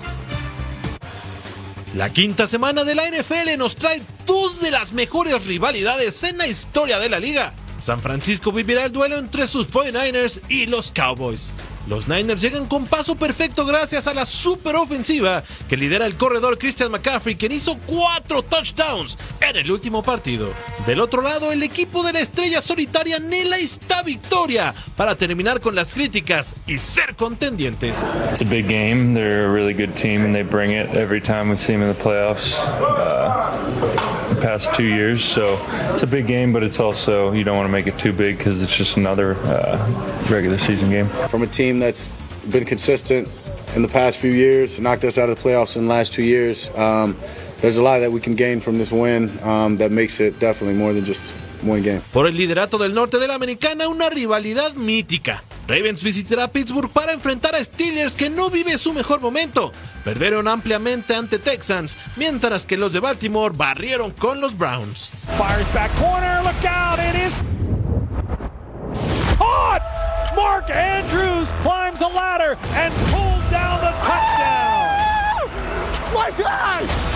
La 1.94 2.08
quinta 2.10 2.46
semana 2.46 2.84
de 2.84 2.94
la 2.94 3.10
NFL 3.10 3.58
nos 3.58 3.74
trae 3.74 4.00
dos 4.24 4.60
de 4.60 4.70
las 4.70 4.92
mejores 4.92 5.44
rivalidades 5.46 6.22
en 6.22 6.38
la 6.38 6.46
historia 6.46 7.00
de 7.00 7.08
la 7.08 7.18
liga. 7.18 7.52
San 7.80 8.00
Francisco 8.00 8.52
vivirá 8.52 8.84
el 8.84 8.92
duelo 8.92 9.18
entre 9.18 9.48
sus 9.48 9.68
49ers 9.68 10.40
y 10.48 10.66
los 10.66 10.92
Cowboys. 10.92 11.52
Los 11.90 12.06
Niners 12.06 12.40
llegan 12.40 12.66
con 12.66 12.86
paso 12.86 13.16
perfecto 13.16 13.66
gracias 13.66 14.06
a 14.06 14.14
la 14.14 14.24
superofensiva 14.24 15.42
que 15.68 15.76
lidera 15.76 16.06
el 16.06 16.14
corredor 16.14 16.56
Christian 16.56 16.92
McCaffrey, 16.92 17.34
quien 17.34 17.50
hizo 17.50 17.76
cuatro 17.84 18.42
touchdowns 18.42 19.18
en 19.40 19.56
el 19.56 19.72
último 19.72 20.00
partido. 20.00 20.50
Del 20.86 21.00
otro 21.00 21.20
lado, 21.20 21.50
el 21.50 21.64
equipo 21.64 22.04
de 22.04 22.12
la 22.12 22.20
estrella 22.20 22.62
solitaria 22.62 23.16
anhela 23.16 23.58
esta 23.58 24.04
victoria 24.04 24.72
para 24.96 25.16
terminar 25.16 25.60
con 25.60 25.74
las 25.74 25.92
críticas 25.92 26.54
y 26.64 26.78
ser 26.78 27.16
contendientes. 27.16 27.96
It's 28.30 28.40
a 28.40 28.44
big 28.44 28.68
game. 28.68 29.12
They're 29.12 29.46
a 29.46 29.52
really 29.52 29.74
good 29.74 29.96
team, 29.96 30.24
and 30.24 30.32
they 30.32 30.44
bring 30.44 30.70
it 30.70 30.94
every 30.94 31.20
time 31.20 31.50
we 31.50 31.56
see 31.56 31.72
them 31.72 31.82
in 31.82 31.88
the 31.88 32.00
playoffs. 32.00 32.60
Uh, 32.80 34.09
past 34.40 34.74
two 34.74 34.84
years, 34.84 35.24
so 35.24 35.58
it's 35.92 36.02
a 36.02 36.06
big 36.06 36.26
game, 36.26 36.52
but 36.52 36.62
it's 36.62 36.80
also 36.80 37.32
you 37.32 37.44
don't 37.44 37.56
want 37.56 37.66
to 37.66 37.72
make 37.72 37.86
it 37.86 37.98
too 37.98 38.12
big 38.12 38.38
because 38.38 38.62
it's 38.62 38.74
just 38.74 38.96
another 38.96 39.36
uh, 39.44 40.24
regular 40.30 40.58
season 40.58 40.90
game. 40.90 41.06
From 41.28 41.42
a 41.42 41.46
team 41.46 41.78
that's 41.78 42.08
been 42.50 42.64
consistent 42.64 43.28
in 43.74 43.82
the 43.82 43.88
past 43.88 44.18
few 44.18 44.32
years, 44.32 44.80
knocked 44.80 45.04
us 45.04 45.18
out 45.18 45.28
of 45.28 45.36
the 45.40 45.48
playoffs 45.48 45.76
in 45.76 45.86
the 45.86 45.88
last 45.88 46.12
two 46.12 46.24
years. 46.24 46.74
Um, 46.76 47.16
there's 47.60 47.76
a 47.76 47.82
lot 47.82 48.00
that 48.00 48.10
we 48.10 48.20
can 48.20 48.34
gain 48.34 48.60
from 48.60 48.78
this 48.78 48.90
win 48.90 49.38
um, 49.42 49.76
that 49.76 49.90
makes 49.90 50.20
it 50.20 50.38
definitely 50.38 50.78
more 50.78 50.92
than 50.92 51.04
just 51.04 51.34
game. 51.62 52.00
Por 52.12 52.26
el 52.26 52.36
liderato 52.36 52.78
del 52.78 52.94
norte 52.94 53.18
de 53.18 53.28
la 53.28 53.34
americana, 53.34 53.88
una 53.88 54.10
rivalidad 54.10 54.74
mítica. 54.74 55.42
Ravens 55.66 56.02
visitará 56.02 56.48
Pittsburgh 56.48 56.90
para 56.90 57.12
enfrentar 57.12 57.54
a 57.54 57.62
Steelers 57.62 58.16
que 58.16 58.28
no 58.30 58.50
vive 58.50 58.76
su 58.78 58.92
mejor 58.92 59.20
momento. 59.20 59.72
Perdieron 60.04 60.48
ampliamente 60.48 61.14
ante 61.14 61.38
Texans, 61.38 61.96
mientras 62.16 62.66
que 62.66 62.76
los 62.76 62.92
de 62.92 63.00
Baltimore 63.00 63.54
barrieron 63.56 64.10
con 64.10 64.40
los 64.40 64.56
Browns. 64.56 65.10
Fires 65.36 65.72
back 65.74 65.90
corner, 65.96 66.42
look 66.42 66.64
out, 66.64 66.98
it 66.98 67.14
is 67.14 67.34
caught! 69.36 69.82
Mark 70.34 70.70
Andrews 70.70 71.48
climbs 71.62 72.00
a 72.00 72.08
ladder 72.08 72.56
and 72.74 72.94
pulls 73.10 73.50
down 73.50 73.80
the 73.80 73.92
touchdown. 74.02 74.70
My 76.14 76.30
God! 76.36 77.09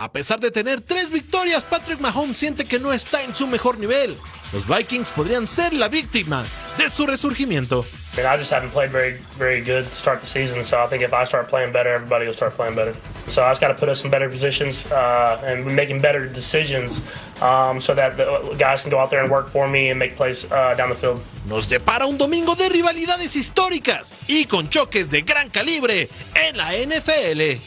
A 0.00 0.10
pesar 0.12 0.40
de 0.40 0.50
tener 0.50 0.80
tres 0.80 1.10
victorias, 1.10 1.64
Patrick 1.64 2.00
Mahomes 2.00 2.36
siente 2.36 2.64
que 2.64 2.78
no 2.78 2.92
está 2.92 3.22
en 3.22 3.34
su 3.34 3.46
mejor 3.46 3.78
nivel. 3.78 4.16
Los 4.52 4.66
Vikings 4.66 5.10
podrían 5.10 5.46
ser 5.46 5.72
la 5.72 5.88
víctima 5.88 6.44
de 6.78 6.88
su 6.90 7.06
resurgimiento. 7.06 7.84
I 8.24 8.38
just 8.38 8.50
haven't 8.50 8.70
played 8.70 8.90
very, 8.90 9.18
very 9.36 9.60
good 9.60 9.86
to 9.88 9.94
start 9.94 10.20
the 10.22 10.26
season. 10.26 10.64
So 10.64 10.78
I 10.78 10.86
think 10.86 11.02
if 11.02 11.12
I 11.12 11.24
start 11.24 11.48
playing 11.48 11.72
better, 11.72 11.90
everybody 11.90 12.24
will 12.24 12.32
start 12.32 12.56
playing 12.56 12.74
better. 12.74 12.94
So 13.28 13.44
I 13.44 13.50
just 13.50 13.60
got 13.60 13.68
to 13.68 13.74
put 13.74 13.90
us 13.90 14.04
in 14.04 14.10
better 14.10 14.30
positions 14.30 14.90
uh, 14.90 15.42
and 15.44 15.66
making 15.66 16.00
better 16.00 16.26
decisions 16.26 17.02
um, 17.42 17.80
so 17.80 17.94
that 17.94 18.16
the 18.16 18.56
guys 18.56 18.82
can 18.82 18.90
go 18.90 18.98
out 18.98 19.10
there 19.10 19.20
and 19.20 19.30
work 19.30 19.48
for 19.48 19.68
me 19.68 19.90
and 19.90 19.98
make 19.98 20.16
plays 20.16 20.50
uh, 20.50 20.74
down 20.74 20.88
the 20.88 20.94
field. 20.94 21.20
Nos 21.46 21.68
depara 21.68 22.06
un 22.06 22.16
domingo 22.16 22.54
de 22.54 22.68
rivalidades 22.70 23.36
históricas 23.36 24.14
y 24.28 24.46
con 24.46 24.70
choques 24.70 25.10
de 25.10 25.20
gran 25.20 25.50
calibre 25.50 26.08
en 26.34 26.56
la 26.56 26.72
NFL. 26.72 27.60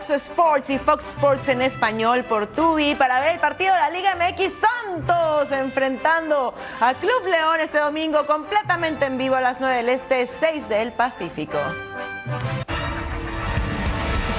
Fox 0.00 0.10
Sports 0.28 0.70
y 0.70 0.78
Fox 0.78 1.08
Sports 1.08 1.48
en 1.50 1.60
español 1.60 2.24
por 2.24 2.46
Tubi 2.46 2.94
para 2.94 3.20
ver 3.20 3.32
el 3.32 3.38
partido 3.38 3.74
de 3.74 3.80
la 3.80 3.90
Liga 3.90 4.14
MX 4.14 4.52
Santos 4.54 5.52
enfrentando 5.52 6.54
a 6.80 6.94
Club 6.94 7.26
León 7.30 7.60
este 7.60 7.80
domingo 7.80 8.24
completamente 8.26 9.04
en 9.04 9.18
vivo 9.18 9.34
a 9.34 9.42
las 9.42 9.60
9 9.60 9.76
del 9.76 9.90
Este, 9.90 10.26
6 10.26 10.70
del 10.70 10.92
Pacífico. 10.92 11.58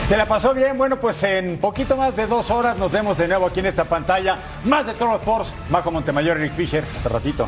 ¿Se 0.10 0.18
la 0.18 0.26
pasó 0.26 0.56
bien? 0.56 0.80
Bueno, 0.80 1.00
pues 1.00 1.22
en 1.22 1.60
poquito 1.60 1.96
más 1.96 2.16
de 2.16 2.26
dos 2.26 2.50
horas 2.50 2.76
nos 2.78 2.92
vemos 2.92 3.20
de 3.20 3.28
nuevo 3.28 3.46
aquí 3.46 3.60
en 3.60 3.68
esta 3.68 3.86
pantalla. 3.86 4.40
Más 4.64 4.88
de 4.88 4.96
todos 4.96 5.12
los 5.12 5.20
Sports, 5.20 5.54
Majo 5.70 5.92
Montemayor 5.92 6.38
y 6.38 6.42
Rick 6.42 6.54
Fisher. 6.54 6.84
Hasta 6.98 7.10
ratito. 7.10 7.48